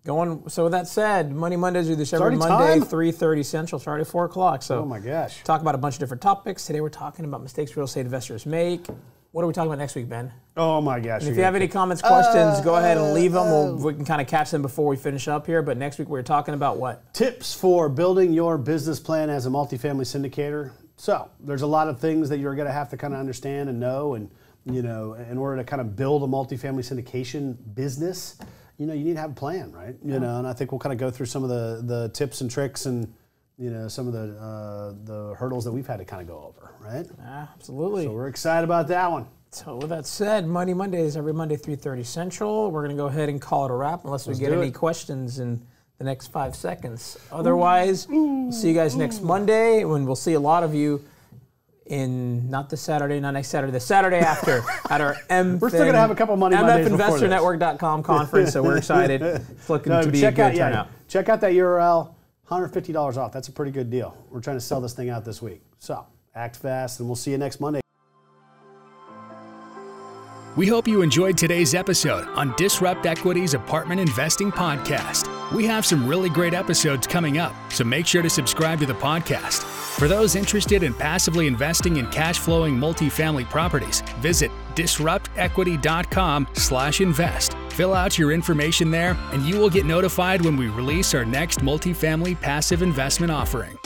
going. 0.05 0.47
So 0.51 0.65
with 0.65 0.73
that 0.73 0.89
said, 0.89 1.33
Money 1.35 1.57
Mondays 1.57 1.87
do 1.87 1.95
this 1.97 2.13
every 2.13 2.37
Monday, 2.37 2.79
time? 2.81 2.83
3:30 2.83 3.45
Central, 3.47 3.79
starting 3.79 4.03
at 4.03 4.09
4 4.09 4.27
o'clock. 4.27 4.63
So 4.63 4.81
Oh 4.81 4.85
my 4.85 5.01
gosh. 5.01 5.43
talk 5.43 5.63
about 5.63 5.75
a 5.75 5.79
bunch 5.79 5.95
of 5.95 6.01
different 6.01 6.23
topics. 6.23 6.67
Today 6.67 6.83
we're 6.83 6.91
talking 6.91 7.25
about 7.25 7.43
mistakes 7.43 7.75
real 7.79 7.87
estate 7.87 8.03
investors 8.03 8.45
make. 8.45 8.87
What 9.37 9.43
are 9.43 9.49
we 9.49 9.53
talking 9.53 9.69
about 9.71 9.81
next 9.81 9.95
week, 9.95 10.09
Ben? 10.09 10.33
Oh 10.57 10.81
my 10.81 10.99
gosh. 10.99 11.25
If 11.25 11.37
you 11.37 11.43
have 11.43 11.55
any 11.55 11.69
comments, 11.69 12.01
questions, 12.01 12.59
go 12.63 12.77
ahead 12.77 12.97
and 12.97 13.13
leave 13.13 13.33
them. 13.33 13.45
We'll, 13.45 13.69
oh. 13.69 13.77
we 13.77 13.93
can 13.93 14.07
kind 14.07 14.23
of 14.23 14.27
catch 14.27 14.51
them 14.51 14.63
before 14.63 14.87
we 14.87 14.97
finish 14.97 15.29
up 15.29 15.45
here. 15.45 15.61
But 15.61 15.77
next 15.77 15.99
week 15.99 16.09
we're 16.09 16.23
talking 16.23 16.55
about 16.55 16.79
what? 16.79 17.13
tips 17.13 17.53
for 17.53 17.91
building 17.91 18.33
your 18.33 18.57
business 18.57 18.99
plan 18.99 19.29
as 19.29 19.45
a 19.45 19.51
multifamily 19.51 20.07
syndicator. 20.07 20.71
So 20.97 21.29
there's 21.39 21.61
a 21.61 21.67
lot 21.67 21.89
of 21.89 22.01
things 22.01 22.31
that 22.31 22.39
you're 22.39 22.55
going 22.55 22.67
to 22.67 22.73
have 22.73 22.89
to 22.89 22.97
kind 22.97 23.13
of 23.13 23.21
understand 23.21 23.69
and 23.69 23.79
know, 23.79 24.15
and 24.15 24.31
you 24.65 24.81
know, 24.81 25.13
in 25.13 25.37
order 25.37 25.59
to 25.59 25.65
kind 25.65 25.83
of 25.83 25.97
build 25.97 26.23
a 26.23 26.27
multifamily 26.27 26.91
syndication 26.91 27.59
business, 27.75 28.39
you 28.79 28.87
know, 28.87 28.95
you 28.95 29.05
need 29.05 29.17
to 29.17 29.21
have 29.21 29.33
a 29.33 29.35
plan, 29.35 29.71
right? 29.71 29.97
You 30.03 30.19
know, 30.19 30.39
and 30.39 30.47
I 30.47 30.55
think 30.55 30.73
we'll 30.73 30.79
kind 30.79 30.95
of 30.95 30.99
go 30.99 31.11
through 31.11 31.27
some 31.27 31.45
of 31.45 31.51
the 31.51 31.83
the 31.85 32.09
tips 32.15 32.41
and 32.41 32.51
tricks 32.51 32.87
and 32.87 33.13
you 33.59 33.71
know 33.71 33.89
some 33.89 34.07
of 34.07 34.13
the 34.13 34.37
uh, 34.39 34.95
the 35.05 35.35
hurdles 35.35 35.65
that 35.65 35.73
we've 35.73 35.87
had 35.87 35.99
to 35.99 36.05
kind 36.05 36.21
of 36.23 36.29
go 36.29 36.43
over, 36.45 36.73
right? 36.81 37.07
Ah, 37.23 37.51
absolutely. 37.55 38.05
So 38.05 38.13
we're 38.13 38.29
excited 38.29 38.65
about 38.65 38.89
that 38.89 39.11
one. 39.11 39.27
So 39.51 39.77
with 39.77 39.89
that 39.89 40.07
said, 40.07 40.47
Money 40.47 40.75
Mondays 40.75 41.17
every 41.17 41.33
Monday 41.33 41.57
3:30 41.57 42.05
Central. 42.05 42.71
We're 42.71 42.83
gonna 42.83 42.95
go 42.97 43.07
ahead 43.07 43.29
and 43.29 43.41
call 43.41 43.65
it 43.65 43.71
a 43.71 43.75
wrap 43.75 44.05
unless 44.05 44.27
we 44.27 44.35
get 44.35 44.53
any 44.53 44.71
questions 44.71 45.39
in 45.39 45.63
the 45.99 46.05
next 46.05 46.27
five 46.27 46.55
seconds. 46.55 47.17
Otherwise, 47.33 48.07
we'll 48.09 48.53
see 48.53 48.69
you 48.69 48.75
guys 48.75 48.95
next 48.97 49.23
Monday 49.23 49.85
when 49.85 50.05
we'll 50.05 50.17
see 50.17 50.35
a 50.35 50.41
lot 50.41 50.63
of 50.63 50.75
you 50.75 51.03
in 51.87 52.51
not 52.51 52.69
this 52.69 52.81
Saturday, 52.83 53.21
not 53.21 53.31
next 53.31 53.49
Saturday, 53.49 53.73
the 53.73 53.81
Saturday 53.81 54.19
after 54.19 54.63
at 54.91 55.01
our 55.01 55.17
M. 55.31 55.59
We're 55.59 55.71
still 55.71 55.87
gonna 55.87 55.97
have 55.97 56.11
a 56.11 56.15
couple 56.17 56.37
Money 56.37 56.57
Mondays 56.57 56.91
before 56.91 57.19
this. 57.19 57.23
MFInvestorNetwork.com 57.31 58.03
conference, 58.03 58.53
so 58.53 58.63
we're 58.63 58.77
excited. 58.77 59.23
It's 59.23 59.71
looking 59.71 59.93
No, 59.93 60.03
to 60.03 60.11
be 60.11 60.23
a 60.25 60.31
good 60.33 60.41
out 60.43 60.55
yeah, 60.55 60.69
turnout. 60.69 60.89
check 61.09 61.29
out 61.31 61.41
that 61.41 61.53
URL. 61.53 62.16
$150 62.51 63.17
off. 63.17 63.33
That's 63.33 63.49
a 63.49 63.53
pretty 63.53 63.73
good 63.73 63.91
deal. 63.91 64.17
We're 64.31 64.41
trying 64.41 64.57
to 64.57 64.61
sell 64.61 64.81
this 64.81 64.95
thing 64.95 65.11
out 65.11 65.25
this 65.25 65.43
week. 65.43 65.63
So 65.79 66.07
act 66.35 66.57
fast, 66.57 67.01
and 67.01 67.09
we'll 67.09 67.17
see 67.17 67.33
you 67.33 67.39
next 67.39 67.61
Monday. 67.61 67.81
We 70.57 70.67
hope 70.67 70.89
you 70.89 71.03
enjoyed 71.03 71.37
today's 71.37 71.75
episode 71.75 72.27
on 72.29 72.55
Disrupt 72.57 73.05
Equity's 73.05 73.53
Apartment 73.53 74.01
Investing 74.01 74.51
Podcast. 74.51 75.29
We 75.53 75.67
have 75.67 75.85
some 75.85 76.09
really 76.09 76.31
great 76.31 76.55
episodes 76.55 77.07
coming 77.07 77.37
up, 77.37 77.55
so 77.71 77.85
make 77.85 78.07
sure 78.07 78.23
to 78.23 78.31
subscribe 78.31 78.81
to 78.81 78.87
the 78.87 78.95
podcast. 78.95 79.65
For 79.99 80.09
those 80.09 80.35
interested 80.35 80.83
in 80.83 80.95
passively 80.95 81.47
investing 81.47 81.99
in 81.99 82.07
cash 82.07 82.39
flowing 82.39 82.75
multifamily 82.75 83.45
properties, 83.51 84.01
visit 84.21 84.51
disruptequity.com 84.77 86.49
slash 86.53 87.01
invest. 87.01 87.57
Fill 87.71 87.95
out 87.95 88.19
your 88.19 88.33
information 88.33 88.91
there, 88.91 89.17
and 89.33 89.43
you 89.43 89.59
will 89.59 89.71
get 89.71 89.87
notified 89.87 90.43
when 90.43 90.57
we 90.57 90.69
release 90.69 91.15
our 91.15 91.25
next 91.25 91.61
multifamily 91.61 92.41
passive 92.41 92.83
investment 92.83 93.33
offering. 93.33 93.79